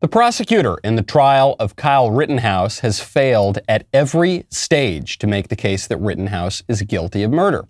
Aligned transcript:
The 0.00 0.08
prosecutor 0.08 0.76
in 0.84 0.96
the 0.96 1.02
trial 1.02 1.56
of 1.58 1.74
Kyle 1.74 2.10
Rittenhouse 2.10 2.80
has 2.80 3.00
failed 3.00 3.60
at 3.66 3.86
every 3.94 4.44
stage 4.50 5.16
to 5.18 5.26
make 5.26 5.48
the 5.48 5.56
case 5.56 5.86
that 5.86 5.96
Rittenhouse 5.96 6.62
is 6.68 6.82
guilty 6.82 7.22
of 7.22 7.30
murder. 7.30 7.66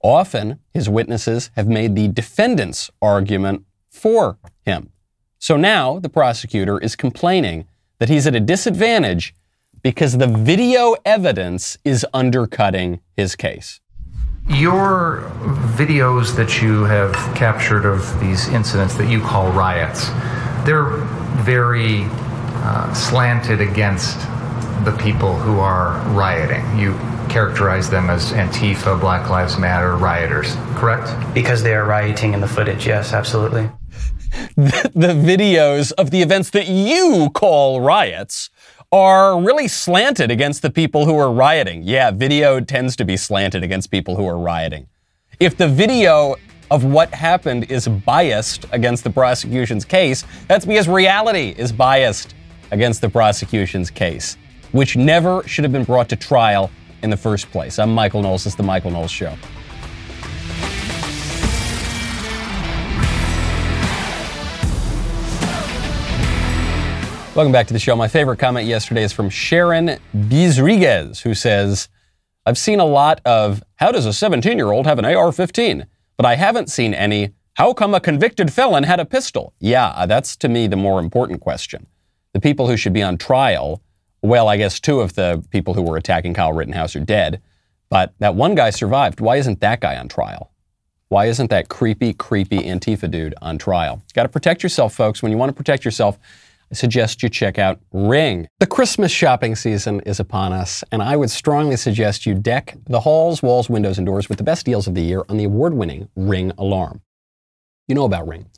Often, 0.00 0.60
his 0.72 0.88
witnesses 0.88 1.50
have 1.56 1.66
made 1.66 1.96
the 1.96 2.06
defendant's 2.06 2.92
argument 3.02 3.64
for 3.90 4.38
him. 4.64 4.90
So 5.40 5.56
now 5.56 5.98
the 5.98 6.08
prosecutor 6.08 6.78
is 6.78 6.94
complaining 6.94 7.66
that 7.98 8.08
he's 8.08 8.28
at 8.28 8.36
a 8.36 8.40
disadvantage 8.40 9.34
because 9.82 10.18
the 10.18 10.28
video 10.28 10.94
evidence 11.04 11.76
is 11.84 12.06
undercutting 12.14 13.00
his 13.16 13.34
case. 13.34 13.80
Your 14.48 15.28
videos 15.74 16.36
that 16.36 16.62
you 16.62 16.84
have 16.84 17.14
captured 17.34 17.84
of 17.84 18.20
these 18.20 18.46
incidents 18.48 18.94
that 18.94 19.10
you 19.10 19.20
call 19.20 19.50
riots, 19.50 20.10
they're 20.64 20.96
very 21.42 22.02
uh, 22.64 22.92
slanted 22.94 23.60
against 23.60 24.18
the 24.84 24.96
people 25.00 25.38
who 25.38 25.58
are 25.58 25.98
rioting. 26.10 26.78
You 26.78 26.94
characterize 27.28 27.90
them 27.90 28.10
as 28.10 28.32
Antifa, 28.32 29.00
Black 29.00 29.30
Lives 29.30 29.58
Matter 29.58 29.96
rioters, 29.96 30.54
correct? 30.74 31.12
Because 31.34 31.62
they 31.62 31.74
are 31.74 31.84
rioting 31.84 32.34
in 32.34 32.40
the 32.40 32.48
footage, 32.48 32.86
yes, 32.86 33.12
absolutely. 33.12 33.70
the, 34.56 34.90
the 34.94 35.08
videos 35.08 35.92
of 35.92 36.10
the 36.10 36.22
events 36.22 36.50
that 36.50 36.68
you 36.68 37.30
call 37.34 37.80
riots 37.80 38.50
are 38.92 39.40
really 39.40 39.66
slanted 39.66 40.30
against 40.30 40.62
the 40.62 40.70
people 40.70 41.04
who 41.04 41.18
are 41.18 41.32
rioting. 41.32 41.82
Yeah, 41.82 42.10
video 42.10 42.60
tends 42.60 42.94
to 42.96 43.04
be 43.04 43.16
slanted 43.16 43.64
against 43.64 43.90
people 43.90 44.16
who 44.16 44.26
are 44.26 44.38
rioting. 44.38 44.86
If 45.40 45.56
the 45.56 45.66
video 45.66 46.36
of 46.70 46.84
what 46.84 47.12
happened 47.12 47.70
is 47.70 47.86
biased 47.86 48.66
against 48.72 49.04
the 49.04 49.10
prosecution's 49.10 49.84
case, 49.84 50.24
that's 50.48 50.64
because 50.64 50.88
reality 50.88 51.54
is 51.56 51.72
biased 51.72 52.34
against 52.70 53.00
the 53.00 53.08
prosecution's 53.08 53.90
case, 53.90 54.36
which 54.72 54.96
never 54.96 55.46
should 55.46 55.64
have 55.64 55.72
been 55.72 55.84
brought 55.84 56.08
to 56.08 56.16
trial 56.16 56.70
in 57.02 57.10
the 57.10 57.16
first 57.16 57.50
place. 57.50 57.78
I'm 57.78 57.94
Michael 57.94 58.22
Knowles. 58.22 58.46
Is 58.46 58.56
The 58.56 58.62
Michael 58.62 58.90
Knowles 58.90 59.10
Show. 59.10 59.36
Welcome 67.34 67.50
back 67.50 67.66
to 67.66 67.72
the 67.72 67.80
show. 67.80 67.96
My 67.96 68.06
favorite 68.06 68.38
comment 68.38 68.66
yesterday 68.68 69.02
is 69.02 69.12
from 69.12 69.28
Sharon 69.28 69.98
Bizriguez, 70.16 71.20
who 71.22 71.34
says, 71.34 71.88
I've 72.46 72.56
seen 72.56 72.78
a 72.78 72.84
lot 72.84 73.20
of, 73.24 73.60
how 73.74 73.90
does 73.90 74.06
a 74.06 74.12
17 74.12 74.56
year 74.56 74.70
old 74.70 74.86
have 74.86 75.00
an 75.00 75.04
AR 75.04 75.32
15? 75.32 75.86
But 76.16 76.26
I 76.26 76.36
haven't 76.36 76.70
seen 76.70 76.94
any, 76.94 77.30
how 77.54 77.72
come 77.72 77.94
a 77.94 78.00
convicted 78.00 78.52
felon 78.52 78.84
had 78.84 79.00
a 79.00 79.04
pistol? 79.04 79.52
Yeah, 79.60 79.88
uh, 79.88 80.06
that's 80.06 80.36
to 80.36 80.48
me 80.48 80.66
the 80.66 80.76
more 80.76 81.00
important 81.00 81.40
question. 81.40 81.86
The 82.32 82.40
people 82.40 82.66
who 82.66 82.76
should 82.76 82.92
be 82.92 83.02
on 83.02 83.16
trial, 83.18 83.82
well, 84.22 84.48
I 84.48 84.56
guess 84.56 84.80
two 84.80 85.00
of 85.00 85.14
the 85.14 85.44
people 85.50 85.74
who 85.74 85.82
were 85.82 85.96
attacking 85.96 86.34
Kyle 86.34 86.52
Rittenhouse 86.52 86.96
are 86.96 87.00
dead, 87.00 87.42
but 87.88 88.14
that 88.18 88.34
one 88.34 88.54
guy 88.54 88.70
survived. 88.70 89.20
Why 89.20 89.36
isn't 89.36 89.60
that 89.60 89.80
guy 89.80 89.96
on 89.96 90.08
trial? 90.08 90.50
Why 91.08 91.26
isn't 91.26 91.50
that 91.50 91.68
creepy, 91.68 92.12
creepy 92.12 92.58
Antifa 92.60 93.10
dude 93.10 93.34
on 93.40 93.58
trial? 93.58 93.96
You 93.96 94.14
got 94.14 94.24
to 94.24 94.28
protect 94.28 94.62
yourself, 94.62 94.94
folks. 94.94 95.22
When 95.22 95.30
you 95.30 95.38
want 95.38 95.50
to 95.50 95.54
protect 95.54 95.84
yourself, 95.84 96.18
I 96.74 96.76
suggest 96.76 97.22
you 97.22 97.28
check 97.28 97.56
out 97.56 97.78
Ring. 97.92 98.48
The 98.58 98.66
Christmas 98.66 99.12
shopping 99.12 99.54
season 99.54 100.00
is 100.00 100.18
upon 100.18 100.52
us, 100.52 100.82
and 100.90 101.04
I 101.04 101.14
would 101.14 101.30
strongly 101.30 101.76
suggest 101.76 102.26
you 102.26 102.34
deck 102.34 102.76
the 102.86 102.98
halls, 102.98 103.44
walls, 103.44 103.70
windows, 103.70 103.96
and 103.96 104.04
doors 104.04 104.28
with 104.28 104.38
the 104.38 104.44
best 104.44 104.66
deals 104.66 104.88
of 104.88 104.96
the 104.96 105.02
year 105.02 105.24
on 105.28 105.36
the 105.36 105.44
award 105.44 105.74
winning 105.74 106.08
Ring 106.16 106.50
Alarm. 106.58 107.00
You 107.86 107.94
know 107.94 108.04
about 108.04 108.26
Ring. 108.26 108.50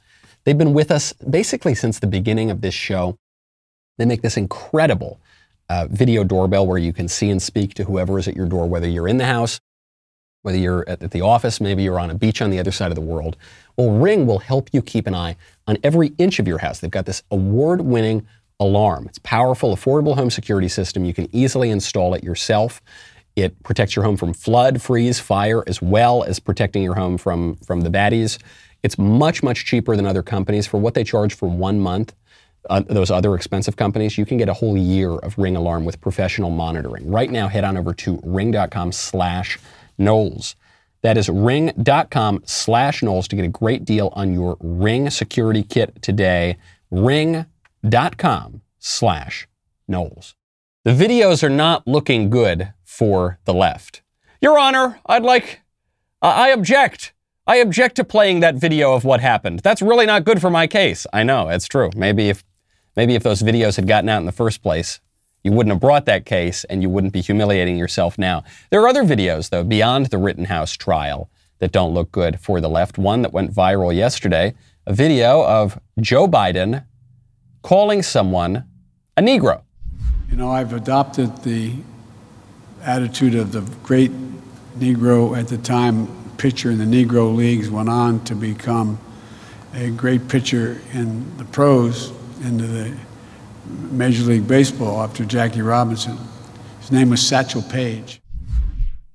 They've 0.45 0.57
been 0.57 0.73
with 0.73 0.91
us 0.91 1.13
basically 1.13 1.75
since 1.75 1.99
the 1.99 2.07
beginning 2.07 2.51
of 2.51 2.63
this 2.63 2.73
show. 2.73 3.19
They 3.99 4.07
make 4.07 4.23
this 4.23 4.39
incredible 4.39 5.21
uh, 5.69 5.87
video 5.91 6.25
doorbell 6.25 6.67
where 6.67 6.79
you 6.79 6.95
can 6.95 7.09
see 7.09 7.29
and 7.29 7.43
speak 7.43 7.75
to 7.75 7.85
whoever 7.85 8.19
is 8.19 8.27
at 8.27 8.35
your 8.35 8.47
door, 8.47 8.67
whether 8.67 8.89
you're 8.89 9.09
in 9.09 9.19
the 9.19 9.27
house, 9.27 9.61
whether 10.47 10.59
you're 10.59 10.89
at 10.89 11.11
the 11.11 11.23
office, 11.23 11.61
maybe 11.61 11.83
you're 11.83 11.99
on 11.99 12.09
a 12.09 12.15
beach 12.15 12.41
on 12.41 12.51
the 12.51 12.61
other 12.61 12.71
side 12.71 12.93
of 12.93 12.95
the 12.95 13.01
world. 13.01 13.37
Well, 13.77 13.91
Ring 13.91 14.29
will 14.29 14.39
help 14.39 14.71
you 14.73 14.81
keep 14.81 15.09
an 15.09 15.15
eye 15.15 15.35
on 15.67 15.77
every 15.83 16.13
inch 16.19 16.39
of 16.39 16.47
your 16.47 16.59
house. 16.59 16.79
They've 16.79 16.89
got 16.89 17.05
this 17.05 17.25
award 17.33 17.81
winning 17.81 18.25
alarm. 18.61 19.07
It's 19.09 19.19
powerful, 19.19 19.75
affordable 19.75 20.15
home 20.15 20.31
security 20.31 20.69
system. 20.69 21.05
You 21.05 21.13
can 21.13 21.29
easily 21.33 21.69
install 21.71 22.15
it 22.15 22.23
yourself. 22.23 22.81
It 23.35 23.61
protects 23.65 23.97
your 23.97 24.05
home 24.05 24.17
from 24.17 24.33
flood, 24.33 24.81
freeze, 24.81 25.19
fire, 25.19 25.65
as 25.67 25.83
well 25.83 26.23
as 26.23 26.39
protecting 26.39 26.85
your 26.85 26.95
home 26.95 27.19
from, 27.19 27.57
from 27.57 27.81
the 27.81 27.91
baddies. 27.91 28.39
It's 28.85 28.97
much, 28.97 29.43
much 29.43 29.65
cheaper 29.65 29.97
than 29.97 30.07
other 30.07 30.23
companies. 30.23 30.69
For 30.69 30.79
what 30.79 30.95
they 30.95 31.03
charge 31.03 31.35
for 31.35 31.49
one 31.49 31.81
month, 31.81 32.15
uh, 32.71 32.83
those 32.87 33.11
other 33.11 33.35
expensive 33.35 33.75
companies, 33.75 34.17
you 34.17 34.25
can 34.25 34.39
get 34.39 34.49
a 34.49 34.55
whole 34.55 34.77
year 34.77 35.11
of 35.11 35.37
Ring 35.39 35.57
Alarm 35.57 35.85
with 35.85 36.01
professional 36.01 36.51
monitoring. 36.51 37.11
Right 37.11 37.33
now, 37.33 37.49
head 37.49 37.65
on 37.65 37.77
over 37.77 37.93
to 37.95 38.21
ring.com 38.23 38.93
slash 38.93 39.59
Knowles. 39.99 40.57
That 41.03 41.17
is 41.17 41.29
ring.com 41.29 42.43
slash 42.47 43.03
Knowles 43.03 43.29
to 43.29 43.37
get 43.37 43.45
a 43.45 43.49
great 43.49 43.85
deal 43.85 44.13
on 44.15 44.33
your 44.33 44.57
Ring 44.61 45.09
security 45.11 45.63
kit 45.63 46.03
today. 46.03 46.57
Ring.com 46.91 48.63
slash 48.79 49.47
Knowles. 49.87 50.35
The 50.85 50.93
videos 50.93 51.43
are 51.43 51.51
not 51.51 51.87
looking 51.87 52.31
good 52.31 52.73
for 52.85 53.39
the 53.45 53.55
left. 53.55 54.03
Your 54.41 54.59
Honor, 54.59 55.01
I'd 55.07 55.23
like, 55.23 55.61
I 56.23 56.49
object. 56.49 57.13
I 57.47 57.57
object 57.57 57.97
to 57.97 58.05
playing 58.05 58.41
that 58.41 58.57
video 58.57 58.95
of 58.95 59.05
what 59.05 59.21
happened. 59.21 59.61
That's 59.61 59.83
really 59.83 60.07
not 60.07 60.25
good 60.25 60.41
for 60.41 60.51
my 60.51 60.67
case. 60.67 61.07
I 61.13 61.23
know, 61.23 61.49
it's 61.49 61.69
true. 61.69 61.91
Maybe 61.95 62.29
if, 62.29 62.45
maybe 62.97 63.15
if 63.15 63.23
those 63.23 63.43
videos 63.43 63.77
had 63.77 63.87
gotten 63.87 64.09
out 64.09 64.19
in 64.19 64.27
the 64.27 64.33
first 64.33 64.63
place, 64.63 65.01
you 65.47 65.53
wouldn't 65.53 65.73
have 65.73 65.81
brought 65.81 66.07
that 66.07 66.27
case 66.27 66.65
and 66.65 66.83
you 66.83 66.91
wouldn't 66.91 67.13
be 67.13 67.21
humiliating 67.21 67.79
yourself 67.79 68.19
now. 68.19 68.43
There 68.71 68.81
are 68.83 68.89
other 68.89 69.05
videos, 69.05 69.51
though, 69.51 69.63
beyond 69.63 70.07
the 70.07 70.19
Rittenhouse 70.19 70.73
trial 70.73 71.31
that 71.61 71.71
don't 71.71 71.95
look 71.95 72.11
good 72.11 72.41
for 72.41 72.61
the 72.61 72.69
left. 72.69 72.99
One 72.99 73.23
that 73.23 73.33
went 73.33 73.55
viral 73.55 73.95
yesterday 73.95 74.55
a 74.89 74.93
video 74.93 75.45
of 75.47 75.81
Joe 76.01 76.27
Biden 76.27 76.85
calling 77.63 78.03
someone 78.03 78.65
a 79.17 79.23
Negro. 79.23 79.63
You 80.31 80.37
know, 80.37 80.51
I've 80.51 80.73
adopted 80.73 81.45
the 81.45 81.75
attitude 82.83 83.37
of 83.37 83.53
the 83.53 83.61
great 83.85 84.11
Negro 84.79 85.39
at 85.39 85.47
the 85.47 85.59
time 85.59 86.09
pitcher 86.39 86.73
in 86.73 86.79
the 86.79 86.85
Negro 86.85 87.35
leagues, 87.35 87.71
went 87.71 87.89
on 87.89 88.23
to 88.25 88.35
become 88.35 88.99
a 89.75 89.91
great 89.91 90.29
pitcher 90.29 90.81
in 90.93 91.37
the 91.39 91.45
pros, 91.45 92.13
into 92.43 92.67
the 92.67 92.97
Major 93.91 94.25
League 94.25 94.47
Baseball 94.47 95.03
after 95.03 95.25
Jackie 95.25 95.63
Robinson. 95.63 96.19
His 96.81 96.93
name 96.93 97.11
was 97.11 97.27
Satchel 97.27 97.63
Paige. 97.63 98.21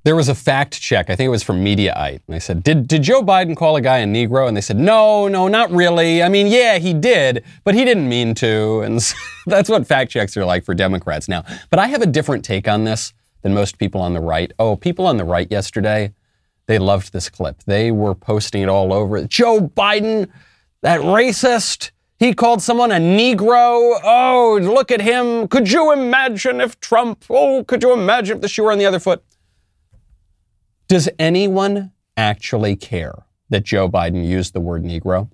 There 0.03 0.16
was 0.16 0.29
a 0.29 0.35
fact 0.35 0.81
check. 0.81 1.12
I 1.12 1.16
think 1.16 1.28
it 1.28 1.31
was 1.31 1.44
from 1.44 1.63
Mediaite. 1.63 2.22
And 2.28 2.35
they 2.35 2.39
said, 2.39 2.63
did, 2.63 2.88
did 2.88 3.03
Joe 3.03 3.22
Biden 3.22 3.56
call 3.56 3.75
a 3.75 3.81
guy 3.81 4.00
a 4.00 4.06
Negro? 4.06 4.47
And 4.47 4.57
they 4.57 4.61
said, 4.61 4.78
no, 4.78 5.28
no, 5.28 5.47
not 5.47 5.69
really. 5.69 6.23
I 6.23 6.29
mean, 6.29 6.47
yeah, 6.47 6.79
he 6.79 6.94
did, 6.94 7.44
but 7.63 7.75
he 7.75 7.85
didn't 7.85 8.09
mean 8.09 8.34
to. 8.35 8.81
And 8.81 9.01
so 9.03 9.16
that's 9.45 9.69
what 9.69 9.85
fact 9.85 10.11
checks 10.11 10.35
are 10.38 10.45
like 10.45 10.66
for 10.66 10.73
Democrats 10.73 11.28
now. 11.28 11.44
But 11.69 11.79
I 11.79 11.88
have 11.88 12.01
a 12.01 12.07
different 12.07 12.44
take 12.44 12.67
on 12.67 12.84
this 12.84 13.13
than 13.44 13.53
most 13.53 13.78
people 13.78 14.01
on 14.01 14.13
the 14.13 14.19
right. 14.19 14.51
Oh, 14.57 14.75
people 14.75 15.06
on 15.06 15.17
the 15.17 15.23
right 15.23 15.47
yesterday, 15.51 16.13
they 16.66 16.79
loved 16.79 17.13
this 17.13 17.29
clip. 17.29 17.61
They 17.66 17.91
were 17.91 18.16
posting 18.16 18.63
it 18.63 18.69
all 18.69 18.94
over. 18.94 19.23
Joe 19.25 19.61
Biden, 19.61 20.29
that 20.81 21.01
racist. 21.01 21.91
He 22.22 22.36
called 22.36 22.62
someone 22.62 22.92
a 22.92 22.98
Negro. 22.98 24.00
Oh, 24.04 24.59
look 24.62 24.92
at 24.92 25.02
him. 25.02 25.48
Could 25.48 25.72
you 25.72 25.92
imagine 25.92 26.62
if 26.62 26.80
Trump, 26.80 27.26
oh, 27.32 27.64
could 27.64 27.82
you 27.82 27.94
imagine 27.94 28.36
if 28.36 28.42
the 28.44 28.48
shoe 28.48 28.62
were 28.62 28.72
on 28.72 28.78
the 28.78 28.86
other 28.86 29.00
foot? 29.00 29.24
Does 30.88 31.09
anyone 31.18 31.94
actually 32.16 32.76
care 32.76 33.24
that 33.50 33.64
Joe 33.64 33.90
Biden 33.90 34.24
used 34.24 34.54
the 34.54 34.59
word 34.59 34.84
Negro? 34.84 35.32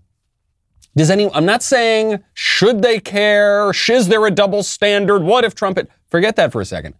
Does 0.95 1.11
any, 1.11 1.29
I'm 1.33 1.45
not 1.45 1.61
saying 1.61 2.23
should 2.33 2.81
they 2.81 3.01
care? 3.01 3.69
Is 3.71 4.07
there 4.07 4.25
a 4.25 4.31
double 4.31 4.63
standard? 4.63 5.23
What 5.23 5.43
if 5.43 5.55
Trump, 5.55 5.75
had, 5.75 5.89
forget 6.09 6.37
that 6.37 6.53
for 6.53 6.61
a 6.61 6.65
second. 6.65 6.95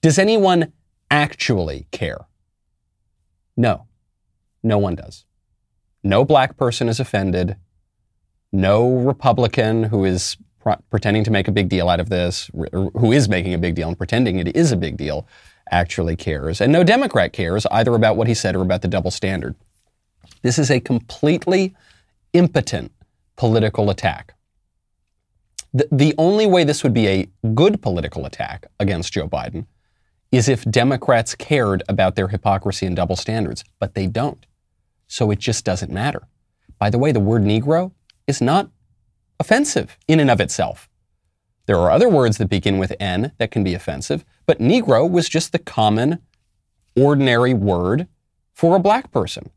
Does 0.00 0.18
anyone 0.18 0.72
actually 1.10 1.88
care? 1.90 2.24
No, 3.54 3.84
no 4.62 4.78
one 4.78 4.94
does. 4.94 5.26
No 6.02 6.24
black 6.24 6.56
person 6.56 6.88
is 6.88 6.98
offended 6.98 7.56
no 8.56 8.96
Republican 8.96 9.84
who 9.84 10.04
is 10.04 10.36
pretending 10.90 11.22
to 11.22 11.30
make 11.30 11.46
a 11.46 11.52
big 11.52 11.68
deal 11.68 11.88
out 11.88 12.00
of 12.00 12.08
this, 12.08 12.50
who 12.72 13.12
is 13.12 13.28
making 13.28 13.54
a 13.54 13.58
big 13.58 13.74
deal 13.74 13.88
and 13.88 13.96
pretending 13.96 14.38
it 14.38 14.56
is 14.56 14.72
a 14.72 14.76
big 14.76 14.96
deal, 14.96 15.26
actually 15.70 16.16
cares. 16.16 16.60
And 16.60 16.72
no 16.72 16.82
Democrat 16.82 17.32
cares 17.32 17.66
either 17.70 17.94
about 17.94 18.16
what 18.16 18.26
he 18.26 18.34
said 18.34 18.56
or 18.56 18.62
about 18.62 18.82
the 18.82 18.88
double 18.88 19.10
standard. 19.10 19.54
This 20.42 20.58
is 20.58 20.70
a 20.70 20.80
completely 20.80 21.74
impotent 22.32 22.92
political 23.36 23.90
attack. 23.90 24.34
The, 25.72 25.88
the 25.92 26.14
only 26.18 26.46
way 26.46 26.64
this 26.64 26.82
would 26.82 26.94
be 26.94 27.06
a 27.06 27.28
good 27.54 27.82
political 27.82 28.26
attack 28.26 28.66
against 28.80 29.12
Joe 29.12 29.28
Biden 29.28 29.66
is 30.32 30.48
if 30.48 30.64
Democrats 30.64 31.34
cared 31.34 31.82
about 31.88 32.16
their 32.16 32.28
hypocrisy 32.28 32.86
and 32.86 32.96
double 32.96 33.16
standards, 33.16 33.62
but 33.78 33.94
they 33.94 34.06
don't. 34.06 34.46
So 35.06 35.30
it 35.30 35.38
just 35.38 35.64
doesn't 35.64 35.92
matter. 35.92 36.26
By 36.78 36.90
the 36.90 36.98
way, 36.98 37.12
the 37.12 37.20
word 37.20 37.42
Negro 37.42 37.92
is 38.26 38.40
not 38.40 38.70
offensive 39.38 39.98
in 40.08 40.20
and 40.20 40.30
of 40.30 40.40
itself. 40.40 40.88
There 41.66 41.78
are 41.78 41.90
other 41.90 42.08
words 42.08 42.38
that 42.38 42.48
begin 42.48 42.78
with 42.78 42.94
N 43.00 43.32
that 43.38 43.50
can 43.50 43.64
be 43.64 43.74
offensive, 43.74 44.24
but 44.46 44.60
Negro 44.60 45.10
was 45.10 45.28
just 45.28 45.52
the 45.52 45.58
common, 45.58 46.20
ordinary 46.96 47.54
word 47.54 48.06
for 48.52 48.76
a 48.76 48.80
black 48.80 49.10
person. 49.10 49.50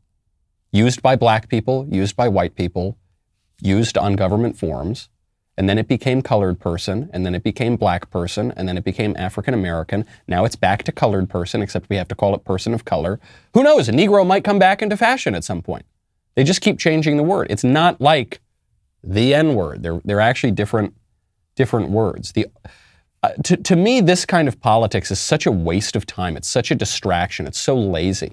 Used 0.72 1.02
by 1.02 1.16
black 1.16 1.48
people, 1.48 1.86
used 1.90 2.16
by 2.16 2.28
white 2.28 2.54
people, 2.54 2.98
used 3.60 3.96
on 3.96 4.16
government 4.16 4.56
forms. 4.56 5.08
And 5.56 5.68
then 5.68 5.78
it 5.78 5.88
became 5.88 6.22
colored 6.22 6.58
person, 6.58 7.10
and 7.12 7.26
then 7.26 7.34
it 7.34 7.42
became 7.42 7.76
black 7.76 8.08
person, 8.08 8.50
and 8.56 8.66
then 8.66 8.78
it 8.78 8.84
became 8.84 9.14
African 9.18 9.52
American. 9.52 10.06
Now 10.26 10.46
it's 10.46 10.56
back 10.56 10.84
to 10.84 10.92
colored 10.92 11.28
person, 11.28 11.60
except 11.60 11.90
we 11.90 11.96
have 11.96 12.08
to 12.08 12.14
call 12.14 12.34
it 12.34 12.44
person 12.44 12.72
of 12.72 12.86
color. 12.86 13.20
Who 13.52 13.62
knows? 13.62 13.86
A 13.86 13.92
Negro 13.92 14.26
might 14.26 14.42
come 14.42 14.58
back 14.58 14.80
into 14.80 14.96
fashion 14.96 15.34
at 15.34 15.44
some 15.44 15.60
point. 15.60 15.84
They 16.34 16.44
just 16.44 16.62
keep 16.62 16.78
changing 16.78 17.18
the 17.18 17.22
word. 17.22 17.48
It's 17.50 17.64
not 17.64 18.00
like 18.00 18.40
the 19.02 19.34
N 19.34 19.54
word. 19.54 19.82
They're, 19.82 20.00
they're 20.04 20.20
actually 20.20 20.52
different, 20.52 20.94
different 21.56 21.90
words. 21.90 22.32
The, 22.32 22.46
uh, 23.22 23.30
to, 23.44 23.56
to 23.56 23.76
me, 23.76 24.00
this 24.00 24.24
kind 24.24 24.48
of 24.48 24.60
politics 24.60 25.10
is 25.10 25.18
such 25.18 25.46
a 25.46 25.52
waste 25.52 25.96
of 25.96 26.06
time. 26.06 26.36
It's 26.36 26.48
such 26.48 26.70
a 26.70 26.74
distraction. 26.74 27.46
It's 27.46 27.58
so 27.58 27.76
lazy. 27.76 28.32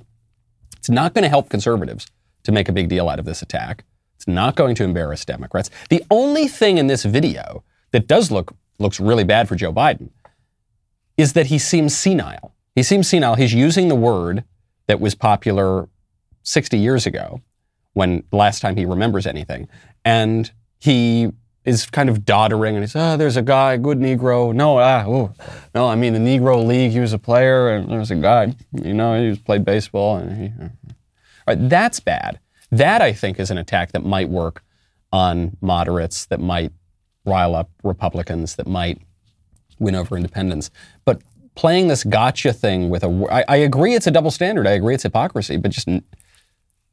It's 0.78 0.90
not 0.90 1.14
going 1.14 1.24
to 1.24 1.30
help 1.30 1.50
conservatives 1.50 2.08
to 2.44 2.52
make 2.52 2.70
a 2.70 2.72
big 2.72 2.88
deal 2.88 3.10
out 3.10 3.20
of 3.20 3.26
this 3.26 3.42
attack. 3.42 3.84
It's 4.16 4.28
not 4.28 4.56
going 4.56 4.76
to 4.76 4.84
embarrass 4.84 5.26
Democrats. 5.26 5.70
The 5.90 6.04
only 6.10 6.48
thing 6.48 6.78
in 6.78 6.88
this 6.88 7.04
video 7.04 7.64
that 7.92 8.08
does 8.08 8.32
look 8.32 8.54
looks 8.80 9.00
really 9.00 9.24
bad 9.24 9.48
for 9.48 9.56
Joe 9.56 9.74
Biden 9.74 10.10
is 11.18 11.34
that 11.34 11.48
he 11.48 11.58
seems 11.58 11.98
senile. 11.98 12.54
He 12.76 12.84
seems 12.84 13.08
senile. 13.08 13.36
He's 13.36 13.54
using 13.54 13.88
the 13.88 13.96
word 13.96 14.44
that 14.86 15.00
was 15.00 15.16
popular 15.16 15.90
60 16.44 16.78
years 16.78 17.06
ago 17.06 17.42
when 17.98 18.24
last 18.32 18.62
time 18.62 18.76
he 18.76 18.86
remembers 18.86 19.26
anything. 19.26 19.68
And 20.06 20.52
he 20.80 21.32
is 21.66 21.88
kind 21.88 22.10
of 22.10 22.24
doddering 22.24 22.76
and 22.76 22.84
he 22.84 22.88
says, 22.88 23.14
oh, 23.14 23.18
there's 23.18 23.38
a 23.38 23.42
guy, 23.42 23.76
good 23.76 23.98
Negro. 23.98 24.54
No, 24.54 24.78
ah, 24.78 25.04
oh, 25.08 25.34
no, 25.74 25.88
I 25.88 25.96
mean 25.96 26.14
the 26.14 26.20
Negro 26.20 26.64
League, 26.64 26.92
he 26.92 27.00
was 27.00 27.12
a 27.12 27.18
player 27.18 27.70
and 27.70 27.90
there 27.90 27.98
was 27.98 28.12
a 28.12 28.16
guy, 28.16 28.54
you 28.72 28.94
know, 28.94 29.20
he 29.20 29.36
played 29.36 29.66
baseball 29.66 30.18
and 30.18 30.32
he, 30.40 30.54
right, 31.48 31.58
that's 31.68 32.00
bad. 32.00 32.40
That 32.72 33.02
I 33.02 33.14
think 33.14 33.40
is 33.40 33.50
an 33.50 33.58
attack 33.58 33.94
that 33.94 34.06
might 34.06 34.30
work 34.30 34.64
on 35.12 35.58
moderates, 35.60 36.28
that 36.28 36.40
might 36.40 36.72
rile 37.26 37.56
up 37.56 37.72
Republicans, 37.84 38.58
that 38.58 38.68
might 38.68 39.02
win 39.80 39.96
over 39.96 40.16
independents. 40.16 40.70
But 41.04 41.24
playing 41.56 41.88
this 41.88 42.04
gotcha 42.04 42.54
thing 42.54 42.90
with 42.90 43.04
a, 43.04 43.28
I, 43.32 43.44
I 43.48 43.56
agree 43.58 43.96
it's 43.96 44.06
a 44.06 44.12
double 44.12 44.30
standard. 44.30 44.68
I 44.68 44.72
agree 44.72 44.94
it's 44.94 45.04
hypocrisy, 45.04 45.58
but 45.58 45.72
just 45.72 45.88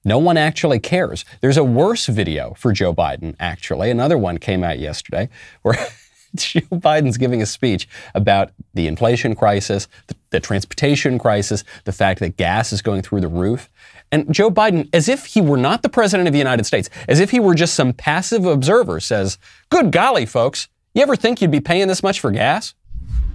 no 0.05 0.19
one 0.19 0.37
actually 0.37 0.79
cares. 0.79 1.25
There's 1.41 1.57
a 1.57 1.65
worse 1.65 2.07
video 2.07 2.55
for 2.55 2.73
Joe 2.73 2.95
Biden, 2.95 3.35
actually. 3.41 3.91
Another 3.91 4.19
one 4.19 4.39
came 4.39 4.63
out 4.63 4.79
yesterday 4.79 5.29
where 5.63 5.75
Joe 6.35 6.61
Biden's 6.73 7.17
giving 7.17 7.41
a 7.43 7.47
speech 7.47 7.89
about 8.15 8.53
the 8.75 8.87
inflation 8.87 9.35
crisis, 9.35 9.89
the, 10.09 10.17
the, 10.31 10.41
transportation 10.41 11.19
crisis, 11.19 11.65
the 11.85 11.93
fact 11.93 12.21
that 12.21 12.37
gas 12.37 12.73
is 12.73 12.83
going 12.83 13.03
through 13.03 13.21
the 13.21 13.29
roof. 13.29 13.71
And 14.11 14.33
Joe 14.33 14.51
Biden, 14.51 14.89
as 14.93 15.09
if 15.09 15.27
he 15.27 15.41
were 15.41 15.57
not 15.57 15.83
the 15.83 15.89
president 15.89 16.27
of 16.27 16.33
the 16.33 16.39
United 16.39 16.65
States, 16.65 16.91
as 17.09 17.21
if 17.21 17.31
he 17.31 17.41
were 17.41 17.55
just 17.55 17.75
some 17.75 17.93
passive 17.93 18.45
observer, 18.45 19.01
says, 19.01 19.39
Good 19.71 19.93
golly, 19.93 20.27
folks, 20.27 20.69
you 20.93 21.03
ever 21.03 21.17
think 21.17 21.41
you'd 21.41 21.51
be 21.51 21.61
paying 21.61 21.89
this 21.89 22.03
much 22.03 22.21
for 22.21 22.31
gas? 22.31 22.75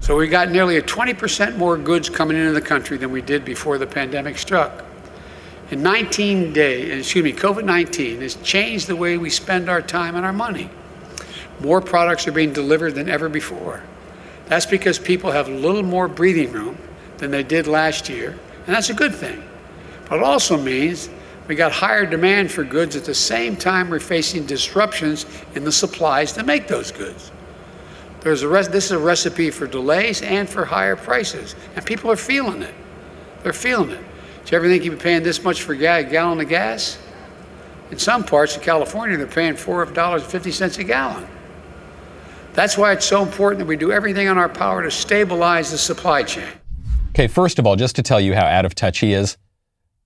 So 0.02 0.16
we 0.16 0.28
got 0.28 0.50
nearly 0.50 0.78
a 0.78 0.82
20% 0.82 1.58
more 1.58 1.78
goods 1.78 2.10
coming 2.10 2.38
into 2.38 2.54
the 2.54 2.62
country 2.62 2.98
than 2.98 3.12
we 3.12 3.22
did 3.22 3.44
before 3.44 3.78
the 3.78 3.88
pandemic 3.88 4.38
struck. 4.38 4.86
In 5.72 5.84
19 5.84 6.52
days, 6.52 7.00
excuse 7.00 7.24
me, 7.24 7.32
COVID 7.32 7.64
19 7.64 8.22
has 8.22 8.36
changed 8.38 8.88
the 8.88 8.96
way 8.96 9.18
we 9.18 9.30
spend 9.30 9.70
our 9.70 9.82
time 9.82 10.16
and 10.16 10.26
our 10.26 10.34
money. 10.34 10.70
More 11.60 11.80
products 11.80 12.28
are 12.28 12.32
being 12.32 12.54
delivered 12.54 12.96
than 12.96 13.08
ever 13.08 13.30
before. 13.30 13.84
That's 14.48 14.66
because 14.66 14.98
people 14.98 15.32
have 15.32 15.48
a 15.48 15.54
little 15.54 15.84
more 15.84 16.08
breathing 16.08 16.52
room 16.52 16.78
than 17.18 17.30
they 17.30 17.44
did 17.44 17.68
last 17.68 18.10
year, 18.10 18.32
and 18.66 18.76
that's 18.76 18.90
a 18.90 18.96
good 18.96 19.14
thing. 19.14 19.44
But 20.10 20.20
it 20.20 20.24
also 20.24 20.58
means 20.58 21.08
we 21.48 21.54
got 21.54 21.72
higher 21.72 22.06
demand 22.06 22.52
for 22.52 22.64
goods 22.64 22.96
at 22.96 23.06
the 23.06 23.14
same 23.14 23.56
time 23.56 23.90
we're 23.90 24.00
facing 24.00 24.48
disruptions 24.48 25.28
in 25.54 25.64
the 25.64 25.72
supplies 25.72 26.34
to 26.34 26.44
make 26.44 26.68
those 26.68 26.92
goods. 26.92 27.32
There's 28.22 28.42
a 28.44 28.48
this 28.48 28.86
is 28.86 28.92
a 28.92 29.00
recipe 29.00 29.52
for 29.52 29.68
delays 29.68 30.24
and 30.24 30.50
for 30.50 30.66
higher 30.66 30.96
prices, 30.96 31.56
and 31.76 31.86
people 31.86 32.10
are 32.10 32.16
feeling 32.16 32.64
it. 32.64 32.74
They're 33.44 33.54
feeling 33.54 33.92
it. 33.92 34.04
Do 34.50 34.56
you 34.56 34.62
ever 34.62 34.68
think 34.68 34.84
you'd 34.84 34.98
be 34.98 34.98
paying 34.98 35.22
this 35.22 35.44
much 35.44 35.62
for 35.62 35.74
a 35.74 36.04
gallon 36.04 36.42
of 36.42 36.50
gas? 36.50 36.98
In 37.92 38.00
some 38.00 38.24
parts 38.24 38.56
of 38.56 38.64
California, 38.64 39.16
they're 39.16 39.28
paying 39.28 39.54
$4.50 39.54 40.80
a 40.80 40.84
gallon. 40.86 41.28
That's 42.54 42.76
why 42.76 42.94
it's 42.94 43.06
so 43.06 43.22
important 43.22 43.60
that 43.60 43.68
we 43.68 43.78
do 43.78 43.92
everything 43.92 44.26
in 44.26 44.40
our 44.40 44.50
power 44.50 44.82
to 44.82 44.90
stabilize 44.90 45.70
the 45.70 45.78
supply 45.78 46.24
chain. 46.24 46.48
Okay, 47.10 47.28
first 47.28 47.60
of 47.60 47.68
all, 47.68 47.76
just 47.76 47.96
to 47.98 48.02
tell 48.02 48.20
you 48.20 48.34
how 48.34 48.44
out 48.44 48.66
of 48.66 48.74
touch 48.74 48.98
he 49.02 49.14
is, 49.14 49.38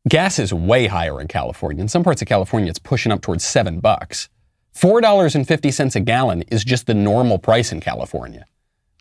gas 0.09 0.39
is 0.39 0.53
way 0.53 0.87
higher 0.87 1.21
in 1.21 1.29
California. 1.29 1.81
In 1.81 1.87
some 1.87 2.03
parts 2.03 2.21
of 2.21 2.27
California, 2.27 2.69
it's 2.69 2.79
pushing 2.79 3.13
up 3.13 3.21
towards 3.21 3.45
seven 3.45 3.79
bucks. 3.79 4.27
$4.50 4.75 5.95
a 5.95 5.99
gallon 6.01 6.41
is 6.49 6.65
just 6.65 6.85
the 6.85 6.93
normal 6.93 7.37
price 7.37 7.71
in 7.71 7.79
California. 7.79 8.43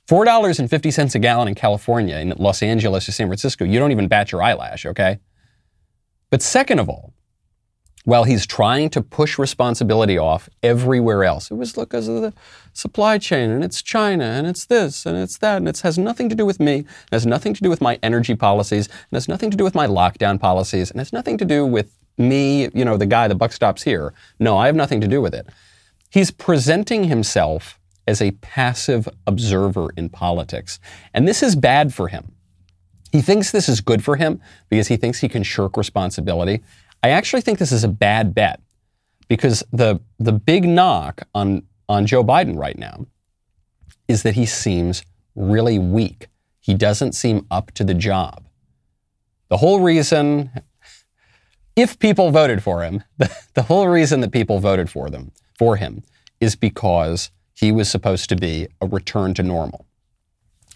$4.50 0.09 1.15
a 1.17 1.19
gallon 1.19 1.49
in 1.49 1.56
California, 1.56 2.19
in 2.19 2.33
Los 2.37 2.62
Angeles 2.62 3.09
or 3.09 3.12
San 3.12 3.27
Francisco, 3.27 3.65
you 3.65 3.81
don't 3.81 3.91
even 3.91 4.06
bat 4.06 4.31
your 4.31 4.41
eyelash, 4.41 4.87
okay? 4.87 5.19
But 6.32 6.40
second 6.40 6.79
of 6.79 6.88
all, 6.88 7.12
while 8.06 8.25
he's 8.25 8.46
trying 8.46 8.88
to 8.90 9.02
push 9.02 9.38
responsibility 9.38 10.17
off 10.17 10.49
everywhere 10.62 11.25
else, 11.25 11.50
it 11.50 11.56
was 11.56 11.75
because 11.75 12.08
of 12.08 12.23
the 12.23 12.32
supply 12.73 13.19
chain 13.19 13.50
and 13.50 13.62
it's 13.62 13.82
China 13.82 14.25
and 14.25 14.46
it's 14.46 14.64
this 14.64 15.05
and 15.05 15.19
it's 15.19 15.37
that 15.38 15.58
and 15.58 15.69
it 15.69 15.79
has 15.81 15.99
nothing 15.99 16.31
to 16.31 16.34
do 16.34 16.46
with 16.46 16.58
me, 16.58 16.76
it 16.76 16.87
has 17.12 17.26
nothing 17.26 17.52
to 17.52 17.61
do 17.61 17.69
with 17.69 17.82
my 17.82 17.99
energy 18.02 18.34
policies, 18.34 18.87
and 18.88 19.12
has 19.12 19.29
nothing 19.29 19.50
to 19.50 19.58
do 19.58 19.62
with 19.62 19.75
my 19.75 19.87
lockdown 19.87 20.40
policies, 20.40 20.90
and 20.90 21.00
has 21.00 21.12
nothing 21.12 21.37
to 21.37 21.44
do 21.44 21.67
with 21.67 21.94
me, 22.17 22.70
you 22.73 22.87
know, 22.87 22.96
the 22.96 23.05
guy, 23.05 23.29
the 23.29 23.34
buck 23.34 23.52
stops 23.52 23.82
here. 23.82 24.14
No, 24.40 24.56
I 24.56 24.64
have 24.64 24.75
nothing 24.75 25.02
to 25.02 25.06
do 25.06 25.20
with 25.20 25.34
it. 25.34 25.46
He's 26.08 26.31
presenting 26.31 27.05
himself 27.05 27.79
as 28.06 28.23
a 28.23 28.31
passive 28.31 29.06
observer 29.26 29.90
in 29.99 30.08
politics, 30.08 30.81
and 31.12 31.29
this 31.29 31.43
is 31.43 31.56
bad 31.56 31.93
for 31.93 32.08
him. 32.08 32.32
He 33.12 33.20
thinks 33.20 33.50
this 33.50 33.69
is 33.69 33.82
good 33.82 34.03
for 34.03 34.17
him 34.17 34.41
because 34.70 34.88
he 34.88 34.97
thinks 34.97 35.20
he 35.20 35.29
can 35.29 35.43
shirk 35.43 35.76
responsibility. 35.76 36.62
I 37.03 37.11
actually 37.11 37.43
think 37.43 37.59
this 37.59 37.70
is 37.70 37.85
a 37.85 37.88
bad 37.88 38.35
bet 38.35 38.61
because 39.29 39.62
the, 39.70 40.00
the 40.19 40.32
big 40.32 40.64
knock 40.64 41.23
on, 41.35 41.64
on 41.91 42.06
Joe 42.06 42.25
Biden 42.25 42.56
right 42.56 42.79
now 42.79 43.06
is 44.09 44.23
that 44.23 44.35
he 44.35 44.47
seems 44.47 45.05
really 45.35 45.79
weak. 45.79 46.29
He 46.60 46.75
doesn't 46.75 47.13
seem 47.13 47.46
up 47.51 47.70
to 47.72 47.84
the 47.84 47.94
job. 47.94 48.46
The 49.48 49.58
whole 49.58 49.81
reason, 49.81 50.51
if 51.77 51.98
people 51.98 52.31
voted 52.31 52.63
for 52.63 52.82
him, 52.82 53.05
the, 53.19 53.31
the 53.55 53.63
whole 53.63 53.89
reason 53.89 54.20
that 54.20 54.32
people 54.32 54.58
voted 54.58 54.89
for 54.89 55.10
them, 55.10 55.32
for 55.58 55.77
him, 55.77 56.03
is 56.41 56.56
because 56.56 57.31
he 57.53 57.70
was 57.72 57.91
supposed 57.91 58.31
to 58.31 58.36
be 58.36 58.69
a 58.81 58.86
return 58.86 59.34
to 59.34 59.43
normal. 59.43 59.86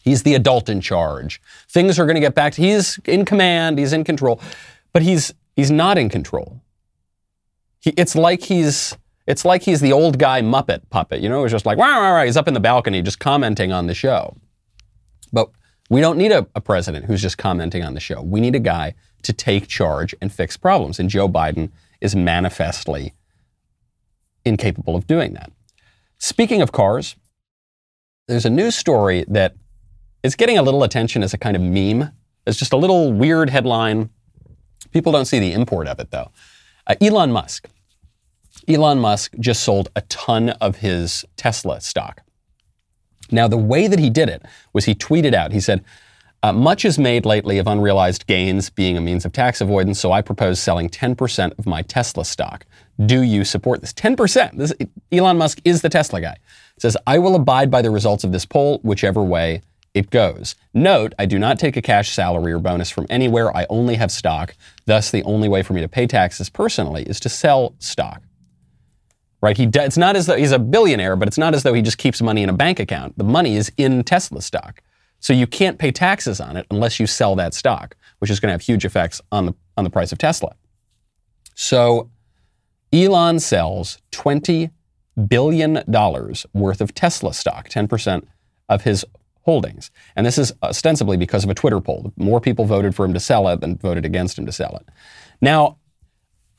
He's 0.06 0.22
the 0.22 0.36
adult 0.36 0.68
in 0.68 0.80
charge. 0.80 1.42
Things 1.68 1.98
are 1.98 2.06
going 2.06 2.14
to 2.14 2.20
get 2.20 2.36
back 2.36 2.52
to, 2.52 2.62
he's 2.62 2.96
in 3.06 3.24
command, 3.24 3.76
he's 3.76 3.92
in 3.92 4.04
control, 4.04 4.40
but 4.92 5.02
he's, 5.02 5.34
he's 5.56 5.72
not 5.72 5.98
in 5.98 6.08
control. 6.08 6.62
He, 7.80 7.90
it's 7.96 8.14
like 8.14 8.44
he's, 8.44 8.96
it's 9.26 9.44
like 9.44 9.62
he's 9.64 9.80
the 9.80 9.92
old 9.92 10.20
guy 10.20 10.42
Muppet 10.42 10.88
puppet, 10.90 11.22
you 11.22 11.28
know, 11.28 11.42
he's 11.42 11.50
just 11.50 11.66
like, 11.66 11.76
wah, 11.76 11.86
wah. 11.86 12.22
he's 12.22 12.36
up 12.36 12.46
in 12.46 12.54
the 12.54 12.60
balcony 12.60 13.02
just 13.02 13.18
commenting 13.18 13.72
on 13.72 13.88
the 13.88 13.94
show. 13.94 14.36
But 15.32 15.50
we 15.90 16.00
don't 16.00 16.18
need 16.18 16.30
a, 16.30 16.46
a 16.54 16.60
president 16.60 17.06
who's 17.06 17.20
just 17.20 17.36
commenting 17.36 17.82
on 17.82 17.94
the 17.94 18.00
show. 18.00 18.22
We 18.22 18.40
need 18.40 18.54
a 18.54 18.60
guy 18.60 18.94
to 19.22 19.32
take 19.32 19.66
charge 19.66 20.14
and 20.22 20.32
fix 20.32 20.56
problems. 20.56 21.00
And 21.00 21.10
Joe 21.10 21.28
Biden 21.28 21.72
is 22.00 22.14
manifestly 22.14 23.12
incapable 24.44 24.94
of 24.94 25.08
doing 25.08 25.32
that. 25.32 25.50
Speaking 26.18 26.62
of 26.62 26.70
cars, 26.70 27.16
there's 28.28 28.46
a 28.46 28.50
news 28.50 28.76
story 28.76 29.24
that 29.26 29.56
it's 30.26 30.34
getting 30.34 30.58
a 30.58 30.62
little 30.62 30.82
attention 30.82 31.22
as 31.22 31.32
a 31.32 31.38
kind 31.38 31.56
of 31.56 31.62
meme. 31.62 32.10
It's 32.46 32.58
just 32.58 32.72
a 32.72 32.76
little 32.76 33.12
weird 33.12 33.48
headline. 33.48 34.10
People 34.90 35.12
don't 35.12 35.24
see 35.24 35.38
the 35.38 35.52
import 35.52 35.86
of 35.86 36.00
it, 36.00 36.10
though. 36.10 36.32
Uh, 36.86 36.96
Elon 37.00 37.30
Musk. 37.30 37.68
Elon 38.66 38.98
Musk 38.98 39.34
just 39.38 39.62
sold 39.62 39.88
a 39.94 40.00
ton 40.02 40.50
of 40.50 40.78
his 40.78 41.24
Tesla 41.36 41.80
stock. 41.80 42.22
Now, 43.30 43.46
the 43.46 43.56
way 43.56 43.86
that 43.86 44.00
he 44.00 44.10
did 44.10 44.28
it 44.28 44.42
was 44.72 44.84
he 44.84 44.94
tweeted 44.96 45.32
out, 45.32 45.52
he 45.52 45.60
said, 45.60 45.84
uh, 46.42 46.52
much 46.52 46.84
is 46.84 46.98
made 46.98 47.24
lately 47.24 47.58
of 47.58 47.66
unrealized 47.66 48.26
gains 48.26 48.68
being 48.68 48.96
a 48.96 49.00
means 49.00 49.24
of 49.24 49.32
tax 49.32 49.60
avoidance, 49.60 49.98
so 50.00 50.12
I 50.12 50.22
propose 50.22 50.60
selling 50.60 50.88
10% 50.88 51.56
of 51.58 51.66
my 51.66 51.82
Tesla 51.82 52.24
stock. 52.24 52.66
Do 53.04 53.22
you 53.22 53.44
support 53.44 53.80
this? 53.80 53.92
10%. 53.92 54.56
This, 54.56 54.72
Elon 55.12 55.38
Musk 55.38 55.60
is 55.64 55.82
the 55.82 55.88
Tesla 55.88 56.20
guy. 56.20 56.36
Says, 56.78 56.96
I 57.06 57.18
will 57.18 57.36
abide 57.36 57.70
by 57.70 57.80
the 57.80 57.90
results 57.90 58.24
of 58.24 58.32
this 58.32 58.44
poll, 58.44 58.80
whichever 58.82 59.22
way 59.22 59.62
it 59.96 60.10
goes. 60.10 60.54
Note, 60.74 61.14
I 61.18 61.24
do 61.24 61.38
not 61.38 61.58
take 61.58 61.74
a 61.74 61.80
cash 61.82 62.10
salary 62.10 62.52
or 62.52 62.58
bonus 62.58 62.90
from 62.90 63.06
anywhere. 63.08 63.56
I 63.56 63.66
only 63.70 63.94
have 63.94 64.12
stock. 64.12 64.54
Thus, 64.84 65.10
the 65.10 65.22
only 65.22 65.48
way 65.48 65.62
for 65.62 65.72
me 65.72 65.80
to 65.80 65.88
pay 65.88 66.06
taxes 66.06 66.50
personally 66.50 67.04
is 67.04 67.18
to 67.20 67.30
sell 67.30 67.74
stock. 67.78 68.22
right? 69.40 69.56
He, 69.56 69.64
it's 69.72 69.96
not 69.96 70.14
as 70.14 70.26
though 70.26 70.36
he's 70.36 70.52
a 70.52 70.58
billionaire, 70.58 71.16
but 71.16 71.28
it's 71.28 71.38
not 71.38 71.54
as 71.54 71.62
though 71.62 71.72
he 71.72 71.80
just 71.80 71.96
keeps 71.96 72.20
money 72.20 72.42
in 72.42 72.50
a 72.50 72.52
bank 72.52 72.78
account. 72.78 73.16
The 73.16 73.24
money 73.24 73.56
is 73.56 73.72
in 73.78 74.04
Tesla 74.04 74.42
stock. 74.42 74.82
So 75.20 75.32
you 75.32 75.46
can't 75.46 75.78
pay 75.78 75.92
taxes 75.92 76.40
on 76.42 76.58
it 76.58 76.66
unless 76.70 77.00
you 77.00 77.06
sell 77.06 77.34
that 77.36 77.54
stock, 77.54 77.96
which 78.18 78.30
is 78.30 78.38
going 78.38 78.48
to 78.48 78.52
have 78.52 78.60
huge 78.60 78.84
effects 78.84 79.22
on 79.32 79.46
the, 79.46 79.54
on 79.78 79.84
the 79.84 79.90
price 79.90 80.12
of 80.12 80.18
Tesla. 80.18 80.54
So 81.54 82.10
Elon 82.92 83.40
sells 83.40 83.98
$20 84.12 84.70
billion 85.26 85.82
worth 86.52 86.80
of 86.82 86.94
Tesla 86.94 87.32
stock, 87.32 87.70
10% 87.70 88.24
of 88.68 88.82
his 88.82 89.06
holdings. 89.46 89.90
And 90.16 90.26
this 90.26 90.36
is 90.36 90.52
ostensibly 90.62 91.16
because 91.16 91.44
of 91.44 91.50
a 91.50 91.54
Twitter 91.54 91.80
poll. 91.80 92.12
More 92.16 92.40
people 92.40 92.66
voted 92.66 92.94
for 92.94 93.04
him 93.06 93.14
to 93.14 93.20
sell 93.20 93.48
it 93.48 93.60
than 93.60 93.76
voted 93.76 94.04
against 94.04 94.38
him 94.38 94.44
to 94.44 94.52
sell 94.52 94.76
it. 94.76 94.88
Now, 95.40 95.78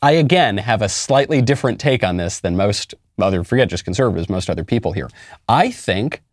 I 0.01 0.13
again 0.13 0.57
have 0.57 0.81
a 0.81 0.89
slightly 0.89 1.41
different 1.41 1.79
take 1.79 2.03
on 2.03 2.17
this 2.17 2.39
than 2.39 2.55
most 2.55 2.95
other, 3.19 3.43
forget 3.43 3.67
just 3.67 3.83
conservatives, 3.83 4.29
most 4.29 4.49
other 4.49 4.63
people 4.63 4.93
here. 4.93 5.09
I 5.49 5.69
think 5.69 6.23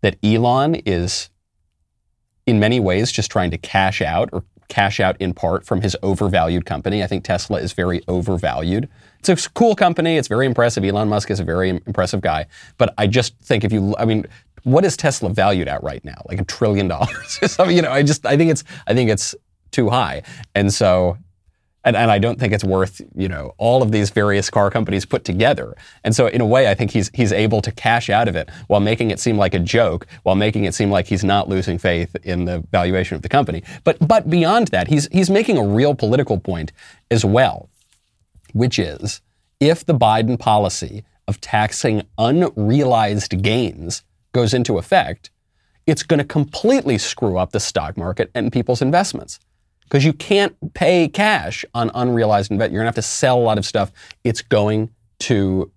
that 0.00 0.16
Elon 0.24 0.76
is 0.86 1.28
in 2.46 2.58
many 2.58 2.80
ways 2.80 3.12
just 3.12 3.30
trying 3.30 3.50
to 3.50 3.58
cash 3.58 4.00
out 4.00 4.30
or 4.32 4.44
cash 4.68 5.00
out 5.00 5.16
in 5.20 5.34
part 5.34 5.66
from 5.66 5.80
his 5.80 5.96
overvalued 6.02 6.64
company. 6.64 7.02
I 7.02 7.06
think 7.06 7.24
Tesla 7.24 7.58
is 7.60 7.72
very 7.72 8.02
overvalued. 8.08 8.88
It's 9.18 9.28
a 9.28 9.50
cool 9.50 9.74
company. 9.74 10.16
It's 10.16 10.28
very 10.28 10.46
impressive. 10.46 10.84
Elon 10.84 11.08
Musk 11.08 11.30
is 11.30 11.40
a 11.40 11.44
very 11.44 11.70
impressive 11.70 12.20
guy. 12.20 12.46
But 12.76 12.94
I 12.96 13.06
just 13.06 13.36
think 13.38 13.64
if 13.64 13.72
you, 13.72 13.94
I 13.98 14.04
mean, 14.04 14.26
what 14.68 14.84
is 14.84 14.96
Tesla 14.96 15.30
valued 15.30 15.68
at 15.68 15.82
right 15.82 16.04
now? 16.04 16.22
Like 16.26 16.40
a 16.40 16.44
trillion 16.44 16.88
dollars? 16.88 17.38
you 17.68 17.82
know, 17.82 17.90
I 17.90 18.02
just, 18.02 18.26
I 18.26 18.36
think 18.36 18.50
it's, 18.50 18.64
I 18.86 18.94
think 18.94 19.10
it's 19.10 19.34
too 19.70 19.88
high. 19.90 20.22
And 20.54 20.72
so 20.72 21.18
and, 21.88 21.96
and 21.96 22.10
I 22.10 22.18
don't 22.18 22.38
think 22.38 22.52
it's 22.52 22.64
worth, 22.64 23.00
you 23.14 23.28
know, 23.28 23.54
all 23.56 23.82
of 23.82 23.92
these 23.92 24.10
various 24.10 24.50
car 24.50 24.70
companies 24.70 25.06
put 25.06 25.24
together. 25.24 25.74
And 26.04 26.14
so 26.14 26.26
in 26.26 26.42
a 26.42 26.46
way, 26.46 26.68
I 26.68 26.74
think 26.74 26.90
he's 26.90 27.10
he's 27.14 27.32
able 27.32 27.62
to 27.62 27.72
cash 27.72 28.10
out 28.10 28.28
of 28.28 28.36
it 28.36 28.50
while 28.66 28.80
making 28.80 29.10
it 29.10 29.18
seem 29.18 29.38
like 29.38 29.54
a 29.54 29.58
joke, 29.58 30.06
while 30.24 30.34
making 30.34 30.64
it 30.64 30.74
seem 30.74 30.90
like 30.90 31.06
he's 31.06 31.24
not 31.24 31.48
losing 31.48 31.78
faith 31.78 32.14
in 32.24 32.44
the 32.44 32.62
valuation 32.72 33.14
of 33.14 33.22
the 33.22 33.28
company. 33.28 33.62
But 33.84 34.06
but 34.06 34.28
beyond 34.28 34.68
that, 34.68 34.88
he's 34.88 35.08
he's 35.12 35.30
making 35.30 35.56
a 35.56 35.64
real 35.64 35.94
political 35.94 36.38
point 36.38 36.72
as 37.10 37.24
well, 37.24 37.70
which 38.52 38.78
is 38.78 39.22
if 39.60 39.86
the 39.86 39.94
Biden 39.94 40.38
policy 40.38 41.04
of 41.26 41.40
taxing 41.40 42.02
unrealized 42.18 43.40
gains 43.42 44.02
goes 44.38 44.54
into 44.54 44.78
effect, 44.78 45.30
it's 45.88 46.04
going 46.04 46.18
to 46.18 46.24
completely 46.24 46.96
screw 46.96 47.38
up 47.38 47.50
the 47.50 47.58
stock 47.58 47.96
market 47.96 48.30
and 48.36 48.52
people's 48.52 48.80
investments 48.80 49.40
because 49.82 50.04
you 50.04 50.12
can't 50.12 50.54
pay 50.74 51.08
cash 51.08 51.64
on 51.74 51.90
unrealized 51.92 52.52
investment. 52.52 52.72
You're 52.72 52.82
going 52.82 52.92
to 52.92 52.96
have 52.96 53.04
to 53.04 53.10
sell 53.10 53.36
a 53.36 53.40
lot 53.40 53.58
of 53.58 53.66
stuff. 53.66 53.90
It's 54.22 54.42
going 54.42 54.90
to 55.20 55.72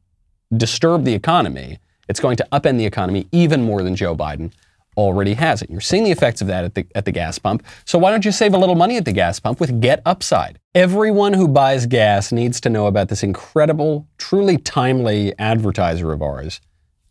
disturb 0.55 1.05
the 1.05 1.13
economy. 1.13 1.79
It's 2.07 2.19
going 2.19 2.37
to 2.37 2.47
upend 2.51 2.77
the 2.77 2.85
economy 2.85 3.27
even 3.31 3.63
more 3.63 3.81
than 3.81 3.95
Joe 3.95 4.15
Biden 4.15 4.51
already 4.95 5.33
has 5.33 5.63
it. 5.63 5.71
You're 5.71 5.81
seeing 5.81 6.03
the 6.03 6.11
effects 6.11 6.41
of 6.41 6.47
that 6.47 6.65
at 6.65 6.75
the, 6.75 6.85
at 6.93 7.05
the 7.05 7.11
gas 7.11 7.39
pump. 7.39 7.65
So 7.85 7.97
why 7.97 8.11
don't 8.11 8.25
you 8.25 8.31
save 8.31 8.53
a 8.53 8.57
little 8.59 8.75
money 8.75 8.97
at 8.97 9.05
the 9.05 9.13
gas 9.13 9.39
pump 9.39 9.59
with 9.59 9.81
Get 9.81 10.03
Upside? 10.05 10.59
Everyone 10.75 11.33
who 11.33 11.47
buys 11.47 11.87
gas 11.87 12.31
needs 12.31 12.61
to 12.61 12.69
know 12.69 12.85
about 12.85 13.07
this 13.07 13.23
incredible, 13.23 14.05
truly 14.19 14.57
timely 14.57 15.33
advertiser 15.39 16.11
of 16.11 16.21
ours, 16.21 16.61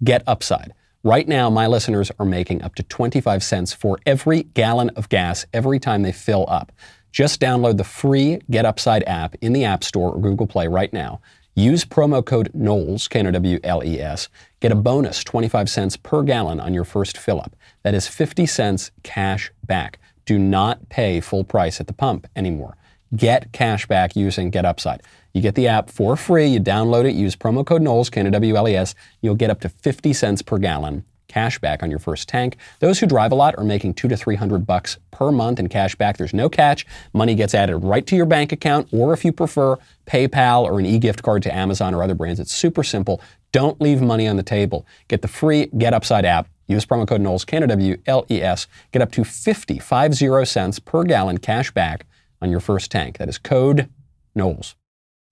Get 0.05 0.23
Upside. 0.29 0.75
Right 1.03 1.27
now, 1.27 1.49
my 1.49 1.67
listeners 1.67 2.13
are 2.19 2.27
making 2.27 2.61
up 2.61 2.75
to 2.75 2.83
25 2.83 3.43
cents 3.43 3.73
for 3.73 3.99
every 4.05 4.43
gallon 4.43 4.91
of 4.91 5.09
gas 5.09 5.47
every 5.51 5.79
time 5.79 6.03
they 6.03 6.13
fill 6.13 6.45
up. 6.47 6.73
Just 7.11 7.41
download 7.41 7.79
the 7.79 7.85
free 7.85 8.39
Get 8.51 8.67
Upside 8.67 9.03
app 9.05 9.35
in 9.41 9.55
the 9.55 9.65
App 9.65 9.83
Store 9.83 10.13
or 10.13 10.21
Google 10.21 10.47
Play 10.47 10.69
right 10.69 10.93
now. 10.93 11.23
Use 11.55 11.87
promo 11.87 12.23
code 12.23 12.51
Knowles, 12.53 13.09
K-N-O-W-L-E-S. 13.09 14.29
Get 14.61 14.73
a 14.73 14.75
bonus 14.75 15.25
25 15.25 15.71
cents 15.71 15.97
per 15.97 16.23
gallon 16.23 16.61
on 16.61 16.75
your 16.75 16.85
first 16.85 17.17
fill 17.17 17.41
up. 17.41 17.57
That 17.83 17.95
is 17.95 18.07
50 18.07 18.45
cents 18.45 18.91
cash 19.03 19.51
back. 19.65 19.99
Do 20.27 20.39
not 20.39 20.91
pay 20.91 21.23
full 21.23 21.45
price 21.45 21.81
at 21.81 21.87
the 21.87 21.95
pump 21.95 22.27
anymore. 22.37 22.77
Get 23.17 23.53
cash 23.53 23.87
back 23.87 24.15
using 24.15 24.51
Get 24.51 24.67
Upside. 24.67 25.03
You 25.33 25.41
get 25.41 25.55
the 25.55 25.69
app 25.69 25.91
for 25.91 26.17
free. 26.17 26.47
You 26.47 26.61
download 26.61 27.05
it, 27.05 27.15
use 27.15 27.37
promo 27.37 27.65
code 27.65 27.83
Knowles, 27.83 28.11
K-N-O-W-L-E-S. 28.11 28.95
You'll 29.21 29.35
get 29.35 29.51
up 29.51 29.61
to 29.61 29.69
50 29.69 30.13
cents 30.13 30.43
per 30.43 30.59
gallon 30.59 31.05
cash 31.31 31.61
back 31.61 31.83
on 31.83 31.91
your 31.91 32.01
first 32.01 32.29
tank. 32.29 32.57
Those 32.81 32.99
who 32.99 33.07
drive 33.07 33.31
a 33.31 33.37
lot 33.37 33.55
are 33.57 33.65
making 33.65 33.95
two 33.95 34.09
to 34.09 34.17
three 34.17 34.35
hundred 34.35 34.67
bucks 34.67 34.99
per 35.13 35.31
month 35.31 35.61
in 35.61 35.69
cash 35.69 35.95
back. 35.95 36.17
There's 36.17 36.35
no 36.35 36.49
catch. 36.49 36.85
Money 37.15 37.37
gets 37.37 37.55
added 37.55 37.79
right 37.79 38.05
to 38.09 38.17
your 38.17 38.27
bank 38.27 38.53
account, 38.53 38.89
or 38.93 39.13
if 39.13 39.25
you 39.25 39.33
prefer, 39.33 39.77
PayPal 40.07 40.65
or 40.65 40.81
an 40.81 40.87
e-gift 40.87 41.23
card 41.23 41.43
to 41.45 41.55
Amazon 41.55 41.95
or 41.95 42.03
other 42.03 42.15
brands. 42.15 42.41
It's 42.41 42.53
super 42.53 42.83
simple. 42.83 43.21
Don't 43.53 43.81
leave 43.81 44.03
money 44.03 44.27
on 44.27 44.37
the 44.37 44.43
table. 44.43 44.87
Get 45.09 45.23
the 45.23 45.29
free 45.29 45.67
Get 45.67 45.95
Upside 45.95 46.25
app. 46.25 46.49
Use 46.67 46.85
promo 46.87 47.07
code 47.07 47.21
Knowles, 47.21 47.45
K-N-O-W-L-E-S. 47.45 48.67
Get 48.93 49.03
up 49.03 49.11
to 49.13 49.25
50, 49.25 49.79
50 49.81 50.45
cents 50.45 50.79
per 50.79 51.03
gallon 51.03 51.39
cash 51.39 51.73
back 51.73 52.07
on 52.41 52.51
your 52.51 52.61
first 52.61 52.91
tank. 52.93 53.19
That 53.19 53.29
is 53.29 53.39
code 53.39 53.89
Knowles. 54.37 54.77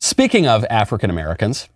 Speaking 0.01 0.47
of 0.47 0.65
African 0.71 1.11
Americans, 1.11 1.69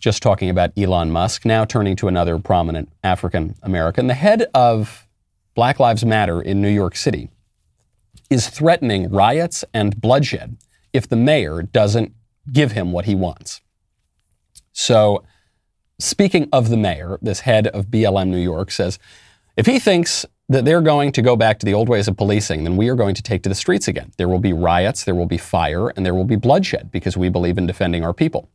just 0.00 0.22
talking 0.22 0.48
about 0.48 0.72
Elon 0.76 1.10
Musk, 1.10 1.44
now 1.44 1.64
turning 1.66 1.94
to 1.96 2.08
another 2.08 2.38
prominent 2.38 2.90
African 3.04 3.56
American, 3.62 4.06
the 4.06 4.14
head 4.14 4.46
of 4.54 5.06
Black 5.54 5.78
Lives 5.78 6.04
Matter 6.04 6.40
in 6.40 6.62
New 6.62 6.70
York 6.70 6.96
City 6.96 7.30
is 8.30 8.48
threatening 8.48 9.10
riots 9.10 9.64
and 9.74 10.00
bloodshed 10.00 10.56
if 10.92 11.08
the 11.08 11.16
mayor 11.16 11.62
doesn't 11.62 12.14
give 12.52 12.72
him 12.72 12.90
what 12.90 13.04
he 13.04 13.14
wants. 13.14 13.60
So, 14.72 15.22
speaking 15.98 16.48
of 16.52 16.70
the 16.70 16.76
mayor, 16.76 17.18
this 17.20 17.40
head 17.40 17.66
of 17.68 17.86
BLM 17.86 18.28
New 18.28 18.38
York 18.38 18.70
says 18.70 18.98
if 19.56 19.66
he 19.66 19.78
thinks 19.78 20.24
that 20.48 20.64
they're 20.64 20.80
going 20.80 21.10
to 21.12 21.22
go 21.22 21.34
back 21.34 21.58
to 21.58 21.66
the 21.66 21.74
old 21.74 21.88
ways 21.88 22.06
of 22.06 22.16
policing, 22.16 22.64
then 22.64 22.76
we 22.76 22.88
are 22.88 22.94
going 22.94 23.14
to 23.14 23.22
take 23.22 23.42
to 23.42 23.48
the 23.48 23.54
streets 23.54 23.88
again. 23.88 24.12
There 24.16 24.28
will 24.28 24.38
be 24.38 24.52
riots, 24.52 25.04
there 25.04 25.14
will 25.14 25.26
be 25.26 25.38
fire, 25.38 25.88
and 25.88 26.06
there 26.06 26.14
will 26.14 26.24
be 26.24 26.36
bloodshed 26.36 26.90
because 26.92 27.16
we 27.16 27.28
believe 27.28 27.58
in 27.58 27.66
defending 27.66 28.04
our 28.04 28.12
people. 28.12 28.48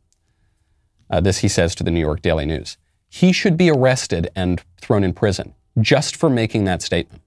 Uh, 1.10 1.20
this 1.20 1.38
he 1.38 1.48
says 1.48 1.74
to 1.74 1.84
the 1.84 1.90
New 1.90 2.00
York 2.00 2.22
Daily 2.22 2.46
News. 2.46 2.78
He 3.08 3.32
should 3.32 3.58
be 3.58 3.70
arrested 3.70 4.30
and 4.34 4.62
thrown 4.80 5.04
in 5.04 5.12
prison 5.12 5.54
just 5.80 6.16
for 6.16 6.30
making 6.30 6.64
that 6.64 6.80
statement. 6.80 7.22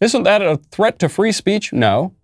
Isn't 0.00 0.22
that 0.22 0.42
a 0.42 0.58
threat 0.70 1.00
to 1.00 1.08
free 1.08 1.32
speech? 1.32 1.72
No, 1.72 2.14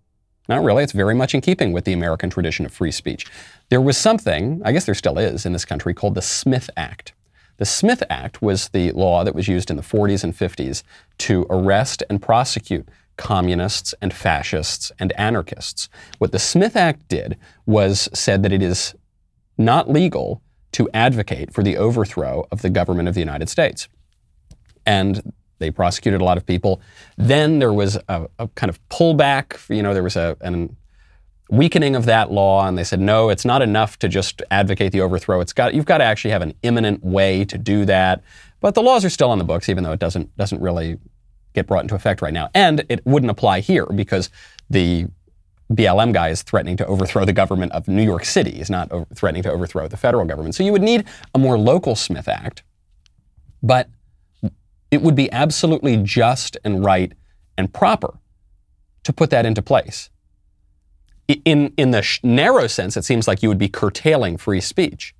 not 0.47 0.63
really. 0.63 0.83
It's 0.83 0.93
very 0.93 1.15
much 1.15 1.33
in 1.33 1.41
keeping 1.41 1.73
with 1.73 1.83
the 1.83 1.91
American 1.91 2.29
tradition 2.29 2.65
of 2.65 2.71
free 2.71 2.91
speech. 2.91 3.25
There 3.69 3.81
was 3.81 3.97
something, 3.97 4.61
I 4.63 4.71
guess 4.71 4.85
there 4.85 4.95
still 4.95 5.17
is 5.17 5.45
in 5.45 5.51
this 5.51 5.65
country, 5.65 5.93
called 5.93 6.15
the 6.15 6.21
Smith 6.21 6.69
Act. 6.77 7.13
The 7.57 7.65
Smith 7.65 8.03
Act 8.09 8.41
was 8.41 8.69
the 8.69 8.91
law 8.91 9.23
that 9.23 9.35
was 9.35 9.47
used 9.47 9.69
in 9.69 9.77
the 9.77 9.83
40s 9.83 10.23
and 10.23 10.33
50s 10.33 10.83
to 11.19 11.45
arrest 11.49 12.03
and 12.09 12.21
prosecute 12.21 12.87
communists 13.17 13.93
and 14.01 14.13
fascists 14.13 14.91
and 14.99 15.13
anarchists. 15.13 15.87
What 16.17 16.31
the 16.31 16.39
Smith 16.39 16.75
Act 16.75 17.07
did 17.07 17.37
was 17.65 18.09
said 18.13 18.43
that 18.43 18.51
it 18.51 18.61
is 18.61 18.93
not 19.57 19.89
legal 19.89 20.41
to 20.73 20.89
advocate 20.93 21.53
for 21.53 21.63
the 21.63 21.77
overthrow 21.77 22.45
of 22.51 22.61
the 22.61 22.69
government 22.69 23.07
of 23.07 23.13
the 23.13 23.21
United 23.21 23.47
States. 23.47 23.87
And 24.85 25.33
they 25.59 25.71
prosecuted 25.71 26.19
a 26.19 26.23
lot 26.25 26.37
of 26.37 26.45
people. 26.45 26.81
Then 27.15 27.59
there 27.59 27.71
was 27.71 27.97
a, 28.09 28.27
a 28.37 28.49
kind 28.49 28.69
of 28.69 28.85
pullback. 28.89 29.57
You 29.73 29.81
know, 29.81 29.93
there 29.93 30.03
was 30.03 30.17
a, 30.17 30.35
an 30.41 30.75
weakening 31.49 31.95
of 31.95 32.05
that 32.05 32.31
law, 32.31 32.67
and 32.67 32.77
they 32.77 32.83
said, 32.83 32.99
no, 32.99 33.29
it's 33.29 33.45
not 33.45 33.61
enough 33.61 33.99
to 33.99 34.07
just 34.07 34.41
advocate 34.51 34.91
the 34.91 35.01
overthrow. 35.01 35.41
It's 35.41 35.53
got, 35.53 35.73
you've 35.73 35.85
got 35.85 35.99
to 35.99 36.03
actually 36.03 36.31
have 36.31 36.41
an 36.41 36.53
imminent 36.63 37.03
way 37.03 37.45
to 37.45 37.57
do 37.57 37.85
that. 37.85 38.23
But 38.61 38.73
the 38.73 38.81
laws 38.81 39.05
are 39.05 39.09
still 39.09 39.29
on 39.29 39.37
the 39.37 39.43
books, 39.43 39.69
even 39.69 39.83
though 39.83 39.91
it 39.91 39.99
doesn't, 39.99 40.35
doesn't 40.37 40.59
really 40.59 40.97
get 41.53 41.67
brought 41.67 41.83
into 41.83 41.95
effect 41.95 42.21
right 42.21 42.33
now. 42.33 42.49
And 42.53 42.83
it 42.89 43.05
wouldn't 43.05 43.29
apply 43.29 43.59
here 43.59 43.85
because 43.85 44.29
the 44.69 45.05
BLM 45.71 46.13
guy 46.13 46.29
is 46.29 46.41
threatening 46.41 46.77
to 46.77 46.85
overthrow 46.85 47.25
the 47.25 47.33
government 47.33 47.71
of 47.71 47.87
New 47.87 48.03
York 48.03 48.25
City. 48.25 48.51
He's 48.51 48.69
not 48.69 48.91
over- 48.91 49.07
threatening 49.13 49.43
to 49.43 49.51
overthrow 49.51 49.87
the 49.87 49.97
federal 49.97 50.25
government. 50.25 50.55
So 50.55 50.63
you 50.63 50.71
would 50.71 50.81
need 50.81 51.05
a 51.33 51.39
more 51.39 51.57
local 51.57 51.95
Smith 51.95 52.27
Act, 52.27 52.63
but 53.61 53.89
it 54.91 55.01
would 55.01 55.15
be 55.15 55.31
absolutely 55.31 55.97
just 55.97 56.57
and 56.63 56.83
right 56.83 57.13
and 57.57 57.73
proper 57.73 58.19
to 59.03 59.13
put 59.13 59.29
that 59.29 59.45
into 59.45 59.61
place 59.61 60.09
in, 61.27 61.73
in 61.77 61.91
the 61.91 62.01
sh- 62.01 62.19
narrow 62.23 62.67
sense, 62.67 62.97
it 62.97 63.05
seems 63.05 63.27
like 63.27 63.41
you 63.41 63.49
would 63.49 63.57
be 63.57 63.67
curtailing 63.67 64.37
free 64.37 64.61
speech. 64.61 65.15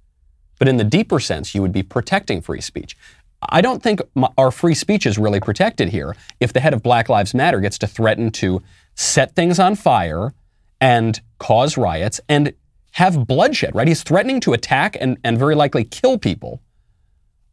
But 0.60 0.68
in 0.68 0.78
the 0.78 0.84
deeper 0.84 1.20
sense, 1.20 1.54
you 1.54 1.62
would 1.62 1.74
be 1.74 1.84
protecting 1.84 2.42
free 2.42 2.62
speech. 2.62 2.96
I 3.42 3.62
don't 3.62 3.84
think 3.84 4.02
our 4.38 4.52
free 4.52 4.74
speech 4.74 5.06
is 5.06 5.18
really 5.18 5.40
protected 5.40 5.90
here 5.90 6.16
if 6.40 6.54
the 6.54 6.60
head 6.60 6.74
of 6.74 6.82
Black 6.82 7.10
Lives 7.10 7.34
Matter 7.34 7.60
gets 7.60 7.78
to 7.80 7.88
threaten 7.88 8.32
to 8.32 8.62
set 8.96 9.36
things 9.36 9.60
on 9.60 9.76
fire 9.76 10.34
and 10.80 11.20
cause 11.40 11.78
riots 11.78 12.22
and 12.30 12.54
have 12.92 13.28
bloodshed, 13.28 13.76
right? 13.76 13.88
He's 13.88 14.04
threatening 14.04 14.40
to 14.42 14.54
attack 14.54 14.96
and, 15.00 15.18
and 15.24 15.38
very 15.38 15.54
likely 15.54 15.84
kill 15.84 16.18
people. 16.18 16.62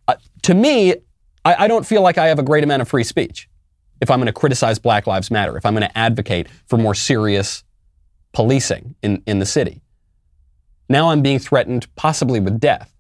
Uh, 0.06 0.14
to 0.42 0.54
me, 0.54 0.94
I, 1.44 1.64
I 1.64 1.68
don't 1.68 1.85
feel 1.85 2.02
like 2.02 2.16
I 2.16 2.28
have 2.28 2.38
a 2.38 2.44
great 2.44 2.64
amount 2.64 2.82
of 2.82 2.88
free 2.88 3.04
speech 3.04 3.49
if 4.00 4.11
I'm 4.11 4.18
going 4.18 4.26
to 4.26 4.32
criticize 4.32 4.78
Black 4.78 5.06
Lives 5.06 5.30
Matter, 5.30 5.56
if 5.56 5.64
I'm 5.64 5.75
going 5.75 5.88
to 5.88 5.99
advocate 5.99 6.49
for 6.66 6.76
more 6.76 6.94
serious 6.94 7.62
policing 8.33 8.95
in, 9.03 9.23
in 9.27 9.39
the 9.39 9.47
city. 9.47 9.83
Now 10.89 11.11
I'm 11.11 11.23
being 11.23 11.39
threatened 11.39 11.87
possibly 11.95 12.41
with 12.41 12.61
death. 12.61 12.95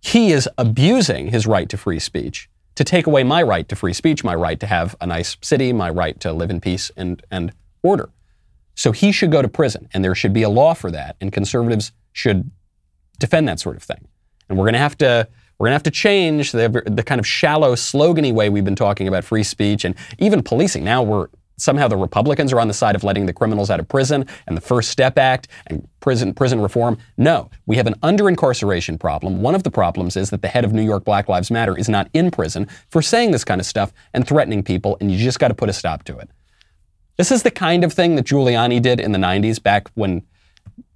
He 0.00 0.32
is 0.32 0.48
abusing 0.58 1.28
his 1.28 1.46
right 1.46 1.68
to 1.68 1.76
free 1.76 1.98
speech 1.98 2.48
to 2.74 2.84
take 2.84 3.06
away 3.06 3.22
my 3.22 3.42
right 3.42 3.68
to 3.68 3.76
free 3.76 3.92
speech, 3.92 4.24
my 4.24 4.34
right 4.34 4.58
to 4.60 4.66
have 4.66 4.96
a 5.00 5.06
nice 5.06 5.36
city, 5.40 5.72
my 5.72 5.88
right 5.88 6.18
to 6.20 6.32
live 6.32 6.50
in 6.50 6.60
peace 6.60 6.90
and, 6.96 7.22
and 7.30 7.52
order. 7.82 8.10
So 8.74 8.92
he 8.92 9.12
should 9.12 9.30
go 9.30 9.40
to 9.40 9.48
prison, 9.48 9.88
and 9.94 10.04
there 10.04 10.14
should 10.14 10.32
be 10.32 10.42
a 10.42 10.48
law 10.48 10.74
for 10.74 10.90
that, 10.90 11.16
and 11.20 11.32
conservatives 11.32 11.92
should 12.12 12.50
defend 13.18 13.46
that 13.48 13.60
sort 13.60 13.76
of 13.76 13.82
thing. 13.82 14.08
And 14.48 14.58
we're 14.58 14.64
going 14.64 14.74
to 14.74 14.80
have 14.80 14.98
to 14.98 15.28
we're 15.58 15.66
going 15.66 15.72
to 15.72 15.76
have 15.76 15.82
to 15.84 15.90
change 15.92 16.50
the, 16.50 16.82
the 16.86 17.04
kind 17.04 17.20
of 17.20 17.26
shallow, 17.26 17.74
slogany 17.76 18.34
way 18.34 18.50
we've 18.50 18.64
been 18.64 18.74
talking 18.74 19.06
about 19.06 19.22
free 19.22 19.44
speech 19.44 19.84
and 19.84 19.94
even 20.18 20.42
policing. 20.42 20.82
Now 20.82 21.02
we're 21.04 21.28
somehow 21.56 21.88
the 21.88 21.96
Republicans 21.96 22.52
are 22.52 22.60
on 22.60 22.68
the 22.68 22.74
side 22.74 22.94
of 22.94 23.04
letting 23.04 23.26
the 23.26 23.32
criminals 23.32 23.70
out 23.70 23.80
of 23.80 23.88
prison 23.88 24.26
and 24.46 24.56
the 24.56 24.60
First 24.60 24.90
Step 24.90 25.18
Act 25.18 25.48
and 25.66 25.88
prison 26.00 26.34
prison 26.34 26.60
reform. 26.60 26.98
No, 27.16 27.50
we 27.66 27.76
have 27.76 27.86
an 27.86 27.94
under 28.02 28.28
incarceration 28.28 28.98
problem. 28.98 29.42
One 29.42 29.54
of 29.54 29.62
the 29.62 29.70
problems 29.70 30.16
is 30.16 30.30
that 30.30 30.42
the 30.42 30.48
head 30.48 30.64
of 30.64 30.72
New 30.72 30.82
York 30.82 31.04
Black 31.04 31.28
Lives 31.28 31.50
Matter 31.50 31.76
is 31.76 31.88
not 31.88 32.08
in 32.12 32.30
prison 32.30 32.68
for 32.90 33.02
saying 33.02 33.30
this 33.30 33.44
kind 33.44 33.60
of 33.60 33.66
stuff 33.66 33.92
and 34.12 34.26
threatening 34.26 34.62
people, 34.62 34.96
and 35.00 35.10
you 35.10 35.18
just 35.18 35.38
got 35.38 35.48
to 35.48 35.54
put 35.54 35.68
a 35.68 35.72
stop 35.72 36.04
to 36.04 36.18
it. 36.18 36.30
This 37.16 37.30
is 37.30 37.42
the 37.42 37.50
kind 37.50 37.84
of 37.84 37.92
thing 37.92 38.16
that 38.16 38.26
Giuliani 38.26 38.82
did 38.82 39.00
in 39.00 39.12
the 39.12 39.18
90s, 39.18 39.62
back 39.62 39.88
when 39.94 40.22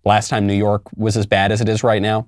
last 0.04 0.28
time 0.28 0.46
New 0.46 0.54
York 0.54 0.82
was 0.96 1.16
as 1.16 1.26
bad 1.26 1.52
as 1.52 1.60
it 1.60 1.68
is 1.68 1.84
right 1.84 2.02
now. 2.02 2.26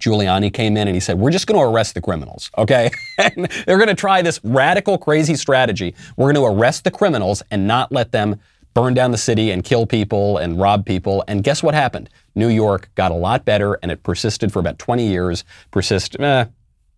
Giuliani 0.00 0.52
came 0.52 0.76
in 0.76 0.88
and 0.88 0.94
he 0.94 1.00
said, 1.00 1.18
We're 1.18 1.30
just 1.30 1.46
going 1.46 1.60
to 1.60 1.64
arrest 1.64 1.94
the 1.94 2.00
criminals, 2.00 2.50
okay? 2.56 2.90
and 3.18 3.50
they're 3.66 3.76
going 3.76 3.88
to 3.88 3.94
try 3.94 4.22
this 4.22 4.40
radical, 4.42 4.98
crazy 4.98 5.34
strategy. 5.34 5.94
We're 6.16 6.32
going 6.32 6.44
to 6.52 6.58
arrest 6.58 6.84
the 6.84 6.90
criminals 6.90 7.42
and 7.50 7.66
not 7.66 7.92
let 7.92 8.12
them 8.12 8.40
burn 8.74 8.94
down 8.94 9.10
the 9.10 9.18
city 9.18 9.50
and 9.50 9.62
kill 9.64 9.86
people 9.86 10.38
and 10.38 10.58
rob 10.58 10.86
people. 10.86 11.24
And 11.28 11.44
guess 11.44 11.62
what 11.62 11.74
happened? 11.74 12.08
New 12.34 12.48
York 12.48 12.90
got 12.94 13.10
a 13.10 13.14
lot 13.14 13.44
better 13.44 13.74
and 13.82 13.90
it 13.90 14.02
persisted 14.02 14.52
for 14.52 14.60
about 14.60 14.78
20 14.78 15.06
years, 15.06 15.44
persist, 15.70 16.18
eh, 16.18 16.46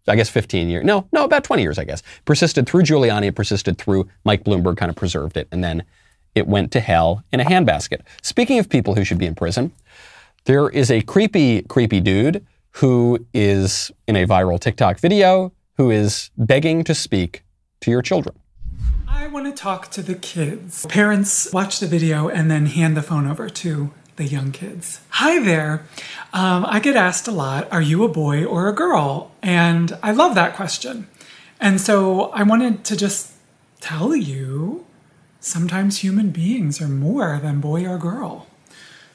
I 0.06 0.16
guess 0.16 0.28
15 0.28 0.68
years. 0.68 0.84
No, 0.84 1.08
no, 1.12 1.24
about 1.24 1.44
20 1.44 1.62
years, 1.62 1.78
I 1.78 1.84
guess. 1.84 2.02
Persisted 2.24 2.68
through 2.68 2.82
Giuliani, 2.82 3.26
it 3.26 3.34
persisted 3.34 3.78
through 3.78 4.08
Mike 4.24 4.44
Bloomberg, 4.44 4.76
kind 4.76 4.90
of 4.90 4.96
preserved 4.96 5.36
it. 5.36 5.48
And 5.50 5.64
then 5.64 5.82
it 6.34 6.46
went 6.46 6.70
to 6.72 6.80
hell 6.80 7.24
in 7.32 7.40
a 7.40 7.44
handbasket. 7.44 8.02
Speaking 8.22 8.58
of 8.58 8.68
people 8.68 8.94
who 8.94 9.04
should 9.04 9.18
be 9.18 9.26
in 9.26 9.34
prison, 9.34 9.72
there 10.44 10.68
is 10.68 10.90
a 10.90 11.00
creepy, 11.00 11.62
creepy 11.62 12.00
dude 12.00 12.44
who 12.74 13.24
is 13.32 13.92
in 14.06 14.16
a 14.16 14.26
viral 14.26 14.58
TikTok 14.58 14.98
video 14.98 15.52
who 15.76 15.90
is 15.90 16.30
begging 16.36 16.84
to 16.84 16.94
speak 16.94 17.44
to 17.80 17.90
your 17.90 18.02
children. 18.02 18.36
I 19.06 19.28
want 19.28 19.46
to 19.46 19.52
talk 19.52 19.90
to 19.92 20.02
the 20.02 20.14
kids. 20.14 20.84
Parents 20.86 21.52
watch 21.52 21.78
the 21.80 21.86
video 21.86 22.28
and 22.28 22.50
then 22.50 22.66
hand 22.66 22.96
the 22.96 23.02
phone 23.02 23.26
over 23.26 23.48
to 23.48 23.92
the 24.16 24.24
young 24.24 24.52
kids. 24.52 25.00
Hi 25.10 25.42
there. 25.42 25.84
Um, 26.32 26.64
I 26.68 26.80
get 26.80 26.96
asked 26.96 27.28
a 27.28 27.32
lot, 27.32 27.70
are 27.72 27.82
you 27.82 28.04
a 28.04 28.08
boy 28.08 28.44
or 28.44 28.68
a 28.68 28.72
girl? 28.72 29.32
And 29.42 29.96
I 30.02 30.12
love 30.12 30.34
that 30.34 30.54
question. 30.54 31.08
And 31.60 31.80
so 31.80 32.30
I 32.30 32.42
wanted 32.42 32.84
to 32.84 32.96
just 32.96 33.32
tell 33.80 34.14
you 34.16 34.84
sometimes 35.40 35.98
human 35.98 36.30
beings 36.30 36.80
are 36.80 36.88
more 36.88 37.38
than 37.42 37.60
boy 37.60 37.86
or 37.86 37.98
girl. 37.98 38.46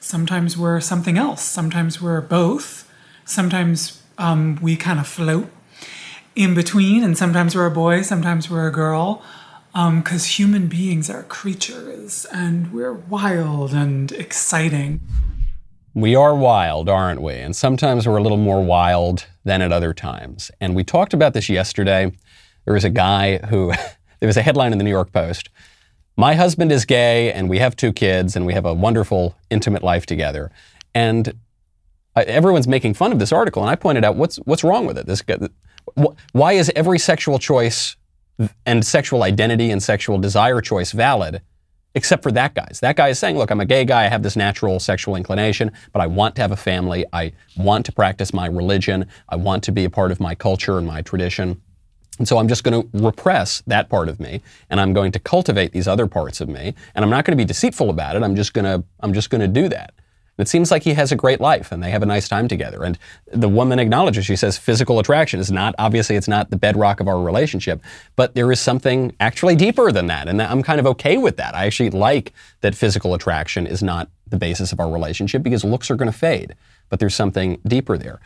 Sometimes 0.00 0.56
we're 0.56 0.80
something 0.80 1.18
else. 1.18 1.42
Sometimes 1.42 2.00
we're 2.00 2.20
both. 2.22 2.89
Sometimes 3.30 4.02
um, 4.18 4.58
we 4.60 4.74
kind 4.74 4.98
of 4.98 5.06
float 5.06 5.48
in 6.34 6.52
between, 6.52 7.04
and 7.04 7.16
sometimes 7.16 7.54
we're 7.54 7.66
a 7.66 7.70
boy, 7.70 8.02
sometimes 8.02 8.50
we're 8.50 8.66
a 8.66 8.72
girl, 8.72 9.22
because 9.72 10.24
um, 10.24 10.28
human 10.28 10.66
beings 10.66 11.08
are 11.08 11.22
creatures 11.22 12.26
and 12.32 12.72
we're 12.72 12.92
wild 12.92 13.72
and 13.72 14.10
exciting. 14.10 15.00
We 15.94 16.16
are 16.16 16.34
wild, 16.34 16.88
aren't 16.88 17.22
we? 17.22 17.34
And 17.34 17.54
sometimes 17.54 18.08
we're 18.08 18.16
a 18.16 18.22
little 18.22 18.36
more 18.36 18.64
wild 18.64 19.26
than 19.44 19.62
at 19.62 19.70
other 19.70 19.94
times. 19.94 20.50
And 20.60 20.74
we 20.74 20.82
talked 20.82 21.14
about 21.14 21.32
this 21.32 21.48
yesterday. 21.48 22.10
There 22.64 22.74
was 22.74 22.84
a 22.84 22.90
guy 22.90 23.38
who, 23.46 23.72
there 24.18 24.26
was 24.26 24.36
a 24.36 24.42
headline 24.42 24.72
in 24.72 24.78
the 24.78 24.84
New 24.84 24.90
York 24.90 25.12
Post 25.12 25.50
My 26.16 26.34
husband 26.34 26.72
is 26.72 26.84
gay, 26.84 27.32
and 27.32 27.48
we 27.48 27.60
have 27.60 27.76
two 27.76 27.92
kids, 27.92 28.34
and 28.34 28.44
we 28.44 28.54
have 28.54 28.66
a 28.66 28.74
wonderful, 28.74 29.36
intimate 29.50 29.84
life 29.84 30.04
together. 30.04 30.50
And 30.92 31.32
everyone's 32.26 32.68
making 32.68 32.94
fun 32.94 33.12
of 33.12 33.18
this 33.18 33.32
article, 33.32 33.62
and 33.62 33.70
I 33.70 33.74
pointed 33.74 34.04
out 34.04 34.16
what's 34.16 34.36
what's 34.38 34.64
wrong 34.64 34.86
with 34.86 34.98
it. 34.98 35.06
This 35.06 35.22
why 36.32 36.52
is 36.52 36.70
every 36.76 36.98
sexual 36.98 37.38
choice 37.38 37.96
and 38.64 38.84
sexual 38.84 39.22
identity 39.22 39.70
and 39.70 39.82
sexual 39.82 40.18
desire 40.18 40.60
choice 40.60 40.92
valid, 40.92 41.42
except 41.94 42.22
for 42.22 42.32
that 42.32 42.54
guy's? 42.54 42.80
That 42.80 42.96
guy 42.96 43.08
is 43.08 43.18
saying, 43.18 43.36
"Look, 43.36 43.50
I'm 43.50 43.60
a 43.60 43.66
gay 43.66 43.84
guy. 43.84 44.04
I 44.04 44.08
have 44.08 44.22
this 44.22 44.36
natural 44.36 44.78
sexual 44.80 45.16
inclination, 45.16 45.72
but 45.92 46.00
I 46.00 46.06
want 46.06 46.36
to 46.36 46.42
have 46.42 46.52
a 46.52 46.56
family. 46.56 47.04
I 47.12 47.32
want 47.56 47.86
to 47.86 47.92
practice 47.92 48.32
my 48.32 48.46
religion. 48.46 49.06
I 49.28 49.36
want 49.36 49.62
to 49.64 49.72
be 49.72 49.84
a 49.84 49.90
part 49.90 50.12
of 50.12 50.20
my 50.20 50.34
culture 50.34 50.78
and 50.78 50.86
my 50.86 51.02
tradition." 51.02 51.60
And 52.18 52.28
so 52.28 52.36
I'm 52.36 52.48
just 52.48 52.64
going 52.64 52.82
to 52.82 52.88
repress 52.92 53.62
that 53.66 53.88
part 53.88 54.10
of 54.10 54.20
me, 54.20 54.42
and 54.68 54.78
I'm 54.78 54.92
going 54.92 55.10
to 55.12 55.18
cultivate 55.18 55.72
these 55.72 55.88
other 55.88 56.06
parts 56.06 56.42
of 56.42 56.50
me, 56.50 56.74
and 56.94 57.02
I'm 57.02 57.10
not 57.10 57.24
going 57.24 57.32
to 57.32 57.42
be 57.42 57.46
deceitful 57.46 57.88
about 57.88 58.14
it. 58.14 58.22
I'm 58.22 58.36
just 58.36 58.52
going 58.52 58.66
to 58.66 58.84
I'm 59.00 59.14
just 59.14 59.30
going 59.30 59.40
to 59.40 59.48
do 59.48 59.68
that. 59.70 59.94
It 60.38 60.48
seems 60.48 60.70
like 60.70 60.82
he 60.84 60.94
has 60.94 61.12
a 61.12 61.16
great 61.16 61.40
life 61.40 61.70
and 61.70 61.82
they 61.82 61.90
have 61.90 62.02
a 62.02 62.06
nice 62.06 62.26
time 62.26 62.48
together. 62.48 62.82
And 62.82 62.98
the 63.30 63.48
woman 63.48 63.78
acknowledges, 63.78 64.24
she 64.24 64.36
says, 64.36 64.56
physical 64.56 64.98
attraction 64.98 65.38
is 65.38 65.52
not, 65.52 65.74
obviously, 65.78 66.16
it's 66.16 66.28
not 66.28 66.48
the 66.48 66.56
bedrock 66.56 67.00
of 67.00 67.08
our 67.08 67.20
relationship, 67.20 67.82
but 68.16 68.34
there 68.34 68.50
is 68.50 68.58
something 68.58 69.14
actually 69.20 69.54
deeper 69.54 69.92
than 69.92 70.06
that. 70.06 70.28
And 70.28 70.40
I'm 70.40 70.62
kind 70.62 70.80
of 70.80 70.86
okay 70.86 71.18
with 71.18 71.36
that. 71.36 71.54
I 71.54 71.66
actually 71.66 71.90
like 71.90 72.32
that 72.62 72.74
physical 72.74 73.12
attraction 73.12 73.66
is 73.66 73.82
not 73.82 74.08
the 74.28 74.38
basis 74.38 74.72
of 74.72 74.80
our 74.80 74.90
relationship 74.90 75.42
because 75.42 75.62
looks 75.62 75.90
are 75.90 75.96
going 75.96 76.10
to 76.10 76.16
fade, 76.16 76.54
but 76.88 77.00
there's 77.00 77.14
something 77.14 77.60
deeper 77.66 77.98
there. 77.98 78.20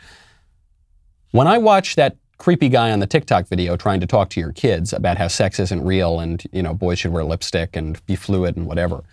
When 1.31 1.47
I 1.47 1.57
watch 1.57 1.95
that 1.95 2.15
creepy 2.37 2.69
guy 2.69 2.91
on 2.91 2.99
the 2.99 3.07
TikTok 3.07 3.47
video 3.47 3.75
trying 3.75 3.99
to 3.99 4.07
talk 4.07 4.29
to 4.29 4.39
your 4.39 4.51
kids 4.51 4.93
about 4.93 5.17
how 5.17 5.27
sex 5.27 5.59
isn't 5.59 5.83
real 5.83 6.19
and, 6.19 6.43
you 6.51 6.61
know, 6.61 6.73
boys 6.73 6.99
should 6.99 7.11
wear 7.11 7.23
lipstick 7.23 7.75
and 7.75 8.03
be 8.05 8.15
fluid 8.15 8.55
and 8.55 8.67
whatever, 8.67 9.03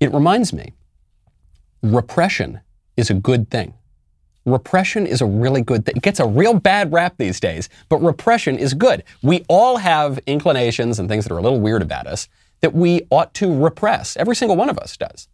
it 0.00 0.12
reminds 0.12 0.52
me 0.52 0.72
repression 1.82 2.60
is 2.96 3.10
a 3.10 3.14
good 3.14 3.50
thing. 3.50 3.74
Repression 4.44 5.06
is 5.06 5.20
a 5.20 5.26
really 5.26 5.60
good 5.60 5.84
thing. 5.84 5.96
It 5.96 6.02
gets 6.02 6.20
a 6.20 6.26
real 6.26 6.54
bad 6.54 6.92
rap 6.92 7.16
these 7.18 7.38
days, 7.38 7.68
but 7.88 7.98
repression 7.98 8.58
is 8.58 8.72
good. 8.74 9.04
We 9.22 9.44
all 9.48 9.76
have 9.76 10.18
inclinations 10.26 10.98
and 10.98 11.08
things 11.08 11.24
that 11.24 11.32
are 11.32 11.38
a 11.38 11.42
little 11.42 11.60
weird 11.60 11.82
about 11.82 12.06
us 12.06 12.28
that 12.60 12.74
we 12.74 13.02
ought 13.10 13.34
to 13.34 13.62
repress. 13.62 14.16
Every 14.16 14.34
single 14.34 14.56
one 14.56 14.68
of 14.68 14.78
us 14.78 14.96
does. 14.96 15.28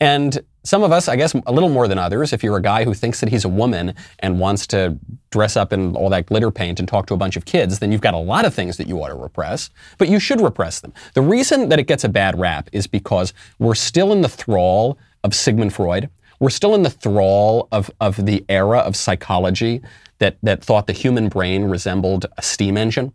And 0.00 0.38
some 0.62 0.82
of 0.82 0.92
us, 0.92 1.08
I 1.08 1.16
guess, 1.16 1.34
a 1.46 1.52
little 1.52 1.68
more 1.68 1.88
than 1.88 1.98
others, 1.98 2.32
if 2.32 2.44
you're 2.44 2.56
a 2.56 2.62
guy 2.62 2.84
who 2.84 2.94
thinks 2.94 3.20
that 3.20 3.28
he's 3.30 3.44
a 3.44 3.48
woman 3.48 3.94
and 4.20 4.38
wants 4.38 4.66
to 4.68 4.96
dress 5.30 5.56
up 5.56 5.72
in 5.72 5.96
all 5.96 6.08
that 6.10 6.26
glitter 6.26 6.50
paint 6.50 6.78
and 6.78 6.88
talk 6.88 7.06
to 7.06 7.14
a 7.14 7.16
bunch 7.16 7.36
of 7.36 7.44
kids, 7.44 7.78
then 7.78 7.90
you've 7.90 8.00
got 8.00 8.14
a 8.14 8.18
lot 8.18 8.44
of 8.44 8.54
things 8.54 8.76
that 8.76 8.86
you 8.86 9.02
ought 9.02 9.08
to 9.08 9.14
repress, 9.14 9.70
but 9.98 10.08
you 10.08 10.20
should 10.20 10.40
repress 10.40 10.80
them. 10.80 10.92
The 11.14 11.22
reason 11.22 11.68
that 11.70 11.78
it 11.78 11.86
gets 11.86 12.04
a 12.04 12.08
bad 12.08 12.38
rap 12.38 12.68
is 12.72 12.86
because 12.86 13.32
we're 13.58 13.74
still 13.74 14.12
in 14.12 14.20
the 14.20 14.28
thrall 14.28 14.98
of 15.24 15.34
Sigmund 15.34 15.72
Freud. 15.72 16.10
We're 16.40 16.50
still 16.50 16.74
in 16.74 16.82
the 16.82 16.90
thrall 16.90 17.68
of, 17.72 17.90
of 18.00 18.24
the 18.24 18.44
era 18.48 18.78
of 18.78 18.94
psychology 18.94 19.82
that, 20.18 20.36
that 20.42 20.62
thought 20.62 20.86
the 20.86 20.92
human 20.92 21.28
brain 21.28 21.64
resembled 21.64 22.26
a 22.36 22.42
steam 22.42 22.76
engine, 22.76 23.12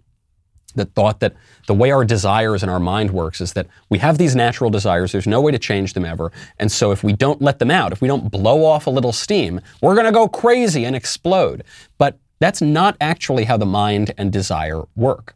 that 0.76 0.94
thought 0.94 1.20
that 1.20 1.34
the 1.68 1.74
way 1.74 1.92
our 1.92 2.04
desires 2.04 2.64
and 2.64 2.72
our 2.72 2.80
mind 2.80 3.12
works 3.12 3.40
is 3.40 3.54
that 3.54 3.68
we 3.90 4.00
have 4.00 4.18
these 4.18 4.36
natural 4.36 4.70
desires, 4.70 5.12
there's 5.12 5.28
no 5.28 5.40
way 5.40 5.52
to 5.52 5.60
change 5.60 5.94
them 5.94 6.04
ever. 6.04 6.32
And 6.58 6.72
so 6.72 6.92
if 6.92 7.04
we 7.04 7.14
don't 7.14 7.42
let 7.42 7.60
them 7.60 7.72
out, 7.72 7.92
if 7.92 8.02
we 8.02 8.08
don't 8.08 8.32
blow 8.32 8.66
off 8.66 8.88
a 8.88 8.90
little 8.90 9.14
steam, 9.14 9.62
we're 9.82 9.96
going 9.96 10.06
to 10.06 10.12
go 10.12 10.28
crazy 10.28 10.84
and 10.84 10.96
explode. 10.96 11.64
But 11.98 12.20
that's 12.40 12.62
not 12.62 12.98
actually 13.00 13.46
how 13.46 13.58
the 13.58 13.66
mind 13.66 14.14
and 14.18 14.32
desire 14.32 14.82
work. 14.96 15.36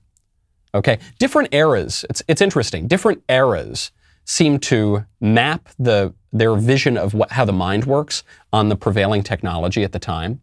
Okay? 0.74 1.00
Different 1.20 1.54
eras, 1.54 2.04
it's, 2.10 2.22
it's 2.28 2.42
interesting, 2.42 2.88
different 2.88 3.24
eras 3.30 3.92
seem 4.28 4.60
to 4.60 5.06
map 5.22 5.70
the, 5.80 6.14
their 6.34 6.54
vision 6.56 6.98
of 6.98 7.14
what, 7.14 7.32
how 7.32 7.46
the 7.46 7.54
mind 7.54 7.86
works 7.86 8.24
on 8.52 8.68
the 8.68 8.76
prevailing 8.76 9.24
technology 9.24 9.84
at 9.84 9.94
the 9.94 10.00
time. 10.00 10.42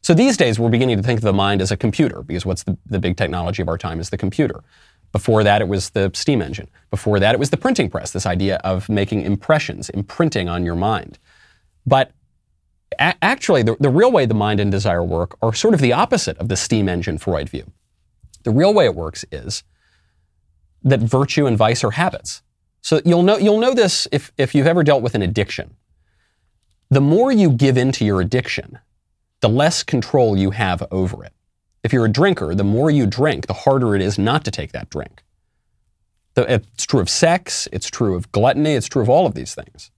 So 0.00 0.14
these 0.14 0.36
days, 0.36 0.60
we're 0.60 0.70
beginning 0.70 0.96
to 0.96 1.02
think 1.02 1.18
of 1.18 1.24
the 1.24 1.32
mind 1.32 1.60
as 1.60 1.72
a 1.72 1.76
computer 1.76 2.22
because 2.22 2.46
what's 2.46 2.62
the, 2.62 2.78
the 2.86 3.00
big 3.00 3.16
technology 3.16 3.60
of 3.60 3.68
our 3.68 3.76
time 3.76 3.98
is 3.98 4.10
the 4.10 4.16
computer. 4.16 4.62
Before 5.10 5.42
that, 5.42 5.60
it 5.60 5.66
was 5.66 5.90
the 5.90 6.12
steam 6.14 6.40
engine. 6.40 6.68
Before 6.90 7.18
that, 7.18 7.34
it 7.34 7.38
was 7.38 7.50
the 7.50 7.56
printing 7.56 7.90
press, 7.90 8.12
this 8.12 8.26
idea 8.26 8.56
of 8.62 8.88
making 8.88 9.22
impressions, 9.22 9.88
imprinting 9.90 10.48
on 10.48 10.64
your 10.64 10.76
mind. 10.76 11.18
But 11.84 12.12
a- 13.00 13.16
actually, 13.22 13.64
the, 13.64 13.76
the 13.80 13.90
real 13.90 14.12
way 14.12 14.26
the 14.26 14.34
mind 14.34 14.60
and 14.60 14.70
desire 14.70 15.02
work 15.02 15.36
are 15.42 15.52
sort 15.52 15.74
of 15.74 15.80
the 15.80 15.92
opposite 15.92 16.38
of 16.38 16.48
the 16.48 16.56
steam 16.56 16.88
engine 16.88 17.18
Freud 17.18 17.48
view. 17.48 17.72
The 18.44 18.52
real 18.52 18.72
way 18.72 18.84
it 18.84 18.94
works 18.94 19.24
is 19.32 19.64
that 20.84 21.00
virtue 21.00 21.46
and 21.46 21.58
vice 21.58 21.82
are 21.82 21.90
habits. 21.90 22.42
So 22.86 23.00
you'll 23.04 23.24
know, 23.24 23.36
you'll 23.36 23.58
know 23.58 23.74
this 23.74 24.06
if, 24.12 24.30
if 24.38 24.54
you've 24.54 24.68
ever 24.68 24.84
dealt 24.84 25.02
with 25.02 25.16
an 25.16 25.22
addiction. 25.22 25.74
The 26.88 27.00
more 27.00 27.32
you 27.32 27.50
give 27.50 27.76
into 27.76 28.04
your 28.04 28.20
addiction, 28.20 28.78
the 29.40 29.48
less 29.48 29.82
control 29.82 30.36
you 30.36 30.52
have 30.52 30.86
over 30.92 31.24
it. 31.24 31.32
If 31.82 31.92
you're 31.92 32.04
a 32.04 32.12
drinker, 32.12 32.54
the 32.54 32.62
more 32.62 32.88
you 32.88 33.04
drink, 33.04 33.48
the 33.48 33.54
harder 33.54 33.96
it 33.96 34.02
is 34.02 34.20
not 34.20 34.44
to 34.44 34.52
take 34.52 34.70
that 34.70 34.88
drink. 34.88 35.24
It's 36.36 36.86
true 36.86 37.00
of 37.00 37.10
sex, 37.10 37.66
it's 37.72 37.90
true 37.90 38.14
of 38.14 38.30
gluttony, 38.30 38.74
it's 38.74 38.86
true 38.86 39.02
of 39.02 39.08
all 39.08 39.26
of 39.26 39.34
these 39.34 39.52
things. 39.52 39.90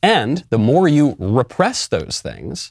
And 0.00 0.44
the 0.50 0.58
more 0.58 0.86
you 0.86 1.16
repress 1.18 1.88
those 1.88 2.20
things, 2.20 2.70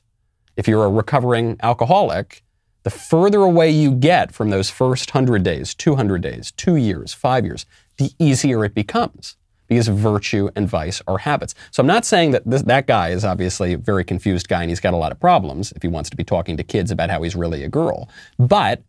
if 0.56 0.70
you're 0.70 0.86
a 0.86 0.90
recovering 0.90 1.58
alcoholic, 1.62 2.44
the 2.84 2.90
further 2.90 3.42
away 3.42 3.72
you 3.72 3.92
get 3.92 4.32
from 4.34 4.52
those 4.52 4.70
first 4.70 5.14
100 5.14 5.44
days, 5.44 5.74
200 5.76 6.22
days, 6.22 6.54
two 6.54 6.78
years, 6.78 7.14
five 7.14 7.44
years, 7.44 7.66
the 7.98 8.14
easier 8.20 8.64
it 8.64 8.74
becomes 8.74 9.36
because 9.70 9.88
virtue 9.88 10.50
and 10.56 10.68
vice 10.68 11.02
are 11.08 11.20
habits. 11.20 11.56
So 11.72 11.82
I'm 11.82 11.88
not 11.88 12.04
saying 12.04 12.32
that 12.32 12.44
this, 12.46 12.64
that 12.64 12.88
guy 12.88 13.10
is 13.10 13.24
obviously 13.24 13.74
a 13.74 13.78
very 13.78 14.04
confused 14.04 14.50
guy 14.50 14.62
and 14.62 14.70
he's 14.70 14.80
got 14.80 14.94
a 14.94 14.98
lot 14.98 15.12
of 15.12 15.20
problems 15.20 15.72
if 15.74 15.84
he 15.84 15.88
wants 15.88 16.10
to 16.10 16.18
be 16.18 16.24
talking 16.24 16.58
to 16.58 16.64
kids 16.64 16.92
about 16.92 17.10
how 17.10 17.22
he's 17.22 17.36
really 17.36 17.64
a 17.64 17.70
girl. 17.70 18.10
But, 18.38 18.84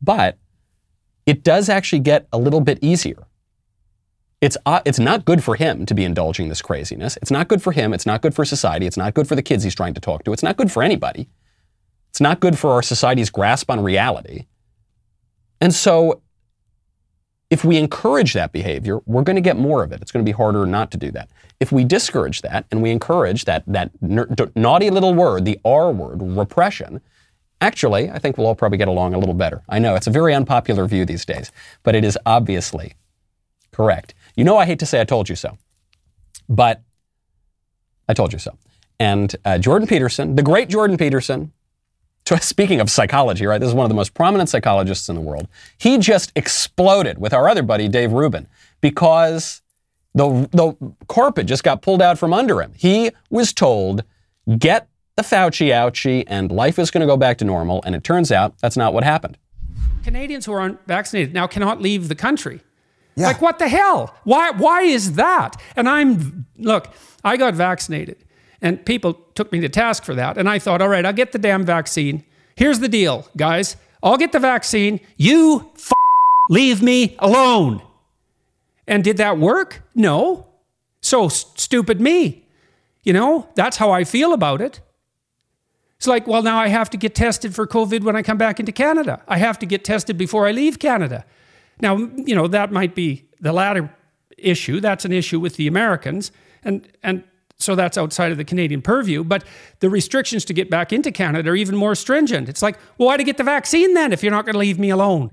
but 0.00 0.38
it 1.26 1.42
does 1.42 1.68
actually 1.68 2.00
get 2.00 2.28
a 2.32 2.38
little 2.38 2.60
bit 2.60 2.78
easier. 2.82 3.26
It's, 4.40 4.56
uh, 4.66 4.80
it's 4.84 5.00
not 5.00 5.24
good 5.24 5.42
for 5.42 5.56
him 5.56 5.84
to 5.86 5.94
be 5.94 6.04
indulging 6.04 6.48
this 6.48 6.62
craziness. 6.62 7.16
It's 7.16 7.30
not 7.30 7.48
good 7.48 7.60
for 7.60 7.72
him. 7.72 7.92
It's 7.92 8.06
not 8.06 8.22
good 8.22 8.34
for 8.34 8.44
society. 8.44 8.86
It's 8.86 8.96
not 8.96 9.14
good 9.14 9.26
for 9.26 9.34
the 9.34 9.42
kids 9.42 9.64
he's 9.64 9.74
trying 9.74 9.94
to 9.94 10.00
talk 10.00 10.22
to. 10.24 10.32
It's 10.32 10.44
not 10.44 10.56
good 10.56 10.70
for 10.70 10.82
anybody. 10.82 11.28
It's 12.10 12.20
not 12.20 12.40
good 12.40 12.56
for 12.56 12.70
our 12.70 12.82
society's 12.82 13.30
grasp 13.30 13.70
on 13.70 13.80
reality. 13.80 14.46
And 15.60 15.74
so, 15.74 16.22
if 17.50 17.64
we 17.64 17.78
encourage 17.78 18.34
that 18.34 18.52
behavior, 18.52 19.00
we're 19.06 19.22
going 19.22 19.36
to 19.36 19.42
get 19.42 19.56
more 19.56 19.82
of 19.82 19.90
it. 19.92 20.02
It's 20.02 20.12
going 20.12 20.24
to 20.24 20.28
be 20.28 20.36
harder 20.36 20.66
not 20.66 20.90
to 20.90 20.98
do 20.98 21.10
that. 21.12 21.30
If 21.60 21.72
we 21.72 21.84
discourage 21.84 22.42
that 22.42 22.66
and 22.70 22.82
we 22.82 22.90
encourage 22.90 23.46
that, 23.46 23.64
that 23.66 23.90
naughty 24.00 24.90
little 24.90 25.14
word, 25.14 25.44
the 25.44 25.58
R 25.64 25.90
word, 25.90 26.20
repression, 26.22 27.00
actually, 27.60 28.10
I 28.10 28.18
think 28.18 28.36
we'll 28.36 28.46
all 28.46 28.54
probably 28.54 28.78
get 28.78 28.88
along 28.88 29.14
a 29.14 29.18
little 29.18 29.34
better. 29.34 29.62
I 29.68 29.78
know 29.78 29.94
it's 29.94 30.06
a 30.06 30.10
very 30.10 30.34
unpopular 30.34 30.86
view 30.86 31.04
these 31.04 31.24
days, 31.24 31.50
but 31.82 31.94
it 31.94 32.04
is 32.04 32.18
obviously 32.26 32.94
correct. 33.72 34.14
You 34.36 34.44
know, 34.44 34.58
I 34.58 34.66
hate 34.66 34.78
to 34.80 34.86
say 34.86 35.00
I 35.00 35.04
told 35.04 35.28
you 35.28 35.36
so, 35.36 35.56
but 36.48 36.82
I 38.08 38.14
told 38.14 38.32
you 38.32 38.38
so. 38.38 38.58
And 39.00 39.34
uh, 39.44 39.58
Jordan 39.58 39.88
Peterson, 39.88 40.36
the 40.36 40.42
great 40.42 40.68
Jordan 40.68 40.96
Peterson, 40.96 41.52
speaking 42.40 42.80
of 42.80 42.90
psychology, 42.90 43.46
right? 43.46 43.58
This 43.58 43.68
is 43.68 43.74
one 43.74 43.84
of 43.84 43.90
the 43.90 43.94
most 43.94 44.14
prominent 44.14 44.48
psychologists 44.48 45.08
in 45.08 45.14
the 45.14 45.20
world. 45.20 45.48
He 45.78 45.98
just 45.98 46.32
exploded 46.36 47.18
with 47.18 47.32
our 47.32 47.48
other 47.48 47.62
buddy, 47.62 47.88
Dave 47.88 48.12
Rubin, 48.12 48.46
because 48.80 49.62
the, 50.14 50.48
the 50.52 50.94
carpet 51.08 51.46
just 51.46 51.64
got 51.64 51.82
pulled 51.82 52.02
out 52.02 52.18
from 52.18 52.32
under 52.32 52.60
him. 52.60 52.72
He 52.76 53.10
was 53.30 53.52
told, 53.52 54.04
get 54.58 54.88
the 55.16 55.22
Fauci 55.22 55.68
ouchie 55.68 56.24
and 56.26 56.50
life 56.50 56.78
is 56.78 56.90
going 56.90 57.00
to 57.00 57.06
go 57.06 57.16
back 57.16 57.38
to 57.38 57.44
normal. 57.44 57.82
And 57.84 57.94
it 57.94 58.04
turns 58.04 58.30
out 58.30 58.58
that's 58.58 58.76
not 58.76 58.94
what 58.94 59.04
happened. 59.04 59.36
Canadians 60.04 60.46
who 60.46 60.52
aren't 60.52 60.84
vaccinated 60.86 61.34
now 61.34 61.46
cannot 61.46 61.82
leave 61.82 62.08
the 62.08 62.14
country. 62.14 62.60
Yeah. 63.16 63.26
Like, 63.26 63.42
what 63.42 63.58
the 63.58 63.68
hell? 63.68 64.14
Why, 64.22 64.52
why 64.52 64.82
is 64.82 65.14
that? 65.14 65.60
And 65.74 65.88
I'm, 65.88 66.46
look, 66.56 66.88
I 67.24 67.36
got 67.36 67.54
vaccinated. 67.54 68.24
And 68.60 68.84
people 68.84 69.14
took 69.34 69.52
me 69.52 69.60
to 69.60 69.68
task 69.68 70.04
for 70.04 70.14
that. 70.14 70.36
And 70.36 70.48
I 70.48 70.58
thought, 70.58 70.82
all 70.82 70.88
right, 70.88 71.06
I'll 71.06 71.12
get 71.12 71.32
the 71.32 71.38
damn 71.38 71.64
vaccine. 71.64 72.24
Here's 72.56 72.80
the 72.80 72.88
deal, 72.88 73.28
guys. 73.36 73.76
I'll 74.02 74.16
get 74.16 74.32
the 74.32 74.40
vaccine. 74.40 75.00
You 75.16 75.70
f- 75.76 75.92
leave 76.50 76.82
me 76.82 77.16
alone. 77.20 77.82
And 78.86 79.04
did 79.04 79.16
that 79.18 79.38
work? 79.38 79.82
No. 79.94 80.48
So 81.00 81.28
stupid 81.28 82.00
me. 82.00 82.46
You 83.04 83.12
know, 83.12 83.48
that's 83.54 83.76
how 83.76 83.90
I 83.90 84.04
feel 84.04 84.32
about 84.32 84.60
it. 84.60 84.80
It's 85.98 86.06
like, 86.06 86.26
well, 86.26 86.42
now 86.42 86.58
I 86.58 86.68
have 86.68 86.90
to 86.90 86.96
get 86.96 87.14
tested 87.14 87.54
for 87.54 87.66
COVID 87.66 88.02
when 88.02 88.14
I 88.14 88.22
come 88.22 88.38
back 88.38 88.60
into 88.60 88.72
Canada. 88.72 89.20
I 89.26 89.38
have 89.38 89.58
to 89.60 89.66
get 89.66 89.84
tested 89.84 90.16
before 90.16 90.46
I 90.46 90.52
leave 90.52 90.78
Canada. 90.78 91.24
Now, 91.80 91.96
you 91.96 92.34
know, 92.34 92.46
that 92.48 92.70
might 92.70 92.94
be 92.94 93.24
the 93.40 93.52
latter 93.52 93.92
issue. 94.36 94.80
That's 94.80 95.04
an 95.04 95.12
issue 95.12 95.40
with 95.40 95.56
the 95.56 95.66
Americans. 95.66 96.30
And, 96.62 96.86
and 97.02 97.24
so 97.58 97.74
that's 97.74 97.98
outside 97.98 98.30
of 98.30 98.38
the 98.38 98.44
Canadian 98.44 98.80
purview. 98.80 99.24
But 99.24 99.44
the 99.80 99.90
restrictions 99.90 100.44
to 100.46 100.54
get 100.54 100.70
back 100.70 100.92
into 100.92 101.10
Canada 101.10 101.50
are 101.50 101.56
even 101.56 101.76
more 101.76 101.94
stringent. 101.94 102.48
It's 102.48 102.62
like, 102.62 102.78
well, 102.96 103.08
why 103.08 103.16
to 103.16 103.24
get 103.24 103.36
the 103.36 103.44
vaccine 103.44 103.94
then 103.94 104.12
if 104.12 104.22
you're 104.22 104.32
not 104.32 104.44
going 104.44 104.54
to 104.54 104.58
leave 104.58 104.78
me 104.78 104.90
alone? 104.90 105.30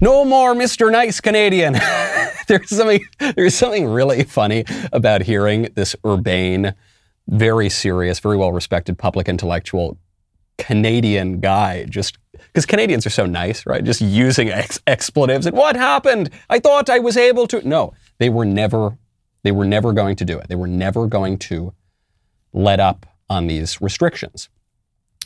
No 0.00 0.24
more 0.24 0.54
Mr. 0.54 0.92
Nice 0.92 1.20
Canadian. 1.20 1.72
there's 2.48 2.68
something 2.68 3.00
there's 3.34 3.54
something 3.54 3.86
really 3.86 4.22
funny 4.24 4.64
about 4.92 5.22
hearing 5.22 5.68
this 5.74 5.96
urbane, 6.04 6.74
very 7.28 7.68
serious, 7.68 8.20
very 8.20 8.36
well 8.36 8.52
respected 8.52 8.98
public 8.98 9.28
intellectual 9.28 9.98
Canadian 10.58 11.40
guy 11.40 11.84
just 11.86 12.18
because 12.32 12.66
Canadians 12.66 13.06
are 13.06 13.10
so 13.10 13.26
nice, 13.26 13.66
right? 13.66 13.82
Just 13.82 14.00
using 14.00 14.50
ex- 14.50 14.80
expletives 14.86 15.46
and 15.46 15.56
what 15.56 15.76
happened? 15.76 16.30
I 16.48 16.60
thought 16.60 16.88
I 16.90 16.98
was 16.98 17.16
able 17.16 17.46
to. 17.48 17.66
No, 17.66 17.92
they 18.18 18.28
were 18.28 18.44
never 18.44 18.98
they 19.46 19.52
were 19.52 19.64
never 19.64 19.92
going 19.92 20.16
to 20.16 20.24
do 20.24 20.36
it. 20.40 20.48
They 20.48 20.56
were 20.56 20.66
never 20.66 21.06
going 21.06 21.38
to 21.38 21.72
let 22.52 22.80
up 22.80 23.06
on 23.30 23.46
these 23.46 23.80
restrictions. 23.80 24.48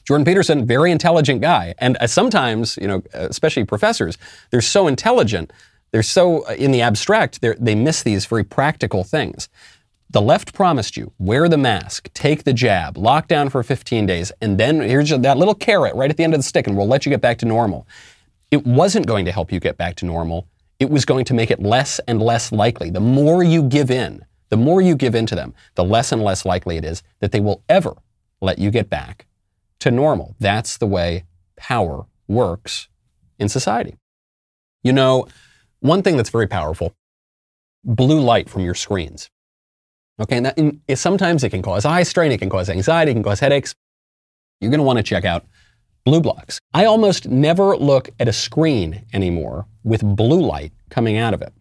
Jordan 0.05 0.27
Peterson, 0.27 0.67
very 0.67 0.91
intelligent 0.91 1.41
guy. 1.41 1.75
And 1.79 1.97
uh, 1.97 2.07
sometimes, 2.07 2.77
you 2.77 2.87
know, 2.87 3.03
especially 3.15 3.65
professors, 3.65 4.19
they're 4.51 4.61
so 4.61 4.89
intelligent, 4.89 5.55
they're 5.91 6.03
so 6.03 6.47
uh, 6.47 6.53
in 6.53 6.71
the 6.71 6.83
abstract, 6.83 7.41
they 7.41 7.75
miss 7.75 8.03
these 8.03 8.27
very 8.27 8.45
practical 8.45 9.05
things. 9.05 9.49
The 10.11 10.21
left 10.21 10.53
promised 10.53 10.99
you 10.99 11.13
wear 11.19 11.49
the 11.49 11.57
mask, 11.57 12.13
take 12.13 12.45
the 12.45 12.53
jab, 12.53 12.99
lock 12.99 13.27
down 13.27 13.49
for 13.49 13.63
15 13.63 14.05
days, 14.05 14.33
and 14.43 14.59
then 14.59 14.81
here's 14.81 15.09
that 15.09 15.39
little 15.39 15.55
carrot 15.55 15.95
right 15.95 16.11
at 16.11 16.19
the 16.19 16.25
end 16.25 16.35
of 16.35 16.41
the 16.41 16.45
stick, 16.45 16.67
and 16.67 16.77
we'll 16.77 16.89
let 16.89 17.07
you 17.07 17.11
get 17.11 17.23
back 17.23 17.39
to 17.39 17.47
normal. 17.47 17.87
It 18.51 18.67
wasn't 18.67 19.07
going 19.07 19.25
to 19.25 19.33
help 19.33 19.51
you 19.51 19.61
get 19.61 19.79
back 19.79 19.95
to 19.97 20.05
normal 20.05 20.47
it 20.81 20.91
was 20.91 21.05
going 21.05 21.27
to 21.27 21.35
make 21.35 21.51
it 21.51 21.61
less 21.61 22.01
and 22.09 22.21
less 22.21 22.51
likely. 22.51 22.91
The 22.91 23.01
more 23.01 23.45
you 23.45 23.63
give 23.63 23.91
in, 23.91 24.25
the 24.49 24.57
more 24.57 24.81
you 24.81 24.97
give 24.97 25.15
in 25.15 25.27
to 25.27 25.35
them, 25.35 25.55
the 25.75 25.85
less 25.85 26.11
and 26.11 26.23
less 26.23 26.45
likely 26.45 26.79
it 26.79 26.85
is 26.85 27.03
that 27.21 27.31
they 27.31 27.41
will 27.41 27.63
ever 27.69 27.95
let 28.41 28.59
you 28.59 28.71
get 28.71 28.89
back 28.89 29.27
to 29.81 29.91
normal. 29.91 30.35
That's 30.41 30.79
the 30.79 30.87
way 30.87 31.25
power 31.57 32.07
works 32.27 32.89
in 33.39 33.49
society. 33.49 33.97
You 34.83 34.95
know, 34.95 35.27
one 35.81 36.03
thing 36.03 36.17
that's 36.17 36.31
very 36.31 36.49
powerful 36.49 36.95
blue 37.85 38.21
light 38.21 38.49
from 38.49 38.63
your 38.63 38.75
screens. 38.75 39.31
Okay, 40.21 40.37
and 40.37 40.47
that, 40.47 40.59
and 40.59 40.81
sometimes 40.95 41.45
it 41.45 41.51
can 41.51 41.63
cause 41.63 41.87
eye 41.87 42.03
strain, 42.03 42.31
it 42.31 42.39
can 42.39 42.51
cause 42.51 42.69
anxiety, 42.69 43.13
it 43.13 43.15
can 43.15 43.23
cause 43.23 43.41
headaches. 43.41 43.75
You're 44.61 44.71
going 44.71 44.79
to 44.81 44.85
want 44.85 44.99
to 44.99 45.03
check 45.03 45.25
out 45.25 45.47
BLUblox. 46.07 46.59
I 46.73 46.85
almost 46.85 47.29
never 47.29 47.77
look 47.77 48.11
at 48.19 48.29
a 48.29 48.33
screen 48.33 49.05
anymore 49.13 49.67
with 49.85 50.03
blue 50.03 50.41
light 50.41 50.73
coming 50.89 51.19
out 51.19 51.35
of 51.35 51.43
it. 51.43 51.53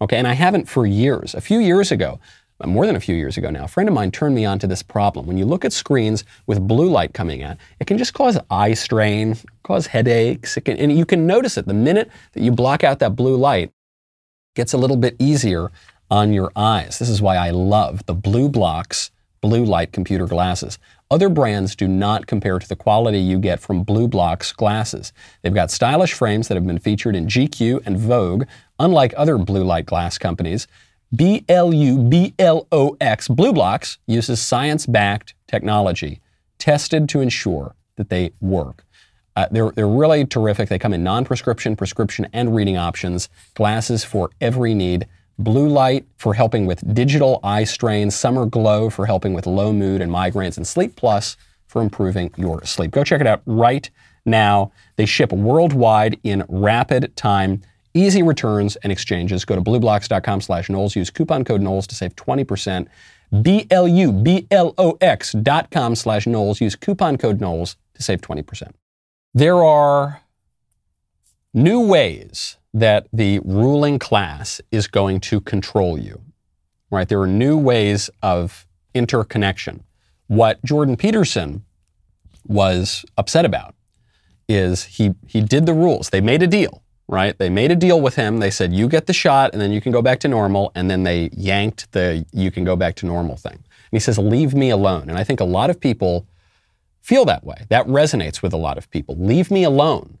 Okay, 0.00 0.16
and 0.16 0.26
I 0.26 0.32
haven't 0.32 0.68
for 0.68 0.86
years. 0.86 1.34
A 1.34 1.40
few 1.40 1.60
years 1.60 1.92
ago, 1.92 2.18
uh, 2.60 2.66
more 2.66 2.86
than 2.86 2.96
a 2.96 3.00
few 3.00 3.14
years 3.14 3.36
ago 3.36 3.50
now, 3.50 3.64
a 3.64 3.68
friend 3.68 3.88
of 3.88 3.94
mine 3.94 4.10
turned 4.10 4.34
me 4.34 4.44
on 4.44 4.58
to 4.58 4.66
this 4.66 4.82
problem. 4.82 5.26
When 5.26 5.38
you 5.38 5.44
look 5.44 5.64
at 5.64 5.72
screens 5.72 6.24
with 6.46 6.66
blue 6.66 6.88
light 6.88 7.14
coming 7.14 7.42
out, 7.42 7.56
it 7.80 7.86
can 7.86 7.96
just 7.96 8.14
cause 8.14 8.38
eye 8.50 8.74
strain, 8.74 9.36
cause 9.62 9.86
headaches, 9.86 10.58
can, 10.64 10.76
and 10.76 10.96
you 10.96 11.06
can 11.06 11.26
notice 11.26 11.56
it 11.56 11.66
the 11.66 11.74
minute 11.74 12.10
that 12.32 12.42
you 12.42 12.50
block 12.50 12.84
out 12.84 12.98
that 12.98 13.16
blue 13.16 13.36
light. 13.36 13.70
Gets 14.56 14.72
a 14.72 14.78
little 14.78 14.96
bit 14.96 15.16
easier 15.18 15.70
on 16.10 16.32
your 16.32 16.52
eyes. 16.54 16.98
This 16.98 17.08
is 17.08 17.22
why 17.22 17.36
I 17.36 17.50
love 17.50 18.06
the 18.06 18.14
BLUblox, 18.14 19.10
blue 19.40 19.64
light 19.64 19.92
computer 19.92 20.26
glasses. 20.26 20.78
Other 21.14 21.28
brands 21.28 21.76
do 21.76 21.86
not 21.86 22.26
compare 22.26 22.58
to 22.58 22.68
the 22.68 22.74
quality 22.74 23.20
you 23.20 23.38
get 23.38 23.60
from 23.60 23.84
BLUblox 23.84 24.56
glasses. 24.56 25.12
They've 25.42 25.54
got 25.54 25.70
stylish 25.70 26.12
frames 26.12 26.48
that 26.48 26.56
have 26.56 26.66
been 26.66 26.80
featured 26.80 27.14
in 27.14 27.28
GQ 27.28 27.86
and 27.86 27.96
Vogue, 27.96 28.46
unlike 28.80 29.14
other 29.16 29.38
blue 29.38 29.62
light 29.62 29.86
glass 29.86 30.18
companies. 30.18 30.66
B-L-U-B-L-O-X, 31.14 31.68
BLUblox 33.28 33.98
uses 34.08 34.42
science-backed 34.42 35.34
technology 35.46 36.20
tested 36.58 37.08
to 37.10 37.20
ensure 37.20 37.76
that 37.94 38.08
they 38.08 38.32
work. 38.40 38.84
Uh, 39.36 39.46
they're, 39.52 39.70
they're 39.70 39.86
really 39.86 40.26
terrific. 40.26 40.68
They 40.68 40.80
come 40.80 40.94
in 40.94 41.04
non-prescription, 41.04 41.76
prescription, 41.76 42.26
and 42.32 42.56
reading 42.56 42.76
options, 42.76 43.28
glasses 43.54 44.02
for 44.02 44.30
every 44.40 44.74
need. 44.74 45.06
Blue 45.38 45.68
light 45.68 46.06
for 46.16 46.34
helping 46.34 46.64
with 46.66 46.94
digital 46.94 47.40
eye 47.42 47.64
strain, 47.64 48.10
summer 48.10 48.46
glow 48.46 48.88
for 48.88 49.06
helping 49.06 49.34
with 49.34 49.46
low 49.46 49.72
mood 49.72 50.00
and 50.00 50.12
migraines, 50.12 50.56
and 50.56 50.66
sleep 50.66 50.94
plus 50.96 51.36
for 51.66 51.82
improving 51.82 52.32
your 52.36 52.64
sleep. 52.64 52.92
Go 52.92 53.02
check 53.02 53.20
it 53.20 53.26
out 53.26 53.42
right 53.46 53.90
now. 54.24 54.70
They 54.96 55.06
ship 55.06 55.32
worldwide 55.32 56.20
in 56.22 56.44
rapid 56.48 57.16
time. 57.16 57.62
Easy 57.94 58.22
returns 58.22 58.76
and 58.76 58.92
exchanges. 58.92 59.44
Go 59.44 59.56
to 59.56 59.60
blublox.com 59.60 60.40
slash 60.40 60.68
Knowles. 60.68 60.94
Use 60.96 61.10
coupon 61.10 61.44
code 61.44 61.60
Knowles 61.60 61.86
to 61.88 61.94
save 61.94 62.14
20%. 62.16 62.86
B-L-U-B-L-O-X 63.42 65.32
dot 65.42 65.70
com 65.70 65.94
slash 65.94 66.26
Knowles. 66.26 66.60
Use 66.60 66.76
coupon 66.76 67.16
code 67.18 67.40
Knowles 67.40 67.76
to 67.94 68.02
save 68.02 68.20
20%. 68.20 68.70
There 69.32 69.62
are 69.64 70.22
new 71.52 71.80
ways 71.80 72.56
that 72.74 73.06
the 73.12 73.40
ruling 73.44 73.98
class 73.98 74.60
is 74.70 74.86
going 74.86 75.20
to 75.20 75.40
control 75.40 75.96
you. 75.96 76.20
Right? 76.90 77.08
There 77.08 77.20
are 77.20 77.26
new 77.26 77.56
ways 77.56 78.10
of 78.22 78.66
interconnection. 78.94 79.84
What 80.26 80.62
Jordan 80.64 80.96
Peterson 80.96 81.64
was 82.46 83.04
upset 83.16 83.44
about 83.44 83.74
is 84.48 84.84
he 84.84 85.14
he 85.26 85.40
did 85.40 85.64
the 85.64 85.72
rules. 85.72 86.10
They 86.10 86.20
made 86.20 86.42
a 86.42 86.46
deal, 86.46 86.82
right? 87.08 87.36
They 87.38 87.48
made 87.48 87.70
a 87.70 87.76
deal 87.76 88.00
with 88.00 88.16
him. 88.16 88.38
They 88.38 88.50
said 88.50 88.74
you 88.74 88.88
get 88.88 89.06
the 89.06 89.12
shot 89.12 89.52
and 89.52 89.60
then 89.60 89.72
you 89.72 89.80
can 89.80 89.90
go 89.90 90.02
back 90.02 90.20
to 90.20 90.28
normal 90.28 90.70
and 90.74 90.90
then 90.90 91.04
they 91.04 91.30
yanked 91.32 91.90
the 91.92 92.26
you 92.32 92.50
can 92.50 92.64
go 92.64 92.76
back 92.76 92.96
to 92.96 93.06
normal 93.06 93.36
thing. 93.36 93.52
And 93.94 94.00
he 94.00 94.00
says, 94.00 94.18
Leave 94.18 94.54
me 94.54 94.70
alone. 94.70 95.08
And 95.08 95.16
I 95.16 95.24
think 95.24 95.40
a 95.40 95.44
lot 95.44 95.70
of 95.70 95.80
people 95.80 96.26
feel 97.00 97.24
that 97.26 97.44
way. 97.44 97.66
That 97.68 97.86
resonates 97.86 98.42
with 98.42 98.52
a 98.52 98.56
lot 98.56 98.76
of 98.76 98.90
people. 98.90 99.14
Leave 99.16 99.50
me 99.50 99.62
alone. 99.62 100.18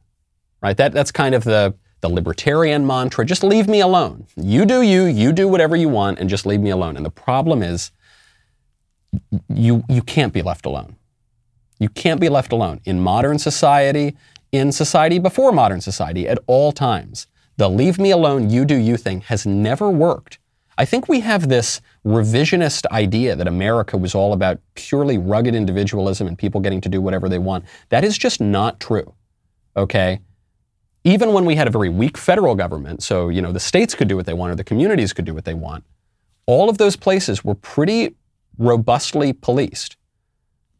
Right? 0.62 0.76
That, 0.76 0.92
that's 0.92 1.10
kind 1.10 1.34
of 1.34 1.44
the, 1.44 1.74
the 2.04 2.10
libertarian 2.10 2.86
mantra. 2.86 3.24
Just 3.24 3.42
leave 3.42 3.66
me 3.66 3.80
alone. 3.80 4.26
You 4.36 4.66
do 4.66 4.82
you, 4.82 5.04
you 5.06 5.32
do 5.32 5.48
whatever 5.48 5.74
you 5.74 5.88
want, 5.88 6.18
and 6.18 6.28
just 6.28 6.44
leave 6.44 6.60
me 6.60 6.68
alone. 6.68 6.98
And 6.98 7.06
the 7.06 7.10
problem 7.10 7.62
is, 7.62 7.92
you, 9.48 9.84
you 9.88 10.02
can't 10.02 10.34
be 10.34 10.42
left 10.42 10.66
alone. 10.66 10.96
You 11.78 11.88
can't 11.88 12.20
be 12.20 12.28
left 12.28 12.52
alone. 12.52 12.82
In 12.84 13.00
modern 13.00 13.38
society, 13.38 14.16
in 14.52 14.70
society 14.70 15.18
before 15.18 15.50
modern 15.50 15.80
society, 15.80 16.28
at 16.28 16.38
all 16.46 16.72
times, 16.72 17.26
the 17.56 17.70
leave 17.70 17.98
me 17.98 18.10
alone, 18.10 18.50
you 18.50 18.66
do 18.66 18.76
you 18.76 18.98
thing 18.98 19.22
has 19.22 19.46
never 19.46 19.88
worked. 19.88 20.38
I 20.76 20.84
think 20.84 21.08
we 21.08 21.20
have 21.20 21.48
this 21.48 21.80
revisionist 22.04 22.84
idea 22.90 23.34
that 23.34 23.48
America 23.48 23.96
was 23.96 24.14
all 24.14 24.34
about 24.34 24.60
purely 24.74 25.16
rugged 25.16 25.54
individualism 25.54 26.26
and 26.26 26.36
people 26.36 26.60
getting 26.60 26.82
to 26.82 26.90
do 26.90 27.00
whatever 27.00 27.30
they 27.30 27.38
want. 27.38 27.64
That 27.88 28.04
is 28.04 28.18
just 28.18 28.42
not 28.42 28.78
true. 28.78 29.14
Okay? 29.74 30.20
Even 31.04 31.32
when 31.32 31.44
we 31.44 31.54
had 31.54 31.66
a 31.66 31.70
very 31.70 31.90
weak 31.90 32.16
federal 32.16 32.54
government, 32.54 33.02
so, 33.02 33.28
you 33.28 33.42
know, 33.42 33.52
the 33.52 33.60
states 33.60 33.94
could 33.94 34.08
do 34.08 34.16
what 34.16 34.26
they 34.26 34.32
want 34.32 34.52
or 34.52 34.54
the 34.56 34.64
communities 34.64 35.12
could 35.12 35.26
do 35.26 35.34
what 35.34 35.44
they 35.44 35.54
want, 35.54 35.84
all 36.46 36.68
of 36.68 36.78
those 36.78 36.96
places 36.96 37.44
were 37.44 37.54
pretty 37.54 38.14
robustly 38.58 39.32
policed. 39.32 39.96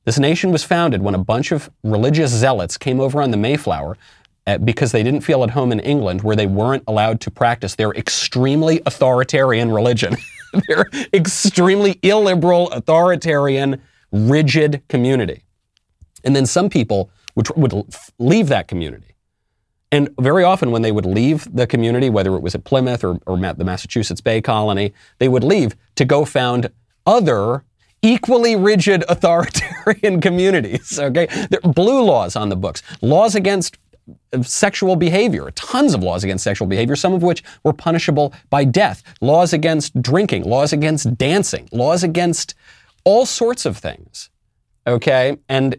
This 0.05 0.19
nation 0.19 0.51
was 0.51 0.65
founded 0.65 1.03
when 1.03 1.15
a 1.15 1.19
bunch 1.19 1.53
of 1.53 1.71
religious 1.83 2.31
zealots 2.31 2.77
came 2.77 3.01
over 3.01 3.23
on 3.23 3.31
the 3.31 3.37
Mayflower 3.37 3.97
uh, 4.47 4.59
because 4.59 4.93
they 4.93 5.03
didn't 5.03 5.23
feel 5.23 5.43
at 5.43 5.51
home 5.51 5.73
in 5.73 5.81
England 5.81 6.23
where 6.23 6.37
they 6.37 6.47
weren't 6.47 6.85
allowed 6.87 7.21
to 7.23 7.31
practice 7.31 7.75
their 7.75 7.91
extremely 7.93 8.83
authoritarian 8.85 9.71
religion. 9.71 10.17
their 10.69 10.89
extremely 11.13 11.99
illiberal, 12.03 12.71
authoritarian, 12.71 13.81
rigid 14.13 14.83
community. 14.89 15.45
And 16.23 16.35
then 16.37 16.47
some 16.47 16.69
people 16.69 17.11
would, 17.35 17.49
would 17.57 17.95
leave 18.19 18.49
that 18.49 18.69
community. 18.69 19.14
And 19.95 20.09
very 20.19 20.43
often, 20.43 20.73
when 20.73 20.83
they 20.83 20.91
would 20.91 21.07
leave 21.07 21.47
the 21.55 21.69
community, 21.69 22.11
whether 22.11 22.35
it 22.35 22.41
was 22.43 22.57
at 22.57 22.65
Plymouth 22.65 23.05
or, 23.05 23.21
or 23.27 23.37
the 23.37 23.65
Massachusetts 23.65 24.21
Bay 24.21 24.41
Colony, 24.41 24.93
they 25.19 25.29
would 25.29 25.45
leave 25.45 25.77
to 25.95 26.05
go 26.05 26.25
found 26.25 26.73
other 27.07 27.63
equally 28.03 28.57
rigid 28.57 29.05
authoritarian 29.09 30.21
communities. 30.21 30.99
Okay, 30.99 31.27
there 31.49 31.61
are 31.63 31.73
blue 31.73 32.03
laws 32.03 32.35
on 32.35 32.49
the 32.49 32.57
books, 32.57 32.83
laws 33.03 33.37
against 33.37 33.79
uh, 34.33 34.43
sexual 34.43 34.97
behavior, 34.97 35.53
tons 35.53 35.95
of 35.95 36.03
laws 36.03 36.25
against 36.25 36.43
sexual 36.43 36.67
behavior, 36.67 36.97
some 36.97 37.15
of 37.15 37.23
which 37.23 37.45
were 37.63 37.73
punishable 37.73 38.35
by 38.51 38.65
death, 38.65 39.01
laws 39.21 39.53
against 39.53 40.03
drinking, 40.03 40.43
laws 40.43 40.73
against 40.73 41.17
dancing, 41.17 41.69
laws 41.71 42.03
against 42.03 42.57
all 43.05 43.25
sorts 43.25 43.65
of 43.65 43.79
things. 43.79 44.29
Okay? 44.89 45.37
And 45.49 45.77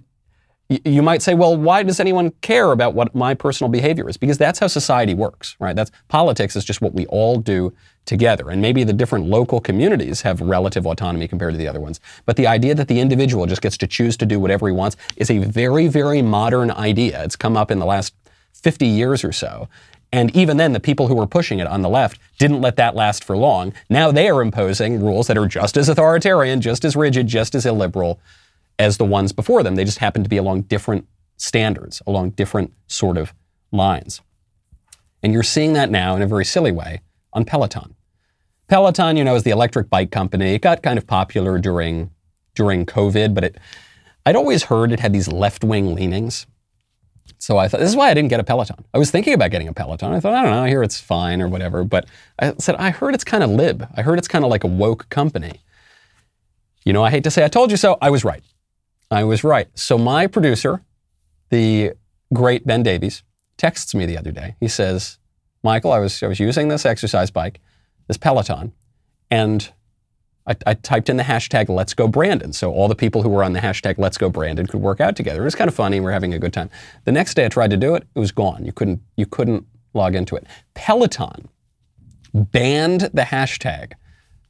you 0.70 1.04
might 1.04 1.22
say, 1.22 1.36
well, 1.36 1.56
why 1.56 1.84
does 1.84 2.00
anyone 2.00 2.32
care 2.42 2.72
about 2.72 2.96
what 2.96 3.14
my 3.14 3.36
personal 3.36 3.70
behavior 3.70 4.10
is? 4.10 4.18
Because 4.18 4.38
that's 4.38 4.58
how 4.58 4.68
society 4.68 5.14
works, 5.14 5.56
right? 5.60 5.76
That's 5.76 5.92
politics 6.08 6.56
is 6.56 6.66
just 6.66 6.82
what 6.82 6.94
we 6.94 7.06
all 7.08 7.38
do 7.38 7.72
together. 8.06 8.50
And 8.50 8.62
maybe 8.62 8.84
the 8.84 8.94
different 8.94 9.28
local 9.28 9.60
communities 9.60 10.22
have 10.24 10.42
relative 10.42 10.88
autonomy 10.88 11.28
compared 11.28 11.54
to 11.54 11.58
the 11.58 11.68
other 11.68 11.80
ones. 11.80 12.00
But 12.26 12.36
the 12.36 12.48
idea 12.48 12.74
that 12.76 12.88
the 12.88 13.00
individual 13.00 13.46
just 13.46 13.62
gets 13.62 13.78
to 13.78 13.88
choose 13.88 14.18
to 14.18 14.26
do 14.26 14.40
whatever 14.40 14.68
he 14.68 14.74
wants 14.74 14.98
is 15.18 15.30
a 15.30 15.38
very, 15.40 15.88
very 15.88 16.22
modern 16.22 16.72
idea. 16.72 17.24
It's 17.24 17.36
come 17.36 17.56
up 17.56 17.70
in 17.70 17.80
the 17.80 17.86
last 17.86 18.14
50 18.54 18.88
years 18.88 19.24
or 19.24 19.32
so. 19.32 19.68
And 20.12 20.36
even 20.36 20.58
then, 20.58 20.72
the 20.72 20.80
people 20.80 21.08
who 21.08 21.16
were 21.16 21.28
pushing 21.28 21.60
it 21.60 21.68
on 21.68 21.82
the 21.82 21.90
left 21.90 22.20
didn't 22.38 22.62
let 22.62 22.78
that 22.78 22.96
last 22.96 23.24
for 23.24 23.36
long. 23.36 23.74
Now 23.90 24.12
they 24.12 24.30
are 24.30 24.42
imposing 24.42 25.04
rules 25.04 25.28
that 25.28 25.38
are 25.38 25.48
just 25.48 25.78
as 25.78 25.90
authoritarian, 25.90 26.62
just 26.62 26.86
as 26.86 26.96
rigid, 26.96 27.28
just 27.28 27.54
as 27.54 27.66
illiberal 27.66 28.20
as 28.80 28.98
the 28.98 29.06
ones 29.06 29.32
before 29.32 29.64
them. 29.64 29.76
They 29.76 29.86
just 29.86 30.00
happen 30.00 30.24
to 30.24 30.30
be 30.30 30.38
along 30.38 30.64
different 30.64 31.08
standards, 31.38 32.02
along 32.08 32.32
different 32.32 32.74
sort 32.88 33.18
of 33.18 33.34
lines. 33.72 34.22
And 35.24 35.34
you're 35.34 35.44
seeing 35.44 35.74
that 35.74 35.90
now 35.90 36.16
in 36.16 36.22
a 36.22 36.28
very 36.28 36.46
silly 36.46 36.72
way 36.72 37.02
on 37.34 37.46
Peloton. 37.46 37.96
Peloton, 38.68 39.18
you 39.18 39.24
know, 39.24 39.36
is 39.36 39.44
the 39.44 39.52
electric 39.52 39.90
bike 39.90 40.12
company. 40.12 40.54
It 40.54 40.62
got 40.62 40.82
kind 40.82 40.98
of 40.98 41.06
popular 41.06 41.58
during 41.60 42.12
during 42.56 42.86
COVID, 42.86 43.34
but 43.34 43.44
it 43.44 43.58
I'd 44.26 44.36
always 44.36 44.64
heard 44.64 44.92
it 44.92 45.00
had 45.00 45.14
these 45.14 45.28
left-wing 45.28 45.94
leanings. 45.94 46.48
So 47.38 47.58
I 47.58 47.68
thought 47.68 47.80
this 47.80 47.90
is 47.90 47.96
why 47.96 48.10
I 48.10 48.14
didn't 48.14 48.30
get 48.30 48.40
a 48.40 48.44
Peloton. 48.44 48.86
I 48.94 48.98
was 48.98 49.12
thinking 49.12 49.34
about 49.34 49.52
getting 49.52 49.68
a 49.68 49.74
Peloton. 49.74 50.14
I 50.14 50.20
thought 50.20 50.34
I 50.34 50.42
don't 50.42 50.52
know, 50.52 50.64
I 50.64 50.70
hear 50.70 50.84
it's 50.84 51.00
fine 51.00 51.42
or 51.42 51.48
whatever, 51.48 51.84
but 51.84 52.08
I 52.40 52.54
said 52.58 52.76
I 52.76 52.90
heard 52.90 53.14
it's 53.14 53.24
kind 53.24 53.44
of 53.44 53.50
lib. 53.50 53.88
I 53.96 54.02
heard 54.02 54.18
it's 54.18 54.28
kind 54.28 54.44
of 54.44 54.50
like 54.50 54.64
a 54.64 54.68
woke 54.68 55.10
company. 55.10 55.62
You 56.86 56.94
know, 56.94 57.04
I 57.04 57.10
hate 57.12 57.24
to 57.26 57.32
say 57.32 57.44
I 57.44 57.48
told 57.48 57.72
you 57.72 57.78
so. 57.78 57.98
I 58.02 58.10
was 58.10 58.24
right. 58.24 58.44
I 59.12 59.24
was 59.24 59.44
right. 59.44 59.68
So 59.76 59.98
my 59.98 60.28
producer, 60.28 60.84
the 61.50 61.94
great 62.34 62.66
Ben 62.66 62.84
Davies, 62.84 63.24
texts 63.58 63.96
me 63.96 64.06
the 64.06 64.18
other 64.18 64.32
day. 64.32 64.56
He 64.60 64.68
says, 64.68 65.20
Michael, 65.64 65.92
I 65.92 66.00
was, 66.00 66.22
I 66.22 66.28
was 66.28 66.40
using 66.40 66.68
this 66.68 66.86
exercise 66.86 67.32
bike, 67.32 67.60
this 68.08 68.18
Peloton, 68.18 68.74
and 69.32 69.72
I, 70.48 70.56
I, 70.68 70.74
typed 70.76 71.10
in 71.10 71.18
the 71.18 71.24
hashtag 71.24 71.70
Let's 71.70 71.94
Go 71.94 72.08
Brandon. 72.08 72.54
So 72.54 72.72
all 72.72 72.88
the 72.88 72.96
people 72.96 73.24
who 73.24 73.30
were 73.30 73.44
on 73.44 73.54
the 73.54 73.60
hashtag 73.60 73.96
Let's 73.98 74.18
Go 74.18 74.30
Brandon 74.30 74.68
could 74.68 74.82
work 74.82 75.02
out 75.02 75.16
together. 75.16 75.42
It 75.42 75.46
was 75.46 75.56
kind 75.56 75.68
of 75.68 75.74
funny. 75.74 76.00
We 76.00 76.06
we're 76.06 76.12
having 76.12 76.34
a 76.34 76.40
good 76.40 76.54
time. 76.54 76.70
The 77.06 77.12
next 77.12 77.34
day 77.34 77.46
I 77.46 77.50
tried 77.50 77.72
to 77.72 77.78
do 77.78 77.96
it. 77.96 78.06
It 78.14 78.20
was 78.20 78.32
gone. 78.32 78.64
You 78.64 78.72
couldn't, 78.72 79.02
you 79.18 79.26
couldn't 79.26 79.66
log 79.94 80.14
into 80.14 80.36
it. 80.36 80.46
Peloton 80.76 81.50
banned 82.34 83.02
the 83.14 83.24
hashtag 83.24 83.94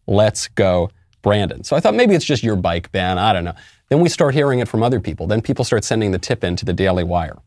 Let's 0.07 0.47
Go 0.49 0.89
Brandon. 1.21 1.63
So 1.63 1.75
I 1.75 1.79
thought 1.79 1.95
maybe 1.95 2.13
it's 2.13 2.25
just 2.25 2.43
your 2.43 2.55
bike 2.55 2.91
ban. 2.91 3.17
I 3.17 3.31
don't 3.31 3.45
know. 3.45 3.55
Then 3.89 3.99
we 3.99 4.09
start 4.09 4.33
hearing 4.33 4.59
it 4.59 4.67
from 4.67 4.83
other 4.83 4.99
people. 4.99 5.27
Then 5.27 5.41
people 5.41 5.65
start 5.65 5.83
sending 5.83 6.11
the 6.11 6.19
tip 6.19 6.43
in 6.43 6.55
to 6.55 6.65
the 6.65 6.73
Daily 6.73 7.03
Wire. 7.03 7.37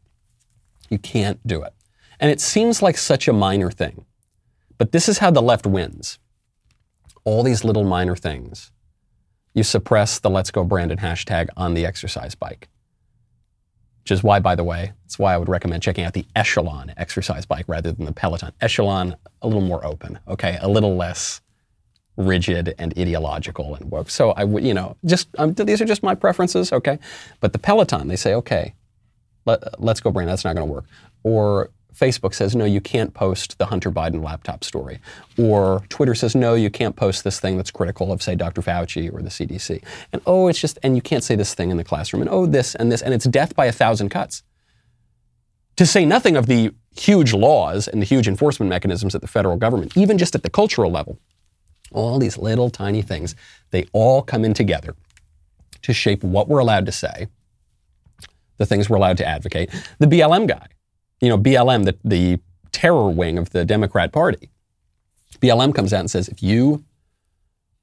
You 0.89 0.99
can't 0.99 1.45
do 1.47 1.63
it. 1.63 1.75
And 2.21 2.31
it 2.31 2.41
seems 2.41 2.83
like 2.83 2.97
such 2.97 3.29
a 3.29 3.33
minor 3.33 3.71
thing. 3.71 4.05
But 4.77 4.93
this 4.93 5.09
is 5.09 5.19
how 5.19 5.31
the 5.31 5.43
left 5.43 5.67
wins. 5.67 6.19
All 7.25 7.43
these 7.43 7.65
little 7.65 7.85
minor 7.85 8.17
things. 8.17 8.71
You 9.55 9.65
suppress 9.65 10.21
the 10.21 10.31
Let's 10.31 10.51
Go 10.51 10.63
Brandon 10.63 10.99
hashtag 10.99 11.49
on 11.57 11.75
the 11.75 11.85
exercise 11.85 12.35
bike. 12.35 12.69
Which 14.03 14.13
is 14.13 14.23
why, 14.23 14.39
by 14.39 14.55
the 14.55 14.65
way, 14.65 14.93
it's 15.05 15.19
why 15.19 15.35
I 15.35 15.37
would 15.37 15.49
recommend 15.49 15.83
checking 15.83 16.05
out 16.05 16.15
the 16.15 16.27
Echelon 16.35 16.95
exercise 16.97 17.45
bike 17.45 17.67
rather 17.69 17.93
than 17.93 18.07
the 18.07 18.13
Peloton. 18.13 18.53
Echelon, 18.61 19.17
a 19.43 19.47
little 19.47 19.63
more 19.63 19.85
open, 19.85 20.19
okay? 20.29 20.59
A 20.63 20.69
little 20.69 20.97
less 20.97 21.41
rigid 22.19 22.75
and 22.79 22.99
ideological 22.99 23.75
and 23.77 23.91
woke. 23.91 24.11
So 24.11 24.33
I 24.33 24.45
would, 24.45 24.65
you 24.65 24.75
know, 24.75 24.97
just 25.07 25.29
um, 25.39 25.55
these 25.55 25.81
are 25.81 25.87
just 25.87 26.03
my 26.03 26.15
preferences, 26.15 26.73
okay? 26.73 26.99
But 27.41 27.53
the 27.53 27.59
Peloton, 27.59 28.09
they 28.09 28.17
say, 28.17 28.35
okay, 28.35 28.75
let, 29.47 29.63
us 29.81 30.01
go, 30.01 30.11
Brandon. 30.11 30.33
That's 30.33 30.45
not 30.45 30.55
going 30.57 30.67
to 30.67 30.73
work. 30.73 30.85
Or 31.23 31.71
Facebook 31.95 32.35
says, 32.35 32.55
no, 32.55 32.65
you 32.65 32.81
can't 32.81 33.15
post 33.15 33.59
the 33.59 33.67
Hunter 33.67 33.91
Biden 33.91 34.23
laptop 34.23 34.63
story. 34.63 34.99
Or 35.39 35.85
Twitter 35.89 36.15
says, 36.15 36.35
no, 36.35 36.55
you 36.55 36.71
can't 36.71 36.97
post 36.97 37.25
this 37.25 37.41
thing 37.41 37.57
that's 37.57 37.71
critical 37.71 38.13
of, 38.13 38.23
say, 38.23 38.35
Dr. 38.35 38.63
Fauci 38.63 39.13
or 39.13 39.23
the 39.23 39.31
CDC. 39.31 39.83
And 40.13 40.21
oh, 40.27 40.49
it's 40.49 40.61
just, 40.61 40.79
and 40.83 40.97
you 40.97 41.03
can't 41.03 41.25
say 41.25 41.35
this 41.35 41.55
thing 41.55 41.71
in 41.71 41.77
the 41.77 41.85
classroom. 41.85 42.23
And 42.23 42.31
oh, 42.31 42.47
this 42.47 42.75
and 42.75 42.93
this. 42.93 43.01
And 43.01 43.15
it's 43.15 43.25
death 43.25 43.55
by 43.57 43.67
a 43.67 43.73
thousand 43.73 44.11
cuts. 44.11 44.43
To 45.77 45.87
say 45.87 46.05
nothing 46.05 46.37
of 46.37 46.47
the 46.47 46.73
huge 46.97 47.33
laws 47.33 47.87
and 47.87 48.03
the 48.03 48.07
huge 48.07 48.27
enforcement 48.27 48.69
mechanisms 48.69 49.15
at 49.15 49.21
the 49.21 49.29
federal 49.29 49.57
government, 49.57 49.97
even 49.97 50.19
just 50.19 50.35
at 50.35 50.43
the 50.43 50.51
cultural 50.51 50.91
level. 50.91 51.19
All 51.93 52.19
these 52.19 52.39
little 52.39 52.71
tiny 52.71 53.03
things, 53.03 53.35
they 53.71 53.87
all 53.93 54.23
come 54.23 54.45
in 54.45 54.55
together 54.55 54.95
to 55.83 55.93
shape 55.93 56.23
what 56.23 56.49
we're 56.49 56.59
allowed 56.59 56.87
to 56.87 56.93
say, 56.93 57.29
the 58.59 58.67
things 58.67 58.91
we're 58.91 58.97
allowed 58.97 59.17
to 59.19 59.27
advocate. 59.27 59.71
The 59.99 60.07
BLM 60.07 60.47
guy, 60.47 60.67
you 61.21 61.29
know, 61.29 61.39
BLM, 61.39 61.85
the, 61.85 61.97
the 62.05 62.41
terror 62.73 63.11
wing 63.11 63.39
of 63.39 63.51
the 63.51 63.65
Democrat 63.65 64.13
Party, 64.13 64.51
BLM 65.41 65.75
comes 65.75 65.93
out 65.93 66.01
and 66.01 66.11
says, 66.11 66.29
if 66.29 66.43
you 66.43 66.85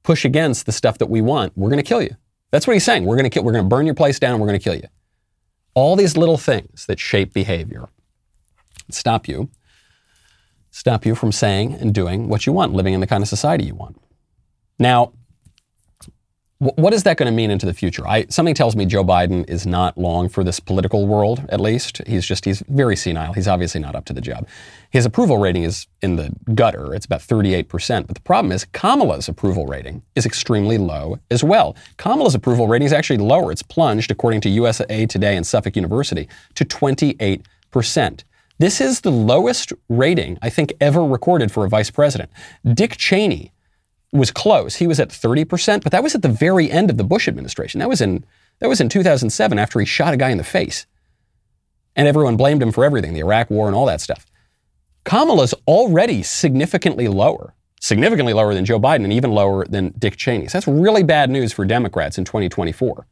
push 0.02 0.24
against 0.24 0.66
the 0.66 0.72
stuff 0.72 0.98
that 0.98 1.06
we 1.06 1.20
want, 1.20 1.52
we're 1.56 1.70
going 1.70 1.82
to 1.82 1.88
kill 1.88 2.02
you. 2.02 2.16
That's 2.50 2.66
what 2.66 2.74
he's 2.74 2.84
saying. 2.84 3.04
We're 3.04 3.16
going 3.16 3.24
to 3.24 3.30
kill, 3.30 3.44
we're 3.44 3.52
going 3.52 3.64
to 3.64 3.68
burn 3.68 3.86
your 3.86 3.94
place 3.94 4.18
down 4.18 4.38
we're 4.38 4.46
going 4.46 4.58
to 4.58 4.62
kill 4.62 4.76
you. 4.76 4.88
All 5.74 5.96
these 5.96 6.16
little 6.16 6.38
things 6.38 6.86
that 6.86 6.98
shape 7.00 7.32
behavior 7.32 7.88
stop 8.90 9.26
you 9.26 9.50
stop 10.76 11.06
you 11.06 11.14
from 11.14 11.32
saying 11.32 11.72
and 11.72 11.94
doing 11.94 12.28
what 12.28 12.44
you 12.44 12.52
want, 12.52 12.74
living 12.74 12.92
in 12.92 13.00
the 13.00 13.06
kind 13.06 13.22
of 13.22 13.28
society 13.28 13.64
you 13.64 13.74
want. 13.74 13.96
Now, 14.78 15.14
what 16.58 16.92
is 16.92 17.02
that 17.04 17.16
going 17.16 17.30
to 17.30 17.34
mean 17.34 17.50
into 17.50 17.64
the 17.64 17.72
future? 17.72 18.06
I, 18.06 18.26
something 18.28 18.54
tells 18.54 18.76
me 18.76 18.84
Joe 18.84 19.02
Biden 19.02 19.48
is 19.48 19.66
not 19.66 19.96
long 19.96 20.28
for 20.28 20.44
this 20.44 20.60
political 20.60 21.06
world, 21.06 21.46
at 21.48 21.60
least. 21.60 22.02
He's 22.06 22.26
just, 22.26 22.44
he's 22.44 22.62
very 22.68 22.94
senile. 22.94 23.32
He's 23.32 23.48
obviously 23.48 23.80
not 23.80 23.94
up 23.94 24.04
to 24.06 24.12
the 24.12 24.20
job. 24.20 24.46
His 24.90 25.06
approval 25.06 25.38
rating 25.38 25.62
is 25.62 25.86
in 26.02 26.16
the 26.16 26.30
gutter. 26.54 26.94
It's 26.94 27.06
about 27.06 27.20
38%. 27.20 28.06
But 28.06 28.14
the 28.14 28.22
problem 28.22 28.52
is 28.52 28.66
Kamala's 28.66 29.30
approval 29.30 29.66
rating 29.66 30.02
is 30.14 30.26
extremely 30.26 30.76
low 30.76 31.18
as 31.30 31.42
well. 31.42 31.74
Kamala's 31.96 32.34
approval 32.34 32.68
rating 32.68 32.84
is 32.84 32.92
actually 32.92 33.18
lower. 33.18 33.50
It's 33.50 33.62
plunged, 33.62 34.10
according 34.10 34.42
to 34.42 34.50
USA 34.50 35.06
Today 35.06 35.36
and 35.36 35.46
Suffolk 35.46 35.74
University, 35.74 36.28
to 36.54 36.66
28%. 36.66 38.24
This 38.58 38.80
is 38.80 39.00
the 39.00 39.10
lowest 39.10 39.72
rating, 39.88 40.38
I 40.40 40.48
think, 40.48 40.72
ever 40.80 41.04
recorded 41.04 41.52
for 41.52 41.66
a 41.66 41.68
vice 41.68 41.90
president. 41.90 42.30
Dick 42.64 42.96
Cheney 42.96 43.52
was 44.12 44.30
close. 44.30 44.76
He 44.76 44.86
was 44.86 44.98
at 44.98 45.10
30%, 45.10 45.82
but 45.82 45.92
that 45.92 46.02
was 46.02 46.14
at 46.14 46.22
the 46.22 46.28
very 46.28 46.70
end 46.70 46.90
of 46.90 46.96
the 46.96 47.04
Bush 47.04 47.28
administration. 47.28 47.80
That 47.80 47.88
was 47.88 48.00
in 48.00 48.24
that 48.58 48.68
was 48.68 48.80
in 48.80 48.88
2007 48.88 49.58
after 49.58 49.78
he 49.78 49.84
shot 49.84 50.14
a 50.14 50.16
guy 50.16 50.30
in 50.30 50.38
the 50.38 50.44
face. 50.44 50.86
And 51.94 52.08
everyone 52.08 52.36
blamed 52.36 52.62
him 52.62 52.72
for 52.72 52.84
everything, 52.84 53.12
the 53.12 53.20
Iraq 53.20 53.50
war 53.50 53.66
and 53.66 53.76
all 53.76 53.86
that 53.86 54.00
stuff. 54.00 54.24
Kamala's 55.04 55.54
already 55.66 56.22
significantly 56.22 57.06
lower, 57.06 57.54
significantly 57.80 58.32
lower 58.32 58.54
than 58.54 58.64
Joe 58.64 58.80
Biden 58.80 59.04
and 59.04 59.12
even 59.12 59.30
lower 59.30 59.66
than 59.66 59.94
Dick 59.98 60.16
Cheney. 60.16 60.48
So 60.48 60.58
that's 60.58 60.66
really 60.66 61.02
bad 61.02 61.28
news 61.28 61.52
for 61.52 61.66
Democrats 61.66 62.16
in 62.16 62.24
2024. 62.24 63.06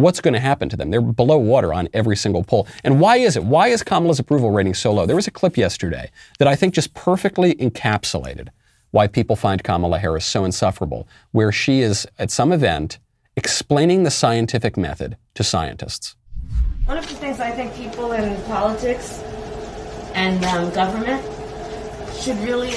What's 0.00 0.20
going 0.20 0.34
to 0.34 0.40
happen 0.40 0.68
to 0.68 0.76
them? 0.76 0.90
They're 0.90 1.00
below 1.00 1.38
water 1.38 1.72
on 1.74 1.88
every 1.92 2.16
single 2.16 2.42
poll. 2.42 2.66
And 2.84 3.00
why 3.00 3.16
is 3.16 3.36
it? 3.36 3.44
Why 3.44 3.68
is 3.68 3.82
Kamala's 3.82 4.18
approval 4.18 4.50
rating 4.50 4.74
so 4.74 4.92
low? 4.92 5.06
There 5.06 5.16
was 5.16 5.26
a 5.26 5.30
clip 5.30 5.56
yesterday 5.56 6.10
that 6.38 6.48
I 6.48 6.56
think 6.56 6.74
just 6.74 6.94
perfectly 6.94 7.54
encapsulated 7.54 8.48
why 8.92 9.06
people 9.06 9.36
find 9.36 9.62
Kamala 9.62 9.98
Harris 9.98 10.24
so 10.24 10.44
insufferable, 10.44 11.06
where 11.30 11.52
she 11.52 11.80
is 11.80 12.08
at 12.18 12.30
some 12.30 12.50
event 12.50 12.98
explaining 13.36 14.02
the 14.02 14.10
scientific 14.10 14.76
method 14.76 15.16
to 15.34 15.44
scientists. 15.44 16.16
One 16.86 16.98
of 16.98 17.08
the 17.08 17.14
things 17.14 17.38
I 17.38 17.52
think 17.52 17.74
people 17.74 18.12
in 18.12 18.42
politics 18.44 19.22
and 20.14 20.44
um, 20.46 20.70
government 20.72 21.22
should 22.20 22.36
really 22.38 22.74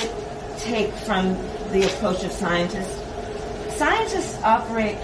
take 0.59 0.91
from 0.93 1.33
the 1.71 1.85
approach 1.87 2.23
of 2.23 2.31
scientists 2.31 2.99
scientists 3.73 4.41
operate 4.43 4.97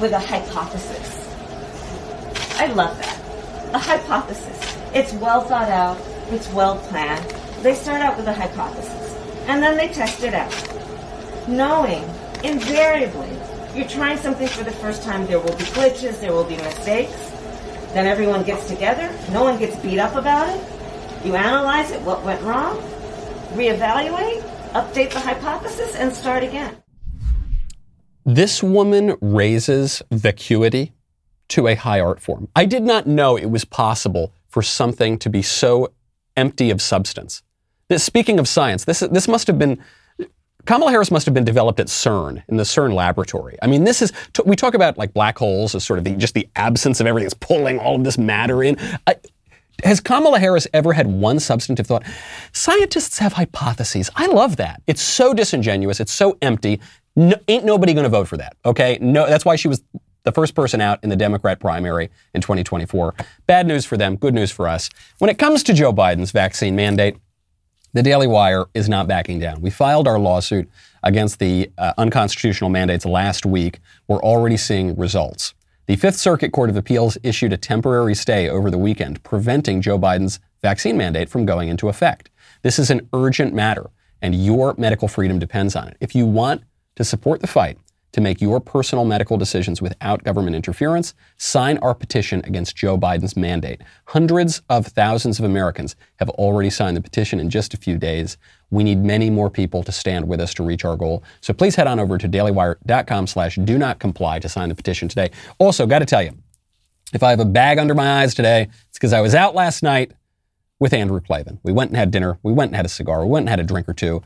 with 0.00 0.12
a 0.12 0.18
hypothesis. 0.18 1.19
I 2.60 2.66
love 2.66 2.94
that. 2.98 3.74
A 3.74 3.78
hypothesis. 3.78 4.76
It's 4.92 5.14
well 5.14 5.40
thought 5.40 5.70
out, 5.70 5.96
it's 6.28 6.46
well 6.52 6.76
planned. 6.76 7.24
They 7.62 7.74
start 7.74 8.02
out 8.02 8.18
with 8.18 8.26
a 8.26 8.34
hypothesis 8.34 9.16
and 9.46 9.62
then 9.62 9.78
they 9.78 9.88
test 9.88 10.22
it 10.22 10.34
out. 10.34 10.52
Knowing 11.48 12.04
invariably 12.44 13.30
you're 13.74 13.88
trying 13.88 14.18
something 14.18 14.46
for 14.46 14.62
the 14.62 14.72
first 14.72 15.02
time, 15.02 15.26
there 15.26 15.40
will 15.40 15.56
be 15.56 15.64
glitches, 15.72 16.20
there 16.20 16.34
will 16.34 16.44
be 16.44 16.56
mistakes. 16.56 17.30
Then 17.94 18.06
everyone 18.06 18.42
gets 18.42 18.68
together, 18.68 19.10
no 19.32 19.42
one 19.42 19.58
gets 19.58 19.76
beat 19.76 19.98
up 19.98 20.14
about 20.14 20.54
it. 20.54 20.62
You 21.24 21.36
analyze 21.36 21.90
it, 21.92 22.02
what 22.02 22.22
went 22.24 22.42
wrong, 22.42 22.76
reevaluate, 23.54 24.42
update 24.72 25.14
the 25.14 25.20
hypothesis, 25.20 25.96
and 25.96 26.12
start 26.12 26.42
again. 26.42 26.76
This 28.26 28.62
woman 28.62 29.16
raises 29.22 30.02
vacuity 30.10 30.92
to 31.50 31.68
a 31.68 31.74
high 31.74 32.00
art 32.00 32.20
form. 32.20 32.48
I 32.56 32.64
did 32.64 32.82
not 32.82 33.06
know 33.06 33.36
it 33.36 33.50
was 33.50 33.64
possible 33.64 34.32
for 34.48 34.62
something 34.62 35.18
to 35.18 35.30
be 35.30 35.42
so 35.42 35.92
empty 36.36 36.70
of 36.70 36.80
substance. 36.82 37.42
This, 37.88 38.04
speaking 38.04 38.38
of 38.38 38.48
science, 38.48 38.84
this, 38.84 39.00
this 39.00 39.28
must 39.28 39.46
have 39.46 39.58
been 39.58 39.82
Kamala 40.66 40.90
Harris 40.90 41.10
must 41.10 41.24
have 41.26 41.34
been 41.34 41.44
developed 41.44 41.80
at 41.80 41.86
CERN 41.86 42.42
in 42.48 42.56
the 42.56 42.64
CERN 42.64 42.94
laboratory. 42.94 43.56
I 43.62 43.66
mean, 43.66 43.84
this 43.84 44.02
is 44.02 44.12
we 44.44 44.56
talk 44.56 44.74
about 44.74 44.98
like 44.98 45.12
black 45.14 45.38
holes 45.38 45.74
as 45.74 45.84
sort 45.84 45.98
of 45.98 46.04
the, 46.04 46.12
just 46.12 46.34
the 46.34 46.48
absence 46.56 47.00
of 47.00 47.06
everything. 47.06 47.26
It's 47.26 47.34
pulling 47.34 47.78
all 47.78 47.96
of 47.96 48.04
this 48.04 48.18
matter 48.18 48.62
in. 48.62 48.76
I, 49.06 49.16
has 49.84 50.00
Kamala 50.00 50.38
Harris 50.38 50.66
ever 50.74 50.92
had 50.92 51.06
one 51.06 51.40
substantive 51.40 51.86
thought? 51.86 52.04
Scientists 52.52 53.18
have 53.18 53.32
hypotheses. 53.32 54.10
I 54.14 54.26
love 54.26 54.56
that. 54.56 54.82
It's 54.86 55.00
so 55.00 55.32
disingenuous. 55.32 56.00
It's 56.00 56.12
so 56.12 56.36
empty. 56.42 56.80
No, 57.16 57.34
ain't 57.48 57.64
nobody 57.64 57.94
going 57.94 58.04
to 58.04 58.10
vote 58.10 58.28
for 58.28 58.36
that. 58.36 58.56
Okay, 58.64 58.98
no. 59.00 59.26
That's 59.26 59.44
why 59.44 59.56
she 59.56 59.68
was 59.68 59.82
the 60.22 60.32
first 60.32 60.54
person 60.54 60.80
out 60.80 60.98
in 61.02 61.10
the 61.10 61.16
Democrat 61.16 61.60
primary 61.60 62.10
in 62.34 62.40
2024. 62.40 63.14
Bad 63.46 63.66
news 63.66 63.84
for 63.84 63.96
them. 63.96 64.16
Good 64.16 64.34
news 64.34 64.50
for 64.50 64.68
us. 64.68 64.90
When 65.18 65.30
it 65.30 65.38
comes 65.38 65.62
to 65.64 65.72
Joe 65.74 65.92
Biden's 65.92 66.30
vaccine 66.30 66.76
mandate. 66.76 67.16
The 67.92 68.04
Daily 68.04 68.28
Wire 68.28 68.66
is 68.72 68.88
not 68.88 69.08
backing 69.08 69.40
down. 69.40 69.60
We 69.60 69.70
filed 69.70 70.06
our 70.06 70.16
lawsuit 70.16 70.70
against 71.02 71.40
the 71.40 71.72
uh, 71.76 71.92
unconstitutional 71.98 72.70
mandates 72.70 73.04
last 73.04 73.44
week. 73.44 73.80
We're 74.06 74.22
already 74.22 74.56
seeing 74.56 74.96
results. 74.96 75.54
The 75.86 75.96
Fifth 75.96 76.18
Circuit 76.18 76.52
Court 76.52 76.70
of 76.70 76.76
Appeals 76.76 77.18
issued 77.24 77.52
a 77.52 77.56
temporary 77.56 78.14
stay 78.14 78.48
over 78.48 78.70
the 78.70 78.78
weekend, 78.78 79.24
preventing 79.24 79.80
Joe 79.80 79.98
Biden's 79.98 80.38
vaccine 80.62 80.96
mandate 80.96 81.28
from 81.28 81.44
going 81.44 81.68
into 81.68 81.88
effect. 81.88 82.30
This 82.62 82.78
is 82.78 82.90
an 82.90 83.08
urgent 83.12 83.54
matter, 83.54 83.90
and 84.22 84.36
your 84.36 84.76
medical 84.78 85.08
freedom 85.08 85.40
depends 85.40 85.74
on 85.74 85.88
it. 85.88 85.96
If 85.98 86.14
you 86.14 86.26
want 86.26 86.62
to 86.94 87.02
support 87.02 87.40
the 87.40 87.48
fight, 87.48 87.76
to 88.12 88.20
make 88.20 88.40
your 88.40 88.60
personal 88.60 89.04
medical 89.04 89.36
decisions 89.36 89.80
without 89.80 90.24
government 90.24 90.56
interference, 90.56 91.14
sign 91.36 91.78
our 91.78 91.94
petition 91.94 92.42
against 92.44 92.76
Joe 92.76 92.98
Biden's 92.98 93.36
mandate. 93.36 93.82
Hundreds 94.06 94.62
of 94.68 94.86
thousands 94.86 95.38
of 95.38 95.44
Americans 95.44 95.96
have 96.18 96.28
already 96.30 96.70
signed 96.70 96.96
the 96.96 97.00
petition 97.00 97.38
in 97.40 97.50
just 97.50 97.74
a 97.74 97.76
few 97.76 97.98
days. 97.98 98.36
We 98.70 98.84
need 98.84 98.98
many 98.98 99.30
more 99.30 99.50
people 99.50 99.82
to 99.84 99.92
stand 99.92 100.26
with 100.26 100.40
us 100.40 100.54
to 100.54 100.62
reach 100.62 100.84
our 100.84 100.96
goal. 100.96 101.22
So 101.40 101.52
please 101.52 101.74
head 101.74 101.86
on 101.86 102.00
over 102.00 102.18
to 102.18 102.28
dailywire.com 102.28 103.26
slash 103.26 103.56
do 103.56 103.78
not 103.78 103.98
comply 103.98 104.38
to 104.40 104.48
sign 104.48 104.68
the 104.68 104.74
petition 104.74 105.08
today. 105.08 105.30
Also, 105.58 105.86
got 105.86 106.00
to 106.00 106.06
tell 106.06 106.22
you, 106.22 106.32
if 107.12 107.22
I 107.22 107.30
have 107.30 107.40
a 107.40 107.44
bag 107.44 107.78
under 107.78 107.94
my 107.94 108.22
eyes 108.22 108.34
today, 108.34 108.68
it's 108.88 108.98
because 108.98 109.12
I 109.12 109.20
was 109.20 109.34
out 109.34 109.54
last 109.54 109.82
night 109.82 110.12
with 110.78 110.92
Andrew 110.92 111.20
Klavan. 111.20 111.58
We 111.62 111.72
went 111.72 111.90
and 111.90 111.96
had 111.96 112.10
dinner. 112.10 112.38
We 112.42 112.52
went 112.52 112.70
and 112.70 112.76
had 112.76 112.86
a 112.86 112.90
cigar. 112.90 113.24
We 113.24 113.30
went 113.30 113.44
and 113.44 113.50
had 113.50 113.60
a 113.60 113.64
drink 113.64 113.88
or 113.88 113.94
two 113.94 114.22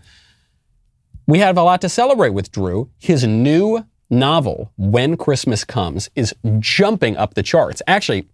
we 1.26 1.38
have 1.38 1.56
a 1.56 1.62
lot 1.62 1.80
to 1.82 1.88
celebrate 1.88 2.30
with 2.30 2.50
Drew. 2.52 2.90
His 2.98 3.24
new 3.26 3.84
novel, 4.10 4.72
When 4.76 5.16
Christmas 5.16 5.64
Comes, 5.64 6.10
is 6.14 6.34
jumping 6.58 7.16
up 7.16 7.34
the 7.34 7.42
charts. 7.42 7.82
Actually, 7.86 8.28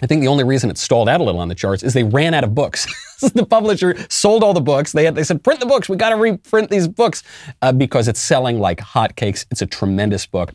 I 0.00 0.06
think 0.06 0.20
the 0.20 0.28
only 0.28 0.44
reason 0.44 0.70
it 0.70 0.78
stalled 0.78 1.08
out 1.08 1.20
a 1.20 1.24
little 1.24 1.40
on 1.40 1.48
the 1.48 1.54
charts 1.54 1.82
is 1.82 1.92
they 1.92 2.04
ran 2.04 2.34
out 2.34 2.44
of 2.44 2.54
books. 2.54 2.86
the 3.34 3.44
publisher 3.44 3.96
sold 4.08 4.44
all 4.44 4.54
the 4.54 4.60
books. 4.60 4.92
They 4.92 5.04
had, 5.04 5.14
they 5.14 5.24
said, 5.24 5.42
print 5.42 5.58
the 5.60 5.66
books. 5.66 5.88
We 5.88 5.96
got 5.96 6.10
to 6.10 6.16
reprint 6.16 6.70
these 6.70 6.86
books 6.86 7.22
uh, 7.62 7.72
because 7.72 8.06
it's 8.06 8.20
selling 8.20 8.60
like 8.60 8.78
hotcakes. 8.78 9.46
It's 9.50 9.62
a 9.62 9.66
tremendous 9.66 10.26
book. 10.26 10.52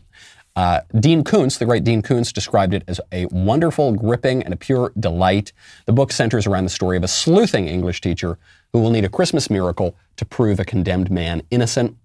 Uh, 0.56 0.82
Dean 1.00 1.24
Koontz, 1.24 1.58
the 1.58 1.66
great 1.66 1.84
Dean 1.84 2.02
Koontz, 2.02 2.32
described 2.32 2.74
it 2.74 2.84
as 2.88 3.02
a 3.12 3.26
wonderful, 3.32 3.92
gripping, 3.94 4.44
and 4.44 4.54
a 4.54 4.58
pure 4.58 4.94
delight. 5.00 5.52
The 5.88 5.94
book 5.94 6.12
centers 6.12 6.46
around 6.46 6.66
the 6.66 6.70
story 6.70 6.96
of 6.96 7.04
a 7.04 7.08
sleuthing 7.08 7.68
English 7.68 8.02
teacher 8.02 8.38
who 8.74 8.80
will 8.80 8.90
need 8.90 9.06
a 9.06 9.10
Christmas 9.10 9.50
miracle 9.50 9.96
to 10.18 10.26
prove 10.26 10.60
a 10.60 10.66
condemned 10.66 11.10
man 11.10 11.44
innocent. 11.52 11.96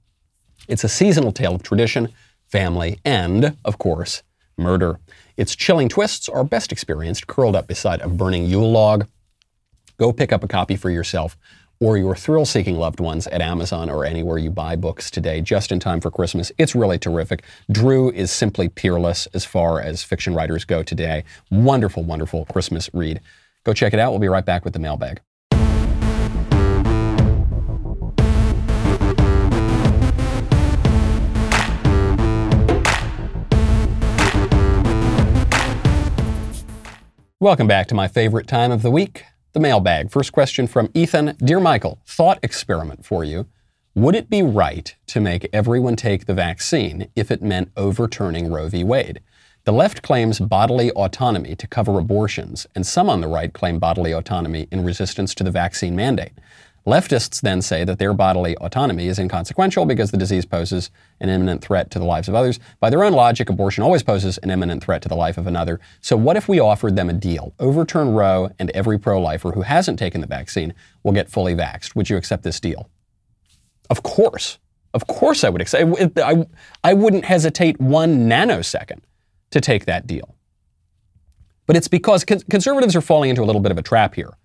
It's 0.69 0.85
a 0.85 0.89
seasonal 0.89 1.33
tale 1.33 1.55
of 1.55 1.63
tradition, 1.63 2.09
family, 2.47 3.01
and, 3.05 3.57
of 3.65 3.79
course, 3.79 4.23
murder. 4.57 5.01
Its 5.37 5.57
chilling 5.57 5.89
twists 5.89 6.29
are 6.29 6.45
best 6.45 6.71
experienced 6.71 7.27
curled 7.27 7.57
up 7.57 7.67
beside 7.67 8.01
a 8.03 8.09
burning 8.09 8.45
Yule 8.45 8.71
log. 8.71 9.07
Go 9.99 10.13
pick 10.13 10.33
up 10.33 10.45
a 10.45 10.49
copy 10.49 10.77
for 10.77 10.91
yourself 10.91 11.37
or 11.81 11.97
your 11.97 12.17
thrill 12.17 12.45
seeking 12.45 12.77
loved 12.77 13.01
ones 13.01 13.27
at 13.29 13.41
Amazon 13.41 13.89
or 13.89 14.05
anywhere 14.05 14.37
you 14.37 14.51
buy 14.51 14.75
books 14.75 15.11
today, 15.11 15.41
just 15.41 15.71
in 15.71 15.79
time 15.79 16.01
for 16.01 16.11
Christmas. 16.11 16.51
It's 16.59 16.75
really 16.75 16.99
terrific. 16.99 17.45
Drew 17.71 18.11
is 18.11 18.31
simply 18.31 18.69
peerless 18.69 19.27
as 19.33 19.45
far 19.45 19.81
as 19.81 20.03
fiction 20.03 20.35
writers 20.35 20.65
go 20.65 20.83
today. 20.83 21.25
Wonderful, 21.51 22.03
wonderful 22.03 22.45
Christmas 22.47 22.91
read. 22.93 23.21
Go 23.65 23.73
check 23.73 23.95
it 23.95 24.01
out. 24.01 24.11
We'll 24.11 24.19
be 24.19 24.29
right 24.29 24.45
back 24.45 24.65
with 24.65 24.73
the 24.73 24.81
mailbag. 24.81 25.21
Welcome 37.41 37.69
back 37.69 37.87
to 37.87 37.95
my 37.95 38.09
favorite 38.09 38.49
time 38.49 38.73
of 38.73 38.83
the 38.83 38.91
week, 38.91 39.25
the 39.53 39.61
mailbag. 39.61 40.11
First 40.11 40.33
question 40.33 40.67
from 40.67 40.91
Ethan. 40.93 41.37
Dear 41.39 41.61
Michael, 41.61 42.01
thought 42.05 42.41
experiment 42.43 43.07
for 43.07 43.23
you. 43.23 43.47
Would 43.95 44.17
it 44.17 44.29
be 44.29 44.43
right 44.43 44.93
to 45.07 45.21
make 45.21 45.49
everyone 45.53 45.95
take 45.95 46.27
the 46.27 46.35
vaccine 46.35 47.09
if 47.15 47.31
it 47.31 47.41
meant 47.41 47.71
overturning 47.77 48.51
Roe 48.51 48.69
v. 48.69 48.83
Wade? 48.83 49.21
The 49.67 49.73
left 49.73 50.03
claims 50.03 50.41
bodily 50.41 50.91
autonomy 50.91 51.55
to 51.55 51.69
cover 51.69 52.01
abortions, 52.01 52.67
and 52.75 52.85
some 52.85 53.09
on 53.09 53.21
the 53.21 53.29
right 53.29 53.53
claim 53.53 53.79
bodily 53.79 54.11
autonomy 54.11 54.67
in 54.73 54.83
resistance 54.83 55.33
to 55.37 55.45
the 55.45 55.53
vaccine 55.53 55.95
mandate. 55.95 56.33
Leftists 56.89 57.43
then 57.43 57.61
say 57.61 57.85
that 57.85 57.99
their 57.99 58.15
bodily 58.15 58.57
autonomy 58.57 59.09
is 59.09 59.19
inconsequential 59.19 59.85
because 59.85 60.11
the 60.11 60.17
disease 60.17 60.47
poses 60.47 60.91
an 61.21 61.29
imminent 61.29 61.61
threat 61.61 61.91
to 61.91 61.99
the 61.99 62.07
lives 62.07 62.29
of 62.29 62.35
others. 62.35 62.59
By 62.81 62.89
their 62.89 63.05
own 63.05 63.13
logic, 63.13 63.51
abortion 63.51 63.85
always 63.85 64.03
poses 64.03 64.39
an 64.39 64.51
imminent 64.51 64.83
threat 64.83 65.03
to 65.03 65.09
the 65.11 65.15
life 65.15 65.37
of 65.37 65.47
another. 65.47 65.81
So, 66.01 66.17
what 66.17 66.39
if 66.39 66.49
we 66.49 66.61
offered 66.61 66.97
them 66.97 67.11
a 67.11 67.13
deal? 67.13 67.53
Overturn 67.59 68.15
Roe, 68.15 68.53
and 68.59 68.71
every 68.71 68.99
pro 68.99 69.21
lifer 69.21 69.53
who 69.53 69.61
hasn't 69.61 69.99
taken 69.99 70.23
the 70.23 70.27
vaccine 70.27 70.73
will 71.03 71.13
get 71.13 71.29
fully 71.29 71.55
vaxxed. 71.55 71.95
Would 71.95 72.09
you 72.09 72.17
accept 72.17 72.43
this 72.43 72.59
deal? 72.59 72.89
Of 73.91 74.03
course. 74.03 74.59
Of 74.95 75.07
course, 75.07 75.45
I 75.45 75.51
would 75.51 75.61
accept. 75.61 76.19
I, 76.19 76.47
I 76.83 76.95
wouldn't 76.95 77.27
hesitate 77.27 77.79
one 77.79 78.31
nanosecond 78.31 79.01
to 79.51 79.61
take 79.61 79.85
that 79.85 80.07
deal. 80.07 80.37
But 81.67 81.77
it's 81.77 81.89
because 81.89 82.25
conservatives 82.25 82.97
are 82.97 83.03
falling 83.03 83.29
into 83.29 83.43
a 83.43 83.45
little 83.45 83.61
bit 83.61 83.73
of 83.73 83.77
a 83.77 83.83
trap 83.83 84.15
here. 84.15 84.38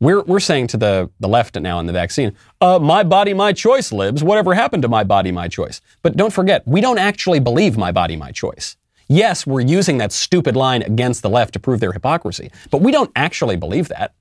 We're, 0.00 0.22
we're 0.22 0.40
saying 0.40 0.68
to 0.68 0.76
the, 0.76 1.10
the 1.18 1.28
left 1.28 1.56
now 1.60 1.80
in 1.80 1.86
the 1.86 1.92
vaccine, 1.92 2.36
uh, 2.60 2.78
my 2.78 3.02
body, 3.02 3.34
my 3.34 3.52
choice, 3.52 3.90
libs. 3.92 4.22
Whatever 4.22 4.54
happened 4.54 4.82
to 4.82 4.88
my 4.88 5.02
body, 5.02 5.32
my 5.32 5.48
choice? 5.48 5.80
But 6.02 6.16
don't 6.16 6.32
forget, 6.32 6.66
we 6.66 6.80
don't 6.80 6.98
actually 6.98 7.40
believe 7.40 7.76
my 7.76 7.90
body, 7.90 8.14
my 8.14 8.30
choice. 8.30 8.76
Yes, 9.08 9.46
we're 9.46 9.60
using 9.60 9.98
that 9.98 10.12
stupid 10.12 10.54
line 10.54 10.82
against 10.82 11.22
the 11.22 11.30
left 11.30 11.54
to 11.54 11.58
prove 11.58 11.80
their 11.80 11.92
hypocrisy, 11.92 12.50
but 12.70 12.82
we 12.82 12.92
don't 12.92 13.10
actually 13.16 13.56
believe 13.56 13.88
that. 13.88 14.14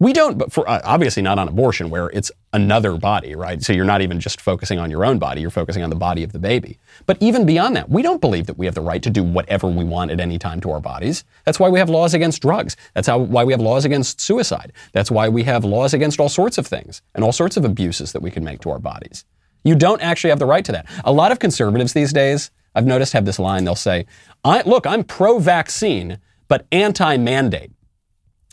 We 0.00 0.12
don't, 0.12 0.38
but 0.38 0.52
for 0.52 0.68
uh, 0.70 0.80
obviously 0.84 1.24
not 1.24 1.40
on 1.40 1.48
abortion, 1.48 1.90
where 1.90 2.06
it's 2.10 2.30
another 2.52 2.96
body, 2.96 3.34
right? 3.34 3.60
So 3.60 3.72
you're 3.72 3.84
not 3.84 4.00
even 4.00 4.20
just 4.20 4.40
focusing 4.40 4.78
on 4.78 4.92
your 4.92 5.04
own 5.04 5.18
body, 5.18 5.40
you're 5.40 5.50
focusing 5.50 5.82
on 5.82 5.90
the 5.90 5.96
body 5.96 6.22
of 6.22 6.32
the 6.32 6.38
baby. 6.38 6.78
But 7.06 7.18
even 7.20 7.44
beyond 7.44 7.74
that, 7.74 7.90
we 7.90 8.02
don't 8.02 8.20
believe 8.20 8.46
that 8.46 8.56
we 8.56 8.66
have 8.66 8.76
the 8.76 8.80
right 8.80 9.02
to 9.02 9.10
do 9.10 9.24
whatever 9.24 9.66
we 9.66 9.82
want 9.82 10.12
at 10.12 10.20
any 10.20 10.38
time 10.38 10.60
to 10.60 10.70
our 10.70 10.80
bodies. 10.80 11.24
That's 11.44 11.58
why 11.58 11.68
we 11.68 11.80
have 11.80 11.90
laws 11.90 12.14
against 12.14 12.42
drugs. 12.42 12.76
That's 12.94 13.08
how, 13.08 13.18
why 13.18 13.42
we 13.42 13.52
have 13.52 13.60
laws 13.60 13.84
against 13.84 14.20
suicide. 14.20 14.72
That's 14.92 15.10
why 15.10 15.28
we 15.28 15.42
have 15.42 15.64
laws 15.64 15.94
against 15.94 16.20
all 16.20 16.28
sorts 16.28 16.58
of 16.58 16.66
things 16.66 17.02
and 17.16 17.24
all 17.24 17.32
sorts 17.32 17.56
of 17.56 17.64
abuses 17.64 18.12
that 18.12 18.22
we 18.22 18.30
can 18.30 18.44
make 18.44 18.60
to 18.60 18.70
our 18.70 18.78
bodies. 18.78 19.24
You 19.64 19.74
don't 19.74 20.00
actually 20.00 20.30
have 20.30 20.38
the 20.38 20.46
right 20.46 20.64
to 20.64 20.72
that. 20.72 20.86
A 21.04 21.12
lot 21.12 21.32
of 21.32 21.40
conservatives 21.40 21.92
these 21.92 22.12
days, 22.12 22.52
I've 22.72 22.86
noticed, 22.86 23.14
have 23.14 23.24
this 23.24 23.40
line. 23.40 23.64
They'll 23.64 23.74
say, 23.74 24.06
Look, 24.44 24.86
I'm 24.86 25.02
pro 25.02 25.40
vaccine, 25.40 26.18
but 26.46 26.66
anti 26.70 27.16
mandate. 27.16 27.72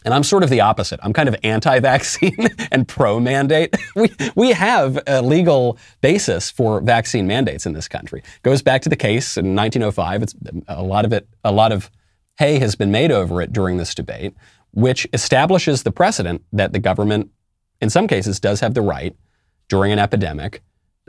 And 0.06 0.14
I'm 0.14 0.24
sort 0.24 0.43
of 0.43 0.51
the 0.51 0.62
opposite. 0.62 0.99
I'm 1.03 1.14
kind 1.14 1.28
of 1.28 1.36
anti 1.43 1.80
vaccine 1.80 2.47
and 2.72 2.88
pro 2.88 3.20
mandate. 3.20 3.76
We, 3.95 4.12
we 4.36 4.51
have 4.51 5.01
a 5.08 5.22
legal 5.22 5.78
basis 6.01 6.51
for 6.51 6.82
vaccine 6.82 7.26
mandates 7.28 7.66
in 7.66 7.72
this 7.72 7.88
country. 7.88 8.24
Goes 8.43 8.62
back 8.62 8.82
to 8.82 8.89
the 8.89 8.97
case 8.97 9.38
in 9.38 9.56
1905. 9.56 10.24
It's 10.24 10.36
a 10.68 10.84
lot 10.84 11.06
of 11.06 11.14
it, 11.14 11.26
a 11.45 11.51
lot 11.51 11.72
of 11.72 11.89
hay 12.38 12.60
has 12.60 12.76
been 12.76 12.91
made 12.91 13.12
over 13.12 13.41
it 13.41 13.53
during 13.53 13.78
this 13.78 13.95
debate, 13.95 14.36
which 14.72 15.08
establishes 15.14 15.84
the 15.84 15.91
precedent 15.91 16.43
that 16.51 16.74
the 16.74 16.80
government, 16.80 17.32
in 17.80 17.89
some 17.89 18.06
cases, 18.06 18.38
does 18.39 18.60
have 18.60 18.74
the 18.74 18.82
right 18.82 19.16
during 19.70 19.93
an 19.93 19.99
epidemic 19.99 20.62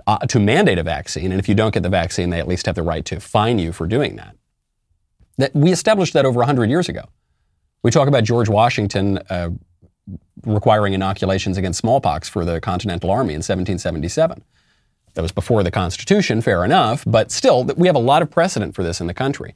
uh, 0.06 0.18
to 0.18 0.38
mandate 0.38 0.78
a 0.78 0.84
vaccine. 0.84 1.32
And 1.32 1.40
if 1.40 1.48
you 1.48 1.56
don't 1.56 1.74
get 1.74 1.82
the 1.82 1.88
vaccine, 1.88 2.30
they 2.30 2.38
at 2.38 2.46
least 2.46 2.66
have 2.66 2.76
the 2.76 2.82
right 2.84 3.04
to 3.06 3.18
fine 3.18 3.58
you 3.58 3.72
for 3.72 3.88
doing 3.88 4.14
that. 4.16 4.36
That 5.38 5.54
we 5.54 5.72
established 5.72 6.12
that 6.12 6.24
over 6.24 6.38
100 6.38 6.70
years 6.70 6.88
ago. 6.88 7.08
We 7.82 7.90
talk 7.90 8.08
about 8.08 8.24
George 8.24 8.48
Washington 8.48 9.18
uh, 9.30 9.50
requiring 10.44 10.92
inoculations 10.92 11.56
against 11.56 11.80
smallpox 11.80 12.28
for 12.28 12.44
the 12.44 12.60
Continental 12.60 13.10
Army 13.10 13.34
in 13.34 13.38
1777. 13.38 14.42
That 15.14 15.22
was 15.22 15.32
before 15.32 15.62
the 15.62 15.70
Constitution, 15.70 16.42
fair 16.42 16.64
enough, 16.64 17.04
but 17.06 17.30
still, 17.30 17.64
we 17.64 17.86
have 17.86 17.96
a 17.96 18.00
lot 18.00 18.22
of 18.22 18.30
precedent 18.30 18.74
for 18.74 18.82
this 18.82 19.00
in 19.00 19.06
the 19.06 19.14
country. 19.14 19.54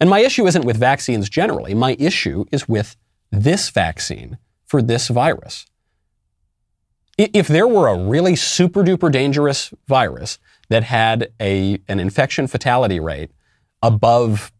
And 0.00 0.10
my 0.10 0.20
issue 0.20 0.46
isn't 0.46 0.64
with 0.64 0.76
vaccines 0.76 1.28
generally. 1.28 1.74
My 1.74 1.96
issue 1.98 2.44
is 2.52 2.68
with 2.68 2.96
this 3.30 3.70
vaccine 3.70 4.38
for 4.64 4.82
this 4.82 5.08
virus. 5.08 5.66
If 7.16 7.48
there 7.48 7.66
were 7.66 7.88
a 7.88 7.98
really 7.98 8.36
super 8.36 8.82
duper 8.82 9.10
dangerous 9.10 9.72
virus 9.86 10.38
that 10.68 10.82
had 10.82 11.32
a, 11.40 11.80
an 11.88 11.98
infection 11.98 12.46
fatality 12.46 13.00
rate 13.00 13.30
above 13.82 14.52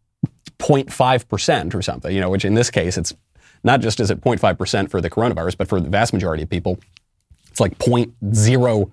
0.5% 0.59 1.75
or 1.75 1.81
something, 1.81 2.13
you 2.13 2.21
know, 2.21 2.29
which 2.29 2.45
in 2.45 2.53
this 2.53 2.69
case, 2.69 2.97
it's 2.97 3.13
not 3.63 3.81
just 3.81 3.99
is 3.99 4.11
it 4.11 4.21
0.5% 4.21 4.89
for 4.89 5.01
the 5.01 5.09
coronavirus, 5.09 5.57
but 5.57 5.67
for 5.67 5.79
the 5.79 5.89
vast 5.89 6.13
majority 6.13 6.43
of 6.43 6.49
people, 6.49 6.79
it's 7.49 7.59
like 7.59 7.77
0.003% 7.79 8.91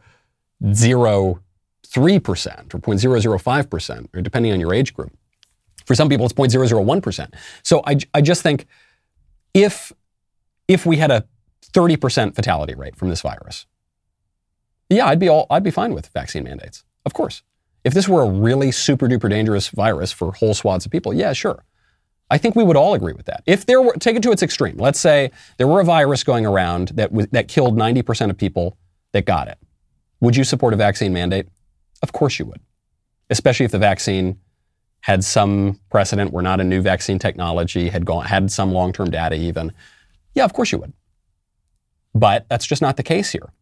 or 1.14 1.40
0.005%, 2.78 4.08
or 4.14 4.22
depending 4.22 4.52
on 4.52 4.60
your 4.60 4.74
age 4.74 4.94
group. 4.94 5.12
For 5.86 5.94
some 5.94 6.08
people, 6.08 6.24
it's 6.26 6.34
0.001%. 6.34 7.34
So 7.62 7.82
I, 7.86 7.98
I 8.14 8.20
just 8.20 8.42
think 8.42 8.66
if, 9.52 9.92
if 10.66 10.86
we 10.86 10.96
had 10.96 11.10
a 11.10 11.26
30% 11.72 12.34
fatality 12.34 12.74
rate 12.74 12.96
from 12.96 13.10
this 13.10 13.20
virus, 13.20 13.66
yeah, 14.88 15.06
I'd 15.06 15.18
be 15.18 15.28
all, 15.28 15.46
I'd 15.50 15.62
be 15.62 15.70
fine 15.70 15.94
with 15.94 16.08
vaccine 16.08 16.44
mandates. 16.44 16.84
Of 17.04 17.12
course. 17.12 17.42
If 17.84 17.92
this 17.92 18.08
were 18.08 18.22
a 18.22 18.28
really 18.28 18.72
super 18.72 19.06
duper 19.06 19.28
dangerous 19.28 19.68
virus 19.68 20.10
for 20.10 20.32
whole 20.32 20.54
swaths 20.54 20.86
of 20.86 20.92
people, 20.92 21.12
yeah, 21.12 21.32
sure. 21.32 21.64
I 22.30 22.38
think 22.38 22.56
we 22.56 22.64
would 22.64 22.76
all 22.76 22.94
agree 22.94 23.12
with 23.12 23.26
that. 23.26 23.42
If 23.46 23.66
there 23.66 23.82
were, 23.82 23.92
take 23.94 24.16
it 24.16 24.22
to 24.22 24.32
its 24.32 24.42
extreme. 24.42 24.78
Let's 24.78 24.98
say 24.98 25.30
there 25.58 25.68
were 25.68 25.80
a 25.80 25.84
virus 25.84 26.24
going 26.24 26.46
around 26.46 26.88
that, 26.94 27.10
that 27.32 27.48
killed 27.48 27.76
90% 27.76 28.30
of 28.30 28.38
people 28.38 28.78
that 29.12 29.26
got 29.26 29.48
it. 29.48 29.58
Would 30.20 30.34
you 30.34 30.44
support 30.44 30.72
a 30.72 30.76
vaccine 30.76 31.12
mandate? 31.12 31.46
Of 32.02 32.12
course 32.12 32.38
you 32.38 32.46
would. 32.46 32.60
Especially 33.28 33.66
if 33.66 33.72
the 33.72 33.78
vaccine 33.78 34.40
had 35.00 35.22
some 35.22 35.78
precedent, 35.90 36.32
were 36.32 36.40
not 36.40 36.60
a 36.60 36.64
new 36.64 36.80
vaccine 36.80 37.18
technology, 37.18 37.90
had 37.90 38.06
gone, 38.06 38.24
had 38.24 38.50
some 38.50 38.72
long-term 38.72 39.10
data 39.10 39.36
even. 39.36 39.70
Yeah, 40.34 40.44
of 40.44 40.54
course 40.54 40.72
you 40.72 40.78
would. 40.78 40.94
But 42.14 42.46
that's 42.48 42.64
just 42.64 42.80
not 42.80 42.96
the 42.96 43.02
case 43.02 43.30
here. 43.30 43.52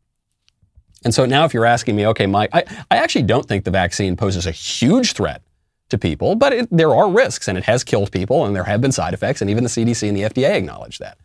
And 1.05 1.15
so 1.15 1.27
now 1.27 1.45
if 1.45 1.55
you're 1.55 1.67
asking 1.67 1.97
me, 1.97 2.07
okay, 2.09 2.27
Mike, 2.27 2.51
I, 2.53 2.65
I 2.91 2.97
actually 2.97 3.23
don't 3.23 3.47
think 3.47 3.65
the 3.65 3.71
vaccine 3.71 4.17
poses 4.17 4.47
a 4.47 4.51
huge 4.51 5.13
threat 5.13 5.43
to 5.91 5.99
people, 5.99 6.35
but 6.35 6.53
it, 6.53 6.69
there 6.71 6.95
are 6.95 7.11
risks 7.11 7.49
and 7.49 7.59
it 7.59 7.65
has 7.65 7.85
killed 7.85 8.13
people 8.13 8.45
and 8.45 8.55
there 8.55 8.65
have 8.65 8.81
been 8.81 8.93
side 8.93 9.15
effects 9.15 9.41
and 9.41 9.51
even 9.51 9.65
the 9.65 9.71
CDC 9.71 10.09
and 10.09 10.17
the 10.17 10.23
FDA 10.23 10.55
acknowledge 10.55 10.99
that. 10.99 11.19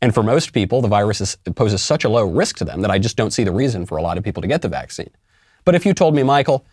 And 0.00 0.12
for 0.12 0.22
most 0.22 0.52
people, 0.52 0.80
the 0.80 0.88
virus 0.88 1.20
is, 1.20 1.36
poses 1.54 1.82
such 1.82 2.04
a 2.04 2.08
low 2.08 2.28
risk 2.28 2.56
to 2.58 2.64
them 2.64 2.80
that 2.82 2.90
I 2.90 2.98
just 2.98 3.16
don't 3.16 3.30
see 3.30 3.44
the 3.44 3.52
reason 3.52 3.86
for 3.86 3.98
a 3.98 4.02
lot 4.02 4.18
of 4.18 4.24
people 4.24 4.42
to 4.42 4.48
get 4.48 4.62
the 4.62 4.68
vaccine. 4.68 5.10
But 5.64 5.74
if 5.74 5.86
you 5.86 5.94
told 5.94 6.14
me, 6.14 6.24
Michael, 6.24 6.66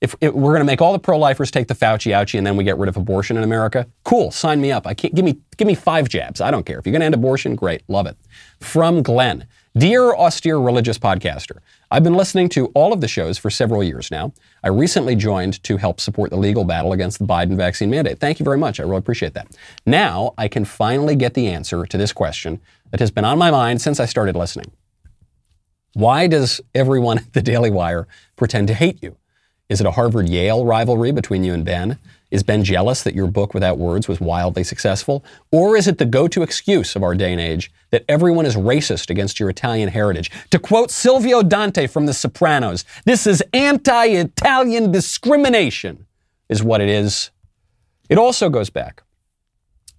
if, 0.00 0.14
if 0.20 0.32
we're 0.32 0.52
going 0.52 0.60
to 0.60 0.66
make 0.66 0.80
all 0.80 0.92
the 0.92 0.98
pro-lifers 0.98 1.50
take 1.50 1.68
the 1.68 1.74
Fauci 1.74 2.12
ouchie 2.12 2.38
and 2.38 2.46
then 2.46 2.56
we 2.56 2.64
get 2.64 2.78
rid 2.78 2.88
of 2.88 2.96
abortion 2.96 3.36
in 3.36 3.42
America, 3.42 3.86
cool, 4.04 4.30
sign 4.30 4.60
me 4.60 4.70
up. 4.70 4.86
I 4.86 4.94
can't 4.94 5.14
give 5.14 5.24
me 5.24 5.38
give 5.56 5.66
me 5.66 5.74
five 5.74 6.08
jabs. 6.08 6.40
I 6.40 6.50
don't 6.50 6.64
care. 6.64 6.78
If 6.78 6.86
you're 6.86 6.92
going 6.92 7.00
to 7.00 7.06
end 7.06 7.14
abortion, 7.14 7.56
great, 7.56 7.82
love 7.88 8.06
it. 8.06 8.16
From 8.60 9.02
Glenn. 9.02 9.46
Dear 9.76 10.14
austere 10.14 10.58
religious 10.58 10.98
podcaster, 10.98 11.58
I've 11.90 12.02
been 12.02 12.14
listening 12.14 12.48
to 12.50 12.66
all 12.68 12.92
of 12.92 13.02
the 13.02 13.06
shows 13.06 13.36
for 13.36 13.50
several 13.50 13.84
years 13.84 14.10
now. 14.10 14.32
I 14.64 14.68
recently 14.68 15.14
joined 15.14 15.62
to 15.64 15.76
help 15.76 16.00
support 16.00 16.30
the 16.30 16.38
legal 16.38 16.64
battle 16.64 16.92
against 16.92 17.18
the 17.18 17.26
Biden 17.26 17.54
vaccine 17.54 17.90
mandate. 17.90 18.18
Thank 18.18 18.40
you 18.40 18.44
very 18.44 18.56
much. 18.56 18.80
I 18.80 18.84
really 18.84 18.96
appreciate 18.96 19.34
that. 19.34 19.48
Now 19.84 20.32
I 20.38 20.48
can 20.48 20.64
finally 20.64 21.16
get 21.16 21.34
the 21.34 21.48
answer 21.48 21.84
to 21.84 21.98
this 21.98 22.12
question 22.14 22.60
that 22.90 23.00
has 23.00 23.10
been 23.10 23.26
on 23.26 23.38
my 23.38 23.50
mind 23.50 23.82
since 23.82 24.00
I 24.00 24.06
started 24.06 24.34
listening. 24.34 24.72
Why 25.92 26.26
does 26.28 26.62
everyone 26.74 27.18
at 27.18 27.32
the 27.34 27.42
Daily 27.42 27.70
Wire 27.70 28.08
pretend 28.36 28.68
to 28.68 28.74
hate 28.74 29.02
you? 29.02 29.16
Is 29.68 29.80
it 29.80 29.86
a 29.86 29.92
Harvard 29.92 30.30
Yale 30.30 30.64
rivalry 30.64 31.12
between 31.12 31.44
you 31.44 31.52
and 31.52 31.64
Ben? 31.64 31.98
Is 32.30 32.42
Ben 32.42 32.62
jealous 32.62 33.02
that 33.04 33.14
your 33.14 33.26
book 33.26 33.54
without 33.54 33.78
words 33.78 34.06
was 34.06 34.20
wildly 34.20 34.62
successful? 34.62 35.24
Or 35.50 35.76
is 35.76 35.88
it 35.88 35.96
the 35.96 36.04
go 36.04 36.28
to 36.28 36.42
excuse 36.42 36.94
of 36.94 37.02
our 37.02 37.14
day 37.14 37.32
and 37.32 37.40
age 37.40 37.72
that 37.90 38.04
everyone 38.06 38.44
is 38.44 38.54
racist 38.54 39.08
against 39.08 39.40
your 39.40 39.48
Italian 39.48 39.88
heritage? 39.88 40.30
To 40.50 40.58
quote 40.58 40.90
Silvio 40.90 41.42
Dante 41.42 41.86
from 41.86 42.04
The 42.04 42.12
Sopranos, 42.12 42.84
this 43.06 43.26
is 43.26 43.42
anti 43.54 44.06
Italian 44.08 44.92
discrimination, 44.92 46.06
is 46.50 46.62
what 46.62 46.82
it 46.82 46.90
is. 46.90 47.30
It 48.10 48.18
also 48.18 48.50
goes 48.50 48.68
back 48.68 49.02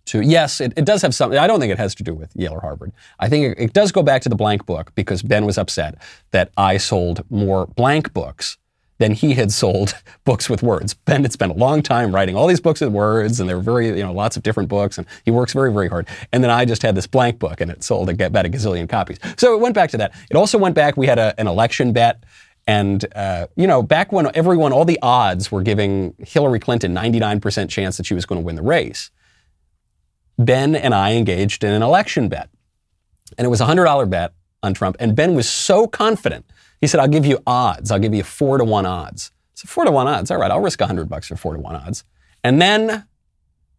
to, 0.06 0.22
yes, 0.22 0.62
it, 0.62 0.74
it, 0.76 0.86
does 0.86 1.02
have 1.02 1.16
something, 1.16 1.38
I 1.40 1.48
don't 1.48 1.60
think 1.60 1.72
it 1.72 1.78
has 1.80 1.96
to 1.96 2.04
do 2.04 2.14
with 2.14 2.32
Yale 2.36 2.54
or 2.54 2.62
Harvard. 2.62 2.92
I 3.20 3.28
think 3.28 3.58
it, 3.58 3.64
it 3.64 3.74
does 3.74 3.92
go 3.92 4.04
back 4.04 4.22
to 4.24 4.30
the 4.30 4.36
blank 4.36 4.68
book 4.68 4.92
because 4.94 5.24
Ben 5.24 5.46
was 5.46 5.58
upset 5.58 5.96
that 6.30 6.52
I 6.58 6.78
sold 6.78 7.24
more 7.30 7.66
blank 7.66 8.14
books 8.14 8.58
than 9.00 9.14
he 9.14 9.34
had 9.34 9.52
sold 9.52 9.96
books 10.26 10.50
with 10.50 10.62
words. 10.62 10.94
Ben 10.94 11.24
had 11.24 11.34
spent 11.34 11.52
a 11.52 11.56
long 11.56 11.82
time 11.82 12.14
writing 12.14 12.36
all 12.36 12.48
these 12.48 12.60
books 12.60 12.82
with 12.82 12.92
words, 12.92 13.40
and 13.40 13.50
there 13.50 13.58
were 13.58 13.64
very, 13.64 13.88
you 13.88 14.04
know, 14.04 14.14
lots 14.14 14.38
of 14.38 14.44
different 14.44 14.70
books, 14.70 14.98
and 14.98 15.08
he 15.26 15.32
works 15.32 15.54
very, 15.54 15.74
very 15.74 15.88
hard. 15.88 16.08
And 16.32 16.44
then 16.44 16.52
I 16.52 16.66
just 16.66 16.84
had 16.84 16.96
this 16.96 17.08
blank 17.08 17.40
book, 17.40 17.60
and 17.60 17.72
it 17.72 17.84
sold 17.84 18.10
about 18.10 18.46
a 18.46 18.50
gazillion 18.50 18.88
copies. 18.88 19.18
So 19.38 19.56
it 19.56 19.62
went 19.62 19.74
back 19.74 19.90
to 19.92 19.98
that. 19.98 20.14
It 20.30 20.36
also 20.36 20.58
went 20.58 20.76
back. 20.76 20.98
We 20.98 21.08
had 21.08 21.18
a, 21.18 21.34
an 21.40 21.48
election 21.48 21.94
bet. 21.94 22.24
And, 22.68 23.04
uh, 23.16 23.48
you 23.56 23.66
know, 23.66 23.82
back 23.82 24.12
when 24.12 24.30
everyone, 24.36 24.74
all 24.74 24.86
the 24.86 25.00
odds 25.02 25.52
were 25.52 25.64
giving 25.64 26.14
Hillary 26.20 26.60
Clinton 26.60 26.94
99% 26.94 27.68
chance 27.68 27.98
that 27.98 28.06
she 28.06 28.14
was 28.14 28.28
going 28.28 28.40
to 28.40 28.46
win 28.46 28.56
the 28.56 28.62
race, 28.62 29.10
Ben 30.38 30.76
and 30.76 30.94
I 30.94 31.14
engaged 31.14 31.64
in 31.64 31.72
an 31.72 31.82
election 31.82 32.30
bet. 32.30 32.50
And 33.38 33.46
it 33.46 33.50
was 33.50 33.60
a 33.60 33.66
$100 33.66 34.10
bet 34.10 34.34
on 34.62 34.74
Trump. 34.74 34.98
And 35.00 35.16
Ben 35.16 35.34
was 35.34 35.50
so 35.50 35.88
confident 35.88 36.46
he 36.82 36.88
said, 36.88 37.00
I'll 37.00 37.08
give 37.08 37.26
you 37.26 37.40
odds. 37.46 37.92
I'll 37.92 38.00
give 38.00 38.14
you 38.14 38.24
four 38.24 38.58
to 38.58 38.64
one 38.64 38.86
odds. 38.86 39.32
So 39.54 39.68
four 39.68 39.86
to 39.86 39.92
one 39.92 40.08
odds. 40.08 40.32
All 40.32 40.38
right, 40.38 40.52
I'll 40.52 40.62
risk 40.62 40.80
a 40.82 40.88
hundred 40.88 41.10
bucks 41.10 41.28
for 41.28 41.36
four 41.36 41.54
to 41.54 41.60
one 41.60 41.76
odds. 41.76 42.04
And 42.44 42.62
then 42.62 43.06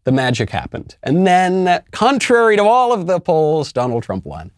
the 0.05 0.13
magic 0.13 0.51
happened. 0.51 0.97
And 1.03 1.27
then, 1.27 1.83
contrary 1.93 2.57
to 2.57 2.65
all 2.65 2.93
of 2.93 3.07
the 3.07 3.21
polls, 3.21 3.73
Donald 3.73 4.03
Trump 4.03 4.25
won. 4.25 4.51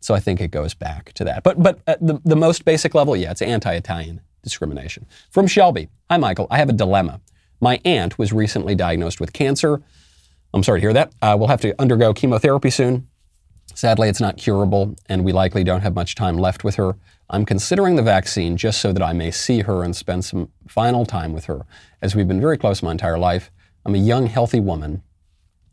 So 0.00 0.14
I 0.14 0.20
think 0.20 0.40
it 0.40 0.50
goes 0.50 0.74
back 0.74 1.12
to 1.14 1.24
that. 1.24 1.42
But 1.44 1.62
but 1.62 1.78
at 1.86 2.04
the, 2.04 2.20
the 2.24 2.36
most 2.36 2.64
basic 2.64 2.94
level, 2.94 3.16
yeah, 3.16 3.30
it's 3.30 3.42
anti-Italian 3.42 4.20
discrimination. 4.42 5.06
From 5.30 5.46
Shelby, 5.46 5.88
hi 6.10 6.18
Michael, 6.18 6.46
I 6.50 6.58
have 6.58 6.68
a 6.68 6.74
dilemma. 6.74 7.20
My 7.60 7.80
aunt 7.84 8.18
was 8.18 8.32
recently 8.32 8.74
diagnosed 8.74 9.20
with 9.20 9.32
cancer. 9.32 9.80
I'm 10.52 10.62
sorry 10.62 10.80
to 10.80 10.84
hear 10.84 10.92
that. 10.92 11.12
Uh, 11.22 11.36
we'll 11.38 11.48
have 11.48 11.62
to 11.62 11.74
undergo 11.80 12.12
chemotherapy 12.12 12.70
soon. 12.70 13.08
Sadly, 13.74 14.08
it's 14.08 14.20
not 14.20 14.36
curable, 14.36 14.94
and 15.08 15.24
we 15.24 15.32
likely 15.32 15.64
don't 15.64 15.80
have 15.80 15.94
much 15.94 16.14
time 16.14 16.36
left 16.36 16.62
with 16.62 16.76
her. 16.76 16.96
I'm 17.34 17.44
considering 17.44 17.96
the 17.96 18.02
vaccine 18.02 18.56
just 18.56 18.80
so 18.80 18.92
that 18.92 19.02
I 19.02 19.12
may 19.12 19.32
see 19.32 19.62
her 19.62 19.82
and 19.82 19.96
spend 19.96 20.24
some 20.24 20.50
final 20.68 21.04
time 21.04 21.32
with 21.32 21.46
her, 21.46 21.66
as 22.00 22.14
we've 22.14 22.28
been 22.28 22.40
very 22.40 22.56
close 22.56 22.80
my 22.80 22.92
entire 22.92 23.18
life. 23.18 23.50
I'm 23.84 23.96
a 23.96 23.98
young, 23.98 24.26
healthy 24.26 24.60
woman 24.60 25.02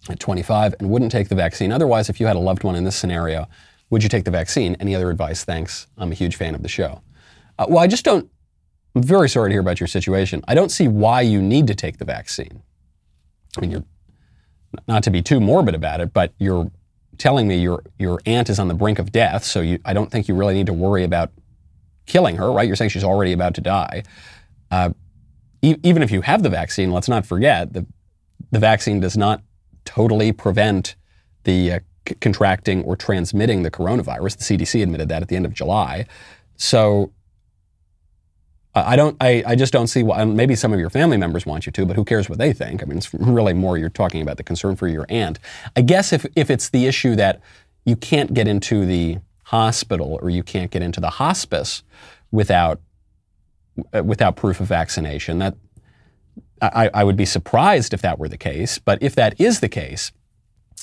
at 0.09 0.20
25 0.20 0.74
and 0.80 0.89
wouldn't 0.89 1.12
take 1.12 1.30
the 1.30 1.36
vaccine. 1.36 1.72
Otherwise, 1.72 2.09
if 2.09 2.20
you 2.20 2.26
had 2.26 2.36
a 2.36 2.39
loved 2.39 2.64
one 2.64 2.76
in 2.76 2.84
this 2.84 2.95
scenario, 2.95 3.47
would 3.91 4.01
you 4.01 4.09
take 4.09 4.26
the 4.26 4.32
vaccine? 4.32 4.76
Any 4.80 4.95
other 4.95 5.12
advice? 5.12 5.43
Thanks. 5.43 5.86
I'm 5.99 6.12
a 6.12 6.16
huge 6.16 6.36
fan 6.36 6.55
of 6.55 6.64
the 6.64 6.68
show. 6.68 7.03
Uh, 7.59 7.68
well, 7.70 7.78
I 7.78 7.86
just 7.86 8.03
don't, 8.03 8.28
I'm 8.95 9.03
very 9.03 9.30
sorry 9.30 9.51
to 9.51 9.53
hear 9.53 9.62
about 9.62 9.80
your 9.80 9.86
situation. 9.86 10.43
I 10.47 10.55
don't 10.55 10.72
see 10.72 10.88
why 10.88 11.22
you 11.22 11.43
need 11.43 11.68
to 11.68 11.76
take 11.76 11.99
the 11.99 12.05
vaccine. 12.05 12.64
I 13.55 13.62
mean, 13.62 13.70
you're, 13.70 13.86
not 14.88 15.03
to 15.03 15.12
be 15.12 15.22
too 15.22 15.39
morbid 15.39 15.76
about 15.76 16.01
it, 16.01 16.12
but 16.12 16.34
you're 16.39 16.72
telling 17.20 17.47
me 17.47 17.57
your 17.57 17.84
your 17.99 18.20
aunt 18.26 18.49
is 18.49 18.57
on 18.57 18.68
the 18.68 18.74
brink 18.74 18.97
of 18.97 19.12
death, 19.12 19.43
so 19.43 19.59
you, 19.59 19.78
I 19.86 19.93
don't 19.93 20.09
think 20.09 20.28
you 20.28 20.34
really 20.34 20.53
need 20.53 20.66
to 20.68 20.74
worry 20.74 21.03
about 21.03 21.30
killing 22.06 22.38
her, 22.38 22.52
right? 22.52 22.68
You're 22.68 22.76
saying 22.76 22.89
she's 22.89 23.04
already 23.04 23.32
about 23.32 23.56
to 23.56 23.62
die. 23.62 24.04
Uh, 24.70 24.91
e- 25.62 25.78
even 25.84 26.04
if 26.04 26.12
you 26.12 26.22
have 26.22 26.43
the 26.43 26.49
vaccine, 26.49 26.91
let's 26.91 27.10
not 27.10 27.26
forget 27.26 27.74
the 27.74 27.86
the 28.52 28.60
vaccine 28.60 28.99
does 28.99 29.16
not 29.16 29.41
totally 29.86 30.32
prevent 30.32 30.95
the 31.43 31.74
uh, 31.74 31.80
c- 32.08 32.16
contracting 32.16 32.84
or 32.84 32.95
transmitting 32.95 33.64
the 33.64 33.72
coronavirus. 33.72 34.38
The 34.38 34.58
CDC 34.58 34.84
admitted 34.84 35.10
that 35.10 35.22
at 35.22 35.30
the 35.30 35.36
end 35.36 35.45
of 35.45 35.54
July. 35.54 36.06
So 36.58 37.12
I 38.74 38.95
don't. 38.95 39.18
I, 39.20 39.43
I 39.45 39.56
just 39.56 39.74
don't 39.74 39.88
see 39.88 40.02
why. 40.02 40.24
Maybe 40.24 40.56
some 40.56 40.72
of 40.72 40.80
your 40.80 40.89
family 40.89 41.18
members 41.18 41.45
want 41.45 41.66
you 41.66 41.74
to, 41.74 41.86
but 41.86 41.97
who 41.97 42.06
cares 42.06 42.30
what 42.30 42.39
they 42.39 42.54
think? 42.54 42.82
I 42.82 42.86
mean, 42.86 42.97
it's 42.97 43.14
really 43.14 43.54
more 43.54 43.78
you're 43.78 43.89
talking 43.89 44.22
about 44.22 44.38
the 44.38 44.43
concern 44.43 44.78
for 44.78 44.88
your 44.88 45.06
aunt. 45.10 45.39
I 45.76 45.82
guess 45.82 46.14
if 46.14 46.26
if 46.38 46.49
it's 46.49 46.70
the 46.70 46.86
issue 46.88 47.16
that 47.18 47.41
you 47.84 47.97
can't 47.97 48.34
get 48.34 48.47
into 48.47 48.86
the 48.86 49.18
hospital 49.52 50.18
or 50.22 50.30
you 50.30 50.43
can't 50.43 50.72
get 50.72 50.82
into 50.82 51.02
the 51.02 51.10
hospice 51.10 51.84
without 52.32 52.80
uh, 53.93 54.02
without 54.04 54.36
proof 54.38 54.62
of 54.62 54.68
vaccination, 54.68 55.39
that 55.39 55.56
I, 56.62 56.89
I 56.93 57.04
would 57.04 57.18
be 57.18 57.26
surprised 57.26 57.93
if 57.93 58.02
that 58.02 58.18
were 58.18 58.30
the 58.30 58.38
case. 58.38 58.80
But 58.80 59.02
if 59.02 59.14
that 59.16 59.39
is 59.39 59.60
the 59.60 59.68
case, 59.68 60.12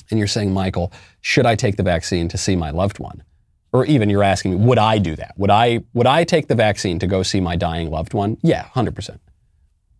and 0.09 0.19
you're 0.19 0.27
saying, 0.27 0.53
Michael, 0.53 0.91
should 1.21 1.45
I 1.45 1.55
take 1.55 1.77
the 1.77 1.83
vaccine 1.83 2.27
to 2.29 2.37
see 2.37 2.55
my 2.55 2.69
loved 2.69 2.99
one? 2.99 3.23
Or 3.71 3.85
even 3.85 4.09
you're 4.09 4.23
asking 4.23 4.51
me, 4.51 4.57
would 4.65 4.79
I 4.79 4.97
do 4.99 5.15
that? 5.15 5.33
Would 5.37 5.49
I 5.49 5.79
would 5.93 6.07
I 6.07 6.23
take 6.23 6.47
the 6.47 6.55
vaccine 6.55 6.99
to 6.99 7.07
go 7.07 7.23
see 7.23 7.39
my 7.39 7.55
dying 7.55 7.89
loved 7.89 8.13
one? 8.13 8.37
Yeah, 8.41 8.63
hundred 8.63 8.95
percent, 8.95 9.19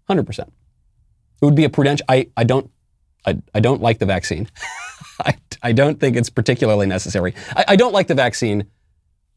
hundred 0.08 0.26
percent. 0.28 0.54
It 1.42 1.46
would 1.46 1.56
be 1.56 1.64
a 1.64 1.70
prudential. 1.70 2.06
I, 2.08 2.30
I 2.38 2.44
don't 2.44 2.70
I, 3.26 3.42
I 3.56 3.60
don't 3.60 3.82
like 3.82 3.98
the 3.98 4.06
vaccine. 4.06 4.48
I, 5.26 5.38
I 5.62 5.72
don't 5.72 6.00
think 6.00 6.16
it's 6.16 6.30
particularly 6.30 6.88
necessary. 6.88 7.34
I, 7.56 7.66
I 7.70 7.76
don't 7.76 7.94
like 7.94 8.08
the 8.08 8.16
vaccine 8.16 8.68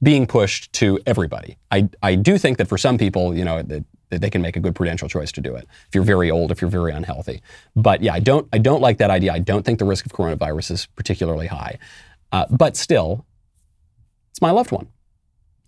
being 0.02 0.26
pushed 0.26 0.72
to 0.74 0.98
everybody. 1.06 1.56
I, 1.70 1.88
I 2.02 2.16
do 2.16 2.36
think 2.38 2.58
that 2.58 2.68
for 2.68 2.76
some 2.76 2.98
people, 2.98 3.36
you 3.36 3.44
know, 3.44 3.62
that, 3.62 3.84
that 4.10 4.20
they 4.20 4.30
can 4.30 4.42
make 4.42 4.56
a 4.56 4.60
good 4.60 4.74
prudential 4.74 5.08
choice 5.08 5.30
to 5.32 5.40
do 5.40 5.54
it. 5.54 5.66
If 5.88 5.94
you're 5.94 6.04
very 6.04 6.30
old, 6.30 6.50
if 6.50 6.60
you're 6.60 6.70
very 6.70 6.92
unhealthy. 6.92 7.40
But 7.76 8.02
yeah, 8.02 8.12
I 8.12 8.20
don't 8.20 8.48
I 8.52 8.58
don't 8.58 8.82
like 8.82 8.98
that 8.98 9.10
idea. 9.10 9.32
I 9.32 9.38
don't 9.38 9.64
think 9.64 9.78
the 9.78 9.84
risk 9.84 10.04
of 10.04 10.12
coronavirus 10.12 10.72
is 10.72 10.86
particularly 10.86 11.46
high. 11.46 11.78
Uh, 12.32 12.46
but 12.50 12.76
still, 12.76 13.24
it's 14.30 14.42
my 14.42 14.50
loved 14.50 14.72
one. 14.72 14.88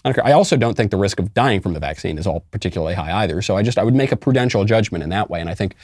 I. 0.05 0.15
I 0.23 0.33
also 0.33 0.57
don't 0.57 0.77
think 0.77 0.91
the 0.91 0.97
risk 0.97 1.19
of 1.19 1.33
dying 1.33 1.61
from 1.61 1.73
the 1.73 1.81
vaccine 1.81 2.19
is 2.19 2.27
all 2.27 2.41
particularly 2.51 2.95
high 2.95 3.23
either. 3.23 3.41
So 3.41 3.57
I 3.57 3.63
just 3.63 3.79
I 3.79 3.85
would 3.85 3.95
make 3.95 4.13
a 4.13 4.17
prudential 4.17 4.65
judgment 4.65 5.05
in 5.05 5.11
that 5.11 5.31
way. 5.31 5.41
And 5.41 5.49
I 5.49 5.55
think, 5.55 5.77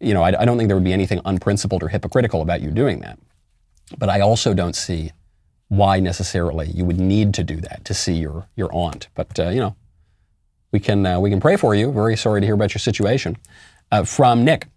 you 0.00 0.12
know, 0.12 0.22
I, 0.22 0.42
I 0.42 0.44
don't 0.44 0.58
think 0.58 0.68
there 0.68 0.76
would 0.76 0.84
be 0.84 0.92
anything 0.92 1.20
unprincipled 1.24 1.82
or 1.82 1.88
hypocritical 1.88 2.42
about 2.42 2.60
you 2.60 2.70
doing 2.70 3.00
that. 3.00 3.18
But 3.98 4.08
I 4.08 4.20
also 4.20 4.54
don't 4.54 4.76
see 4.76 5.12
why 5.68 6.00
necessarily 6.00 6.70
you 6.70 6.84
would 6.84 7.00
need 7.00 7.32
to 7.34 7.42
do 7.42 7.56
that 7.62 7.84
to 7.86 7.94
see 7.94 8.14
your 8.14 8.46
your 8.56 8.72
aunt. 8.74 9.08
But 9.14 9.38
uh, 9.38 9.48
you 9.48 9.60
know, 9.60 9.76
we 10.70 10.80
can 10.80 11.04
uh, 11.06 11.20
we 11.20 11.30
can 11.30 11.40
pray 11.40 11.56
for 11.56 11.74
you. 11.74 11.90
Very 11.92 12.16
sorry 12.16 12.40
to 12.40 12.46
hear 12.46 12.54
about 12.54 12.74
your 12.74 12.80
situation. 12.80 13.36
Uh, 13.90 14.04
from 14.04 14.44
Nick. 14.44 14.68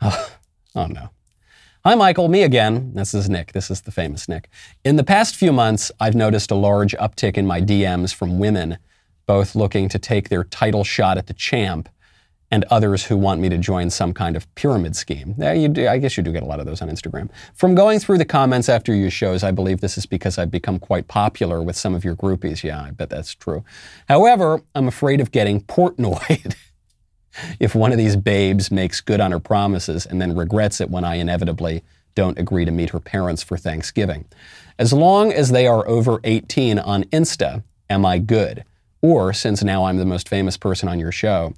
Oh, 0.00 0.36
oh 0.74 0.86
no. 0.86 1.10
Hi, 1.84 1.94
Michael. 1.94 2.28
Me 2.28 2.42
again. 2.42 2.92
This 2.94 3.14
is 3.14 3.30
Nick. 3.30 3.52
This 3.52 3.70
is 3.70 3.82
the 3.82 3.92
famous 3.92 4.28
Nick. 4.28 4.48
In 4.84 4.96
the 4.96 5.04
past 5.04 5.36
few 5.36 5.52
months, 5.52 5.92
I've 6.00 6.16
noticed 6.16 6.50
a 6.50 6.56
large 6.56 6.96
uptick 6.96 7.36
in 7.36 7.46
my 7.46 7.60
DMs 7.60 8.12
from 8.12 8.38
women, 8.38 8.78
both 9.24 9.54
looking 9.54 9.88
to 9.90 9.98
take 9.98 10.28
their 10.28 10.42
title 10.42 10.82
shot 10.82 11.16
at 11.16 11.28
the 11.28 11.34
champ 11.34 11.88
and 12.50 12.64
others 12.70 13.04
who 13.04 13.16
want 13.16 13.40
me 13.40 13.48
to 13.48 13.58
join 13.58 13.90
some 13.90 14.14
kind 14.14 14.36
of 14.36 14.52
pyramid 14.54 14.94
scheme. 14.94 15.34
Yeah, 15.36 15.52
you 15.52 15.68
do, 15.68 15.88
I 15.88 15.98
guess 15.98 16.16
you 16.16 16.22
do 16.22 16.32
get 16.32 16.42
a 16.42 16.46
lot 16.46 16.60
of 16.60 16.66
those 16.66 16.80
on 16.80 16.88
Instagram. 16.88 17.28
From 17.54 17.74
going 17.74 17.98
through 17.98 18.18
the 18.18 18.24
comments 18.24 18.68
after 18.68 18.94
your 18.94 19.10
shows, 19.10 19.42
I 19.42 19.50
believe 19.50 19.80
this 19.80 19.98
is 19.98 20.06
because 20.06 20.38
I've 20.38 20.50
become 20.50 20.78
quite 20.78 21.08
popular 21.08 21.62
with 21.62 21.76
some 21.76 21.94
of 21.94 22.04
your 22.04 22.14
groupies. 22.14 22.62
Yeah, 22.62 22.82
I 22.82 22.90
bet 22.90 23.10
that's 23.10 23.34
true. 23.34 23.64
However, 24.08 24.62
I'm 24.74 24.86
afraid 24.86 25.20
of 25.20 25.32
getting 25.32 25.60
Portnoyed. 25.60 26.54
if 27.60 27.74
one 27.74 27.92
of 27.92 27.98
these 27.98 28.16
babes 28.16 28.70
makes 28.70 29.00
good 29.00 29.20
on 29.20 29.32
her 29.32 29.40
promises 29.40 30.06
and 30.06 30.20
then 30.20 30.36
regrets 30.36 30.80
it 30.80 30.90
when 30.90 31.04
I 31.04 31.16
inevitably 31.16 31.82
don't 32.14 32.38
agree 32.38 32.64
to 32.64 32.70
meet 32.70 32.90
her 32.90 33.00
parents 33.00 33.42
for 33.42 33.58
Thanksgiving. 33.58 34.24
As 34.78 34.92
long 34.92 35.32
as 35.32 35.50
they 35.50 35.66
are 35.66 35.86
over 35.88 36.20
18 36.24 36.78
on 36.78 37.04
Insta, 37.04 37.62
am 37.90 38.06
I 38.06 38.18
good? 38.18 38.64
Or, 39.02 39.32
since 39.32 39.62
now 39.62 39.84
I'm 39.84 39.98
the 39.98 40.06
most 40.06 40.28
famous 40.28 40.56
person 40.56 40.88
on 40.88 40.98
your 40.98 41.12
show, 41.12 41.54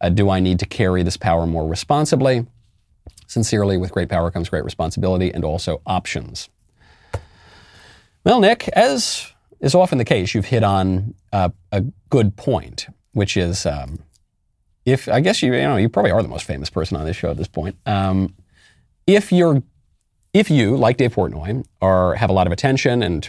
uh, 0.00 0.08
do 0.08 0.30
I 0.30 0.40
need 0.40 0.58
to 0.60 0.66
carry 0.66 1.02
this 1.02 1.16
power 1.16 1.46
more 1.46 1.66
responsibly? 1.66 2.46
Sincerely, 3.26 3.76
with 3.76 3.92
great 3.92 4.08
power 4.08 4.30
comes 4.30 4.48
great 4.48 4.64
responsibility 4.64 5.32
and 5.32 5.44
also 5.44 5.82
options. 5.86 6.48
Well, 8.24 8.40
Nick, 8.40 8.68
as 8.68 9.32
is 9.60 9.74
often 9.74 9.98
the 9.98 10.04
case, 10.04 10.34
you've 10.34 10.46
hit 10.46 10.62
on 10.62 11.14
uh, 11.32 11.50
a 11.72 11.84
good 12.10 12.36
point, 12.36 12.86
which 13.12 13.36
is 13.36 13.66
um, 13.66 14.00
if 14.84 15.08
I 15.08 15.20
guess 15.20 15.42
you 15.42 15.52
you 15.54 15.62
know 15.62 15.76
you 15.76 15.88
probably 15.88 16.12
are 16.12 16.22
the 16.22 16.28
most 16.28 16.44
famous 16.44 16.70
person 16.70 16.96
on 16.96 17.04
this 17.04 17.16
show 17.16 17.30
at 17.30 17.36
this 17.36 17.48
point. 17.48 17.76
Um, 17.86 18.34
if 19.06 19.32
you're 19.32 19.62
if 20.32 20.50
you 20.50 20.76
like 20.76 20.96
Dave 20.96 21.14
Portnoy 21.14 21.64
are 21.80 22.14
have 22.14 22.30
a 22.30 22.32
lot 22.32 22.46
of 22.46 22.52
attention 22.52 23.02
and 23.02 23.28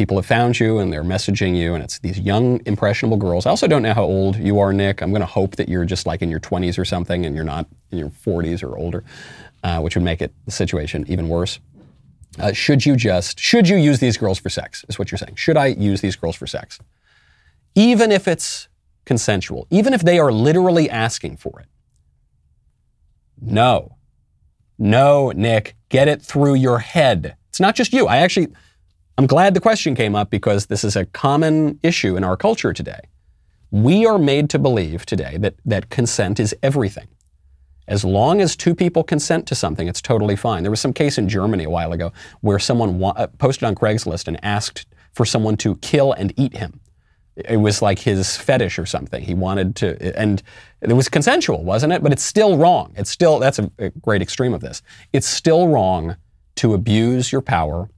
people 0.00 0.16
have 0.16 0.24
found 0.24 0.58
you 0.58 0.78
and 0.78 0.90
they're 0.90 1.04
messaging 1.04 1.54
you 1.54 1.74
and 1.74 1.84
it's 1.84 1.98
these 1.98 2.18
young 2.18 2.58
impressionable 2.64 3.18
girls. 3.18 3.44
I 3.44 3.50
also 3.50 3.66
don't 3.66 3.82
know 3.82 3.92
how 3.92 4.04
old 4.04 4.36
you 4.36 4.58
are, 4.58 4.72
Nick. 4.72 5.02
I'm 5.02 5.10
going 5.10 5.20
to 5.20 5.26
hope 5.26 5.56
that 5.56 5.68
you're 5.68 5.84
just 5.84 6.06
like 6.06 6.22
in 6.22 6.30
your 6.30 6.40
20s 6.40 6.78
or 6.78 6.86
something 6.86 7.26
and 7.26 7.36
you're 7.36 7.44
not 7.44 7.66
in 7.90 7.98
your 7.98 8.08
40s 8.08 8.62
or 8.62 8.78
older, 8.78 9.04
uh, 9.62 9.78
which 9.80 9.96
would 9.96 10.02
make 10.02 10.22
it 10.22 10.32
the 10.46 10.52
situation 10.52 11.04
even 11.06 11.28
worse. 11.28 11.60
Uh, 12.38 12.50
should 12.50 12.86
you 12.86 12.96
just 12.96 13.38
should 13.38 13.68
you 13.68 13.76
use 13.76 13.98
these 14.00 14.16
girls 14.16 14.38
for 14.38 14.48
sex? 14.48 14.86
Is 14.88 14.98
what 14.98 15.10
you're 15.10 15.18
saying? 15.18 15.34
Should 15.34 15.58
I 15.58 15.66
use 15.66 16.00
these 16.00 16.16
girls 16.16 16.34
for 16.34 16.46
sex? 16.46 16.78
Even 17.74 18.10
if 18.10 18.26
it's 18.26 18.68
consensual, 19.04 19.66
even 19.68 19.92
if 19.92 20.00
they 20.00 20.18
are 20.18 20.32
literally 20.32 20.88
asking 20.88 21.36
for 21.36 21.60
it. 21.60 21.66
No. 23.38 23.96
No, 24.78 25.30
Nick, 25.32 25.76
get 25.90 26.08
it 26.08 26.22
through 26.22 26.54
your 26.54 26.78
head. 26.78 27.36
It's 27.50 27.60
not 27.60 27.74
just 27.74 27.92
you. 27.92 28.06
I 28.06 28.18
actually, 28.18 28.48
I'm 29.20 29.26
glad 29.26 29.52
the 29.52 29.60
question 29.60 29.94
came 29.94 30.16
up 30.16 30.30
because 30.30 30.64
this 30.64 30.82
is 30.82 30.96
a 30.96 31.04
common 31.04 31.78
issue 31.82 32.16
in 32.16 32.24
our 32.24 32.38
culture 32.38 32.72
today. 32.72 33.00
We 33.70 34.06
are 34.06 34.16
made 34.16 34.48
to 34.48 34.58
believe 34.58 35.04
today 35.04 35.36
that, 35.40 35.56
that 35.66 35.90
consent 35.90 36.40
is 36.40 36.56
everything. 36.62 37.06
As 37.86 38.02
long 38.02 38.40
as 38.40 38.56
two 38.56 38.74
people 38.74 39.04
consent 39.04 39.46
to 39.48 39.54
something, 39.54 39.86
it's 39.86 40.00
totally 40.00 40.36
fine. 40.36 40.62
There 40.62 40.70
was 40.70 40.80
some 40.80 40.94
case 40.94 41.18
in 41.18 41.28
Germany 41.28 41.64
a 41.64 41.68
while 41.68 41.92
ago 41.92 42.14
where 42.40 42.58
someone 42.58 42.98
wa- 42.98 43.12
uh, 43.14 43.26
posted 43.26 43.64
on 43.64 43.74
Craigslist 43.74 44.26
and 44.26 44.42
asked 44.42 44.86
for 45.12 45.26
someone 45.26 45.58
to 45.58 45.76
kill 45.76 46.14
and 46.14 46.32
eat 46.38 46.56
him. 46.56 46.80
It 47.36 47.58
was 47.58 47.82
like 47.82 47.98
his 47.98 48.38
fetish 48.38 48.78
or 48.78 48.86
something. 48.86 49.22
He 49.22 49.34
wanted 49.34 49.76
to, 49.76 50.18
and 50.18 50.42
it 50.80 50.94
was 50.94 51.10
consensual, 51.10 51.62
wasn't 51.62 51.92
it? 51.92 52.02
But 52.02 52.12
it's 52.12 52.24
still 52.24 52.56
wrong. 52.56 52.94
It's 52.96 53.10
still, 53.10 53.38
that's 53.38 53.58
a, 53.58 53.70
a 53.78 53.90
great 53.90 54.22
extreme 54.22 54.54
of 54.54 54.62
this. 54.62 54.80
It's 55.12 55.28
still 55.28 55.68
wrong 55.68 56.16
to 56.54 56.72
abuse 56.72 57.30
your 57.30 57.42
power. 57.42 57.90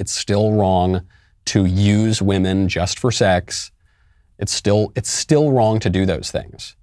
It's 0.00 0.12
still 0.12 0.52
wrong 0.52 1.02
to 1.46 1.66
use 1.66 2.22
women 2.22 2.68
just 2.68 2.98
for 2.98 3.12
sex. 3.12 3.70
It's 4.38 4.52
still, 4.52 4.92
it's 4.96 5.10
still 5.10 5.52
wrong 5.52 5.78
to 5.80 5.90
do 5.90 6.06
those 6.06 6.30
things. 6.30 6.74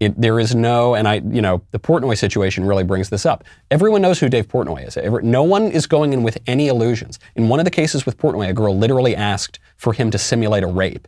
It, 0.00 0.20
there 0.20 0.40
is 0.40 0.56
no, 0.56 0.96
and 0.96 1.06
I, 1.06 1.22
you 1.24 1.40
know, 1.40 1.62
the 1.70 1.78
Portnoy 1.78 2.18
situation 2.18 2.64
really 2.64 2.82
brings 2.82 3.10
this 3.10 3.24
up. 3.24 3.44
Everyone 3.70 4.02
knows 4.02 4.18
who 4.18 4.28
Dave 4.28 4.48
Portnoy 4.48 4.86
is. 4.86 4.98
No 5.22 5.44
one 5.44 5.70
is 5.70 5.86
going 5.86 6.12
in 6.12 6.24
with 6.24 6.36
any 6.48 6.66
illusions. 6.66 7.20
In 7.36 7.48
one 7.48 7.60
of 7.60 7.64
the 7.64 7.70
cases 7.70 8.04
with 8.04 8.18
Portnoy, 8.18 8.48
a 8.48 8.52
girl 8.52 8.76
literally 8.76 9.14
asked 9.14 9.60
for 9.76 9.92
him 9.92 10.10
to 10.10 10.18
simulate 10.18 10.64
a 10.64 10.66
rape. 10.66 11.06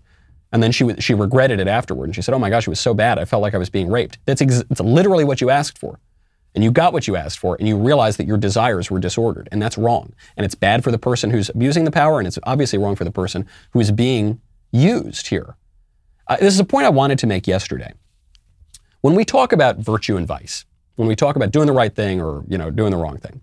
And 0.53 0.63
then 0.63 0.71
she, 0.71 0.95
she 1.01 1.15
regretted 1.15 1.59
it 1.59 1.67
afterward. 1.67 2.05
And 2.05 2.15
she 2.15 2.23
said, 2.23 2.33
Oh 2.33 2.39
my 2.39 2.49
gosh, 2.49 2.69
it 2.69 2.71
was 2.71 2.81
so 2.81 2.95
bad. 2.95 3.19
I 3.19 3.25
felt 3.25 3.43
like 3.43 3.55
I 3.55 3.59
was 3.59 3.69
being 3.69 3.91
raped. 3.91 4.19
That's 4.25 4.41
ex- 4.41 4.63
literally 4.79 5.25
what 5.25 5.41
you 5.41 5.51
asked 5.51 5.79
for. 5.79 5.99
And 6.57 6.65
you 6.65 6.73
got 6.73 6.93
what 6.93 7.07
you 7.07 7.15
asked 7.15 7.39
for, 7.39 7.55
and 7.57 7.69
you 7.69 7.77
realized 7.77 8.19
that 8.19 8.27
your 8.27 8.39
desires 8.39 8.91
were 8.91 8.99
disordered. 8.99 9.49
And 9.53 9.63
that's 9.63 9.77
wrong. 9.77 10.15
And 10.37 10.45
it's 10.45 10.55
bad 10.55 10.83
for 10.83 10.91
the 10.91 10.99
person 10.99 11.31
who's 11.31 11.51
abusing 11.51 11.85
the 11.85 11.91
power, 11.91 12.19
and 12.19 12.27
it's 12.27 12.39
obviously 12.45 12.79
wrong 12.79 12.97
for 12.97 13.05
the 13.05 13.13
person 13.13 13.47
who 13.73 13.81
is 13.81 13.93
being 13.93 14.41
used 14.73 15.29
here. 15.29 15.57
Uh, 16.27 16.37
this 16.39 16.55
is 16.55 16.59
a 16.59 16.65
point 16.65 16.87
I 16.87 16.91
wanted 16.91 17.19
to 17.21 17.27
make 17.27 17.47
yesterday. 17.47 17.93
When 19.03 19.15
we 19.15 19.25
talk 19.25 19.53
about 19.53 19.77
virtue 19.77 20.17
and 20.17 20.27
vice, 20.27 20.65
when 20.97 21.07
we 21.07 21.15
talk 21.15 21.37
about 21.37 21.53
doing 21.53 21.67
the 21.67 21.73
right 21.73 21.95
thing 21.95 22.21
or 22.21 22.43
you 22.49 22.59
know 22.59 22.71
doing 22.71 22.91
the 22.91 22.97
wrong 22.97 23.19
thing, 23.19 23.43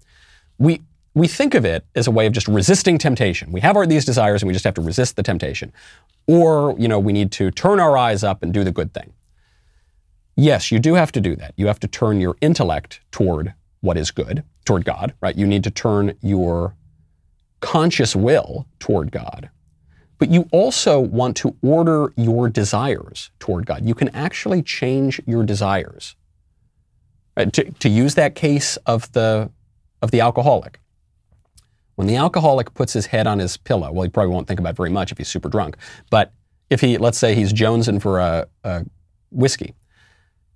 we 0.58 0.82
we 1.14 1.28
think 1.28 1.54
of 1.54 1.66
it 1.66 1.86
as 1.96 2.08
a 2.08 2.12
way 2.12 2.26
of 2.26 2.34
just 2.34 2.48
resisting 2.48 2.98
temptation. 2.98 3.52
We 3.52 3.62
have 3.62 3.76
our, 3.76 3.86
these 3.86 4.06
desires 4.06 4.42
and 4.42 4.48
we 4.48 4.54
just 4.54 4.66
have 4.66 4.74
to 4.74 4.82
resist 4.82 5.16
the 5.16 5.24
temptation. 5.24 5.72
Or, 6.26 6.76
you 6.80 6.88
know, 6.88 7.00
we 7.00 7.14
need 7.14 7.32
to 7.34 7.52
turn 7.52 7.80
our 7.80 7.98
eyes 7.98 8.24
up 8.24 8.42
and 8.42 8.52
do 8.52 8.64
the 8.64 8.72
good 8.72 8.94
thing. 8.94 9.14
Yes, 10.36 10.72
you 10.72 10.80
do 10.80 10.96
have 10.96 11.12
to 11.12 11.22
do 11.22 11.36
that. 11.36 11.54
You 11.58 11.68
have 11.68 11.80
to 11.82 11.88
turn 11.88 12.20
your 12.20 12.36
intellect 12.42 13.02
toward 13.12 13.54
what 13.82 13.98
is 13.98 14.12
good, 14.12 14.44
toward 14.66 14.86
God, 14.86 15.14
right? 15.22 15.36
You 15.36 15.46
need 15.46 15.64
to 15.64 15.72
turn 15.72 16.18
your 16.22 16.76
conscious 17.60 18.16
will 18.16 18.66
toward 18.80 19.12
God. 19.12 19.50
But 20.18 20.30
you 20.30 20.48
also 20.52 21.00
want 21.00 21.36
to 21.38 21.56
order 21.62 22.14
your 22.16 22.50
desires 22.50 23.32
toward 23.40 23.66
God. 23.66 23.86
You 23.86 23.94
can 23.94 24.10
actually 24.10 24.62
change 24.64 25.22
your 25.26 25.44
desires. 25.44 26.16
Right? 27.36 27.52
To, 27.54 27.72
to 27.72 27.90
use 27.90 28.16
that 28.16 28.36
case 28.36 28.78
of 28.86 29.12
the, 29.12 29.52
of 30.02 30.12
the 30.12 30.22
alcoholic, 30.22 30.80
When 31.96 32.08
the 32.08 32.16
alcoholic 32.16 32.74
puts 32.74 32.94
his 32.94 33.08
head 33.08 33.28
on 33.28 33.40
his 33.40 33.58
pillow, 33.58 33.92
well, 33.92 34.04
he 34.04 34.10
probably 34.10 34.34
won't 34.34 34.48
think 34.48 34.60
about 34.60 34.72
it 34.72 34.78
very 34.78 34.90
much 34.90 35.12
if 35.12 35.18
he's 35.18 35.28
super 35.28 35.50
drunk. 35.50 35.78
But 36.10 36.34
if 36.70 36.82
he, 36.82 36.98
let's 36.98 37.18
say 37.18 37.36
he's 37.36 37.54
jonesing 37.54 38.02
for 38.02 38.20
a, 38.20 38.48
a 38.64 38.86
whiskey, 39.32 39.76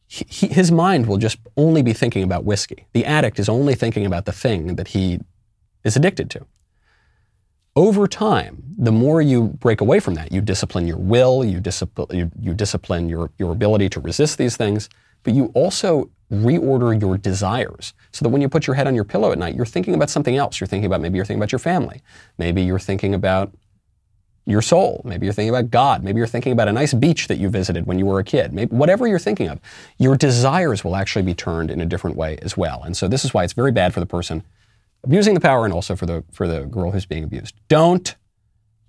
he, 0.07 0.47
his 0.47 0.71
mind 0.71 1.05
will 1.05 1.17
just 1.17 1.37
only 1.57 1.81
be 1.81 1.93
thinking 1.93 2.23
about 2.23 2.45
whiskey. 2.45 2.87
The 2.93 3.05
addict 3.05 3.39
is 3.39 3.49
only 3.49 3.75
thinking 3.75 4.05
about 4.05 4.25
the 4.25 4.31
thing 4.31 4.75
that 4.75 4.89
he 4.89 5.19
is 5.83 5.95
addicted 5.95 6.29
to. 6.31 6.45
Over 7.75 8.07
time, 8.07 8.63
the 8.77 8.91
more 8.91 9.21
you 9.21 9.49
break 9.59 9.81
away 9.81 9.99
from 9.99 10.15
that, 10.15 10.31
you 10.31 10.41
discipline 10.41 10.87
your 10.87 10.97
will, 10.97 11.45
you, 11.45 11.59
discipline, 11.59 12.17
you, 12.17 12.31
you 12.39 12.53
discipline 12.53 13.07
your, 13.07 13.31
your 13.37 13.51
ability 13.51 13.89
to 13.89 13.99
resist 13.99 14.37
these 14.37 14.57
things, 14.57 14.89
but 15.23 15.33
you 15.33 15.51
also 15.53 16.09
reorder 16.31 16.99
your 16.99 17.17
desires 17.17 17.93
so 18.11 18.23
that 18.23 18.29
when 18.29 18.41
you 18.41 18.49
put 18.49 18.65
your 18.65 18.75
head 18.75 18.87
on 18.87 18.95
your 18.95 19.03
pillow 19.03 19.31
at 19.31 19.37
night, 19.37 19.55
you're 19.55 19.65
thinking 19.65 19.93
about 19.93 20.09
something 20.09 20.37
else. 20.37 20.59
You're 20.59 20.67
thinking 20.67 20.85
about 20.87 21.01
maybe 21.01 21.17
you're 21.17 21.25
thinking 21.25 21.39
about 21.39 21.51
your 21.51 21.59
family. 21.59 22.01
Maybe 22.37 22.63
you're 22.63 22.79
thinking 22.79 23.13
about 23.13 23.53
your 24.47 24.61
soul. 24.61 25.01
Maybe 25.03 25.25
you're 25.25 25.33
thinking 25.33 25.53
about 25.53 25.69
God. 25.69 26.03
Maybe 26.03 26.17
you're 26.17 26.27
thinking 26.27 26.53
about 26.53 26.69
a 26.69 26.71
nice 26.71 26.93
beach 26.93 27.27
that 27.27 27.37
you 27.37 27.49
visited 27.49 27.85
when 27.85 27.99
you 27.99 28.05
were 28.05 28.19
a 28.19 28.23
kid. 28.23 28.53
Maybe 28.53 28.73
whatever 28.73 29.05
you're 29.05 29.19
thinking 29.19 29.49
of, 29.49 29.59
your 29.97 30.15
desires 30.15 30.83
will 30.83 30.95
actually 30.95 31.23
be 31.23 31.33
turned 31.33 31.69
in 31.69 31.81
a 31.81 31.85
different 31.85 32.15
way 32.15 32.37
as 32.41 32.55
well. 32.55 32.81
And 32.83 32.95
so 32.95 33.07
this 33.07 33.25
is 33.25 33.33
why 33.33 33.43
it's 33.43 33.53
very 33.53 33.73
bad 33.73 33.93
for 33.93 33.99
the 33.99 34.05
person 34.05 34.43
abusing 35.03 35.33
the 35.33 35.39
power 35.39 35.65
and 35.65 35.73
also 35.73 35.95
for 35.95 36.05
the 36.05 36.23
for 36.31 36.47
the 36.47 36.65
girl 36.65 36.91
who's 36.91 37.05
being 37.05 37.23
abused. 37.23 37.55
Don't 37.67 38.15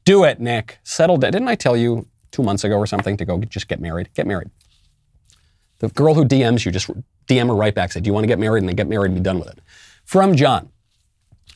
do 0.04 0.24
it, 0.24 0.40
Nick. 0.40 0.78
Settle 0.84 1.16
down. 1.16 1.32
Didn't 1.32 1.48
I 1.48 1.56
tell 1.56 1.76
you 1.76 2.06
two 2.30 2.42
months 2.42 2.62
ago 2.62 2.76
or 2.76 2.86
something 2.86 3.16
to 3.16 3.24
go 3.24 3.38
just 3.40 3.68
get 3.68 3.80
married? 3.80 4.10
Get 4.14 4.26
married. 4.26 4.50
The 5.80 5.88
girl 5.88 6.14
who 6.14 6.24
DMs 6.24 6.64
you, 6.64 6.72
just 6.72 6.90
DM 7.26 7.48
her 7.48 7.54
right 7.54 7.74
back. 7.74 7.92
Say, 7.92 8.00
do 8.00 8.08
you 8.08 8.14
want 8.14 8.24
to 8.24 8.28
get 8.28 8.38
married? 8.38 8.60
And 8.60 8.68
then 8.68 8.76
get 8.76 8.88
married 8.88 9.10
and 9.10 9.16
be 9.16 9.22
done 9.22 9.38
with 9.38 9.48
it. 9.48 9.58
From 10.04 10.34
John. 10.34 10.70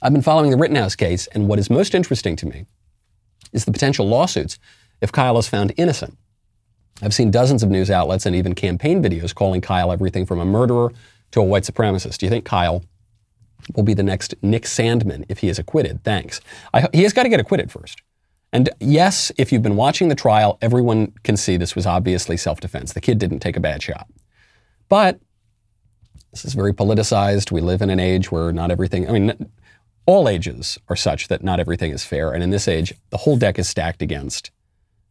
I've 0.00 0.12
been 0.12 0.22
following 0.22 0.50
the 0.50 0.56
Rittenhouse 0.56 0.96
case, 0.96 1.28
and 1.28 1.46
what 1.46 1.60
is 1.60 1.70
most 1.70 1.94
interesting 1.94 2.34
to 2.36 2.46
me 2.46 2.66
is 3.52 3.64
the 3.64 3.72
potential 3.72 4.08
lawsuits 4.08 4.58
if 5.00 5.12
Kyle 5.12 5.38
is 5.38 5.48
found 5.48 5.72
innocent. 5.76 6.16
I've 7.02 7.14
seen 7.14 7.30
dozens 7.30 7.62
of 7.62 7.70
news 7.70 7.90
outlets 7.90 8.26
and 8.26 8.36
even 8.36 8.54
campaign 8.54 9.02
videos 9.02 9.34
calling 9.34 9.60
Kyle 9.60 9.90
everything 9.92 10.24
from 10.26 10.38
a 10.40 10.44
murderer 10.44 10.92
to 11.32 11.40
a 11.40 11.44
white 11.44 11.64
supremacist. 11.64 12.18
Do 12.18 12.26
you 12.26 12.30
think 12.30 12.44
Kyle 12.44 12.84
will 13.74 13.82
be 13.82 13.94
the 13.94 14.02
next 14.02 14.34
Nick 14.42 14.64
Sandmann 14.64 15.24
if 15.28 15.38
he 15.38 15.48
is 15.48 15.58
acquitted? 15.58 16.04
Thanks. 16.04 16.40
I, 16.72 16.88
he 16.92 17.02
has 17.02 17.12
got 17.12 17.24
to 17.24 17.28
get 17.28 17.40
acquitted 17.40 17.72
first. 17.72 18.02
And 18.52 18.68
yes, 18.80 19.32
if 19.38 19.50
you've 19.50 19.62
been 19.62 19.76
watching 19.76 20.08
the 20.08 20.14
trial, 20.14 20.58
everyone 20.60 21.12
can 21.24 21.36
see 21.36 21.56
this 21.56 21.74
was 21.74 21.86
obviously 21.86 22.36
self 22.36 22.60
defense. 22.60 22.92
The 22.92 23.00
kid 23.00 23.18
didn't 23.18 23.40
take 23.40 23.56
a 23.56 23.60
bad 23.60 23.82
shot. 23.82 24.06
But 24.88 25.20
this 26.32 26.44
is 26.44 26.54
very 26.54 26.72
politicized. 26.72 27.50
We 27.50 27.62
live 27.62 27.80
in 27.80 27.88
an 27.88 27.98
age 27.98 28.30
where 28.30 28.52
not 28.52 28.70
everything, 28.70 29.08
I 29.08 29.12
mean, 29.12 29.50
all 30.06 30.28
ages 30.28 30.78
are 30.88 30.96
such 30.96 31.28
that 31.28 31.44
not 31.44 31.60
everything 31.60 31.92
is 31.92 32.04
fair. 32.04 32.32
And 32.32 32.42
in 32.42 32.50
this 32.50 32.68
age, 32.68 32.92
the 33.10 33.18
whole 33.18 33.36
deck 33.36 33.58
is 33.58 33.68
stacked 33.68 34.02
against 34.02 34.50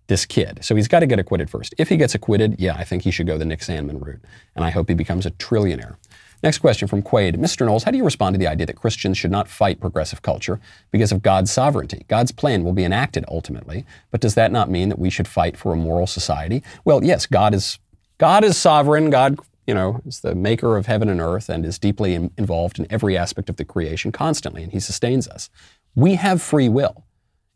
this 0.08 0.26
kid. 0.26 0.60
So 0.62 0.76
he's 0.76 0.88
got 0.88 1.00
to 1.00 1.08
get 1.08 1.20
acquitted 1.20 1.50
first. 1.50 1.74
If 1.78 1.90
he 1.90 1.98
gets 1.98 2.14
acquitted, 2.14 2.56
yeah, 2.60 2.76
I 2.76 2.84
think 2.84 3.04
he 3.04 3.12
should 3.12 3.28
go 3.28 3.38
the 3.38 3.46
Nick 3.46 3.62
Sandmann 3.62 4.06
route. 4.06 4.22
And 4.56 4.66
I 4.66 4.70
hope 4.70 4.90
he 4.90 4.96
becomes 4.96 5.26
a 5.26 5.32
trillionaire. 5.32 5.96
Next 6.44 6.58
question 6.58 6.88
from 6.88 7.04
Quaid. 7.04 7.36
Mr. 7.36 7.66
Knowles, 7.66 7.84
how 7.84 7.92
do 7.92 7.98
you 7.98 8.04
respond 8.04 8.34
to 8.34 8.40
the 8.40 8.48
idea 8.48 8.66
that 8.66 8.76
Christians 8.76 9.18
should 9.18 9.32
not 9.32 9.48
fight 9.48 9.80
progressive 9.80 10.24
culture 10.24 10.60
because 10.90 11.12
of 11.12 11.22
God's 11.22 11.52
sovereignty? 11.52 12.04
God's 12.08 12.32
plan 12.32 12.64
will 12.64 12.74
be 12.74 12.84
enacted 12.84 13.26
ultimately, 13.28 13.86
but 14.10 14.22
does 14.22 14.34
that 14.36 14.52
not 14.52 14.70
mean 14.70 14.90
that 14.90 14.98
we 14.98 15.12
should 15.12 15.28
fight 15.28 15.56
for 15.56 15.72
a 15.72 15.78
moral 15.78 16.08
society? 16.08 16.64
Well, 16.84 17.04
yes, 17.04 17.28
God 17.28 17.54
is 17.54 17.78
God 18.18 18.44
is 18.44 18.58
sovereign. 18.58 19.10
God, 19.10 19.40
you 19.72 19.76
know, 19.76 20.02
is 20.06 20.20
the 20.20 20.36
maker 20.36 20.76
of 20.76 20.88
heaven 20.88 21.08
and 21.08 21.22
earth 21.22 21.48
and 21.48 21.66
is 21.66 21.80
deeply 21.80 22.14
in, 22.14 22.30
involved 22.38 22.78
in 22.78 22.86
every 22.90 23.18
aspect 23.18 23.50
of 23.50 23.56
the 23.56 23.64
creation 23.64 24.12
constantly, 24.12 24.64
and 24.64 24.74
he 24.74 24.82
sustains 24.82 25.30
us. 25.30 25.50
We 25.96 26.16
have 26.16 26.42
free 26.42 26.68
will, 26.68 27.06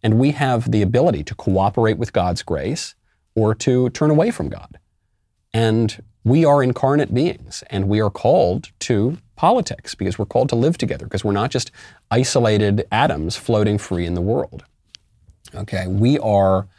and 0.01 0.18
we 0.18 0.32
have 0.32 0.72
the 0.72 0.82
ability 0.82 1.26
to 1.26 1.36
cooperate 1.36 1.97
with 1.97 2.13
God's 2.13 2.41
grace 2.41 2.95
or 3.36 3.53
to 3.55 3.89
turn 3.89 4.11
away 4.11 4.32
from 4.32 4.47
God. 4.47 4.80
And 5.53 6.01
we 6.24 6.45
are 6.45 6.63
incarnate 6.63 7.13
beings 7.13 7.66
and 7.70 7.89
we 7.89 7.99
are 7.99 8.09
called 8.09 8.72
to 8.80 9.18
politics 9.36 9.93
because 9.93 10.18
we're 10.18 10.26
called 10.26 10.47
to 10.49 10.55
live 10.55 10.78
together 10.78 11.05
because 11.05 11.26
we're 11.26 11.34
not 11.34 11.51
just 11.51 11.70
isolated 12.11 12.88
atoms 12.93 13.36
floating 13.36 13.78
free 13.78 14.05
in 14.05 14.13
the 14.13 14.22
world. 14.22 14.63
Okay, 15.53 15.86
we 15.86 16.18
are 16.20 16.70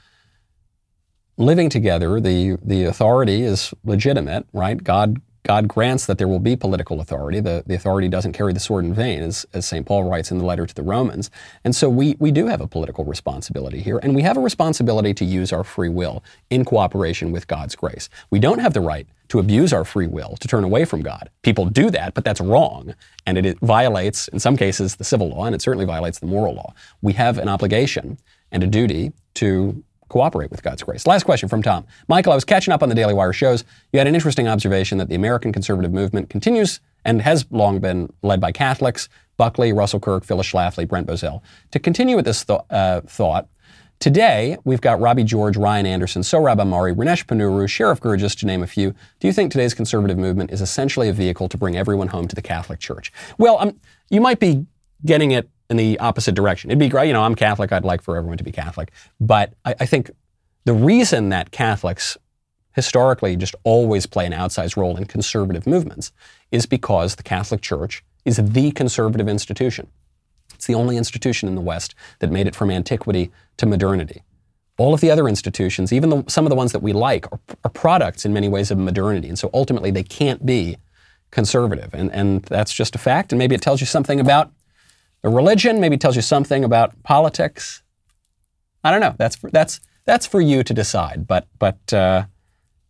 living 1.37 1.69
together. 1.69 2.21
The, 2.21 2.57
the 2.63 2.85
authority 2.85 3.43
is 3.43 3.75
legitimate, 3.85 4.47
right? 4.53 4.83
God 4.83 5.21
God 5.47 5.69
grants 5.69 6.07
that 6.07 6.19
there 6.19 6.27
will 6.27 6.41
be 6.41 6.57
political 6.57 7.01
authority. 7.01 7.39
The, 7.39 7.63
the 7.65 7.77
authority 7.77 8.09
doesn't 8.09 8.33
carry 8.33 8.53
the 8.53 8.59
sword 8.59 8.85
in 8.85 8.93
vain, 8.93 9.23
as, 9.23 9.47
as 9.55 9.65
St. 9.65 9.87
Paul 9.87 10.03
writes 10.03 10.33
in 10.33 10.39
the 10.39 10.45
letter 10.45 10.67
to 10.67 10.75
the 10.75 10.83
Romans. 10.83 11.31
And 11.63 11.75
so 11.75 11.89
we, 11.89 12.17
we 12.19 12.33
do 12.33 12.49
have 12.49 12.61
a 12.61 12.67
political 12.67 13.05
responsibility 13.05 13.81
here, 13.81 13.99
and 13.99 14.13
we 14.13 14.23
have 14.23 14.37
a 14.37 14.41
responsibility 14.41 15.15
to 15.15 15.25
use 15.25 15.53
our 15.53 15.63
free 15.63 15.89
will 15.89 16.25
in 16.51 16.65
cooperation 16.65 17.31
with 17.31 17.47
God's 17.47 17.77
grace. 17.77 18.09
We 18.29 18.41
don't 18.41 18.59
have 18.59 18.75
the 18.75 18.81
right 18.81 19.07
to 19.29 19.39
abuse 19.39 19.73
our 19.73 19.85
free 19.85 20.09
will, 20.09 20.37
to 20.41 20.49
turn 20.49 20.65
away 20.65 20.85
from 20.85 21.03
God. 21.03 21.31
People 21.43 21.67
do 21.67 21.91
that, 21.91 22.15
but 22.15 22.25
that's 22.25 22.41
wrong, 22.41 22.97
and 23.25 23.39
it, 23.39 23.47
it 23.47 23.61
violates, 23.61 24.27
in 24.29 24.41
some 24.41 24.57
cases, 24.57 24.97
the 24.97 25.05
civil 25.05 25.29
law, 25.29 25.45
and 25.45 25.55
it 25.55 25.63
certainly 25.63 25.87
violates 25.87 26.19
the 26.19 26.27
moral 26.27 26.55
law. 26.55 26.75
We 27.03 27.13
have 27.13 27.39
an 27.39 27.49
obligation 27.49 28.19
and 28.51 28.65
a 28.65 28.67
duty 28.67 29.13
to 29.35 29.85
cooperate 30.09 30.51
with 30.51 30.63
God's 30.63 30.83
grace. 30.83 31.07
Last 31.07 31.25
question 31.25 31.49
from 31.49 31.63
Tom. 31.63 31.87
Michael, 32.09 32.33
I 32.33 32.35
was 32.35 32.45
catching 32.45 32.73
up 32.73 32.83
on 32.83 32.89
the 32.89 32.95
Daily 32.95 33.15
Wire 33.15 33.33
shows. 33.33 33.65
You 33.93 33.99
had 33.99 34.07
an 34.07 34.15
interesting 34.15 34.49
observation 34.49 34.99
that 34.99 35.09
the 35.09 35.15
American 35.15 35.53
conservative 35.53 35.93
movement 35.93 36.31
continues 36.31 36.81
and 37.05 37.23
has 37.23 37.47
long 37.51 37.79
been 37.79 38.13
led 38.23 38.41
by 38.41 38.53
Catholics, 38.53 39.09
Buckley, 39.37 39.73
Russell 39.73 40.01
Kirk, 40.01 40.25
Phyllis 40.25 40.51
Schlafly, 40.51 40.89
Brent 40.89 41.07
Bozell. 41.07 41.41
To 41.73 41.79
continue 41.79 42.17
with 42.17 42.25
this 42.25 42.45
th- 42.45 42.61
uh, 42.71 43.03
thought, 43.03 43.49
today 43.99 44.57
we've 44.65 44.81
got 44.81 45.01
Robbie 45.01 45.25
George, 45.25 45.57
Ryan 45.57 45.87
Anderson, 45.87 46.23
Sohrab 46.23 46.57
Ahmari, 46.57 46.95
Ramesh 46.95 47.25
Ponnuru, 47.27 47.67
Sherif 47.67 48.01
Girgis, 48.01 48.37
to 48.39 48.47
name 48.47 48.63
a 48.63 48.67
few. 48.67 48.93
Do 49.21 49.27
you 49.27 49.33
think 49.33 49.53
today's 49.53 49.75
conservative 49.75 50.19
movement 50.19 50.51
is 50.51 50.61
essentially 50.61 51.09
a 51.09 51.13
vehicle 51.13 51.49
to 51.49 51.59
bring 51.59 51.77
everyone 51.77 52.09
home 52.09 52.29
to 52.29 52.35
the 52.35 52.43
Catholic 52.43 52.81
Church? 52.81 53.13
Well, 53.39 53.59
um, 53.59 53.79
you 54.11 54.21
might 54.21 54.41
be 54.41 54.67
getting 55.05 55.33
it 55.33 55.51
in 55.69 55.77
the 55.77 55.99
opposite 55.99 56.35
direction. 56.35 56.71
It'd 56.71 56.79
be 56.79 56.89
great, 56.89 57.09
you 57.09 57.13
know, 57.13 57.23
I'm 57.23 57.35
Catholic, 57.35 57.73
I'd 57.73 57.85
like 57.85 58.03
for 58.03 58.17
everyone 58.17 58.39
to 58.39 58.45
be 58.45 58.53
Catholic. 58.53 58.93
But 59.21 59.55
I, 59.65 59.75
I 59.81 59.87
think 59.87 60.11
the 60.65 60.75
reason 60.75 61.29
that 61.31 61.51
Catholics 61.51 62.17
historically 62.75 63.37
just 63.37 63.55
always 63.65 64.07
play 64.07 64.27
an 64.27 64.33
outsized 64.33 64.77
role 64.77 64.97
in 64.97 65.07
conservative 65.07 65.67
movements 65.67 66.13
is 66.53 66.67
because 66.67 67.17
the 67.17 67.23
Catholic 67.23 67.63
Church 67.63 68.05
is 68.25 68.37
the 68.37 68.71
conservative 68.73 69.29
institution. 69.29 69.89
It's 70.55 70.67
the 70.67 70.75
only 70.75 70.97
institution 70.97 71.49
in 71.49 71.55
the 71.55 71.61
West 71.61 71.95
that 72.19 72.31
made 72.31 72.47
it 72.47 72.55
from 72.55 72.71
antiquity 72.71 73.31
to 73.57 73.67
modernity. 73.67 74.23
All 74.79 74.93
of 74.93 75.01
the 75.01 75.11
other 75.11 75.27
institutions, 75.27 75.93
even 75.93 76.11
the, 76.11 76.25
some 76.29 76.45
of 76.45 76.51
the 76.51 76.57
ones 76.57 76.73
that 76.73 76.83
we 76.83 76.93
like, 76.93 77.31
are, 77.33 77.41
are, 77.65 77.71
products 77.71 78.27
in 78.27 78.35
many 78.35 78.49
ways 78.49 78.71
of 78.71 78.77
modernity. 78.77 79.29
And 79.29 79.39
so 79.39 79.49
ultimately, 79.55 79.91
they 79.91 80.03
can't 80.03 80.45
be 80.45 80.77
conservative. 81.31 81.95
And, 81.95 82.13
and 82.13 82.43
that's 82.43 82.75
just 82.75 82.95
a 82.95 82.99
fact. 82.99 83.33
And 83.33 83.39
maybe 83.39 83.55
it 83.55 83.63
tells 83.63 83.81
you 83.81 83.87
something 83.87 84.21
about 84.21 84.51
a 85.25 85.29
religion 85.29 85.81
maybe 85.81 85.97
tells 85.97 86.17
you 86.17 86.23
something 86.23 86.65
about 86.65 87.03
politics. 87.03 87.83
I 88.85 88.91
don't 88.91 89.01
know. 89.01 89.15
That's 89.19 89.37
for, 89.37 89.51
that's 89.51 89.81
that's 90.05 90.27
for 90.27 90.41
you 90.41 90.63
to 90.63 90.75
decide. 90.75 91.27
But 91.27 91.49
but 91.59 91.93
uh, 91.93 92.27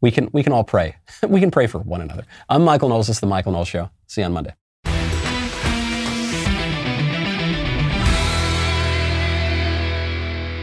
we 0.00 0.10
can 0.10 0.28
we 0.32 0.42
can 0.42 0.52
all 0.52 0.64
pray. 0.64 0.96
we 1.28 1.40
can 1.40 1.50
pray 1.50 1.66
for 1.66 1.78
one 1.78 2.00
another. 2.00 2.24
I'm 2.48 2.64
Michael 2.64 2.88
Knowles. 2.88 3.06
This 3.06 3.16
is 3.16 3.20
the 3.20 3.26
Michael 3.26 3.52
Knowles 3.52 3.68
Show. 3.68 3.90
See 4.06 4.20
you 4.20 4.26
on 4.26 4.32
Monday. 4.32 4.54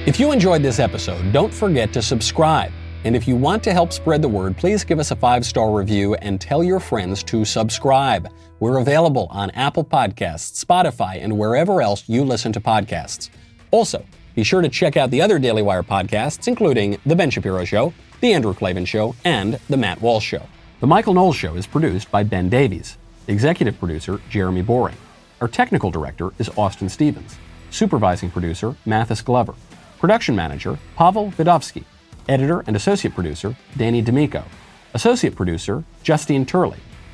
If 0.05 0.19
you 0.19 0.33
enjoyed 0.33 0.61
this 0.61 0.79
episode, 0.79 1.31
don't 1.31 1.53
forget 1.53 1.93
to 1.93 2.01
subscribe. 2.01 2.73
And 3.05 3.15
if 3.15 3.27
you 3.27 3.35
want 3.35 3.63
to 3.63 3.73
help 3.73 3.91
spread 3.91 4.21
the 4.21 4.27
word, 4.29 4.57
please 4.57 4.83
give 4.83 4.99
us 4.99 5.11
a 5.11 5.15
five 5.15 5.45
star 5.45 5.71
review 5.71 6.15
and 6.15 6.39
tell 6.39 6.63
your 6.63 6.79
friends 6.79 7.23
to 7.23 7.45
subscribe. 7.45 8.29
We're 8.63 8.77
available 8.77 9.27
on 9.29 9.49
Apple 9.49 9.83
Podcasts, 9.83 10.63
Spotify, 10.63 11.21
and 11.21 11.37
wherever 11.37 11.81
else 11.81 12.07
you 12.07 12.23
listen 12.23 12.53
to 12.53 12.61
podcasts. 12.61 13.29
Also, 13.71 14.05
be 14.35 14.45
sure 14.45 14.61
to 14.61 14.69
check 14.69 14.95
out 14.95 15.11
the 15.11 15.21
other 15.21 15.37
Daily 15.37 15.61
Wire 15.61 15.83
podcasts, 15.83 16.47
including 16.47 16.97
The 17.05 17.13
Ben 17.13 17.29
Shapiro 17.29 17.65
Show, 17.65 17.93
The 18.21 18.31
Andrew 18.31 18.53
Klavan 18.53 18.85
Show, 18.85 19.15
and 19.25 19.59
The 19.67 19.75
Matt 19.75 19.99
Walsh 19.99 20.25
Show. 20.25 20.43
The 20.79 20.87
Michael 20.87 21.13
Knowles 21.13 21.35
Show 21.35 21.55
is 21.55 21.67
produced 21.67 22.09
by 22.09 22.23
Ben 22.23 22.47
Davies. 22.47 22.97
Executive 23.27 23.77
producer, 23.77 24.21
Jeremy 24.29 24.61
Boring. 24.61 24.95
Our 25.41 25.49
technical 25.49 25.91
director 25.91 26.29
is 26.39 26.47
Austin 26.55 26.87
Stevens. 26.87 27.35
Supervising 27.69 28.31
producer, 28.31 28.77
Mathis 28.85 29.21
Glover. 29.21 29.55
Production 29.99 30.37
manager, 30.37 30.79
Pavel 30.95 31.31
Vidovsky. 31.31 31.83
Editor 32.29 32.63
and 32.65 32.77
associate 32.77 33.13
producer, 33.13 33.57
Danny 33.75 34.01
D'Amico. 34.01 34.45
Associate 34.93 35.35
producer, 35.35 35.83
Justine 36.01 36.45
Turley. 36.45 36.79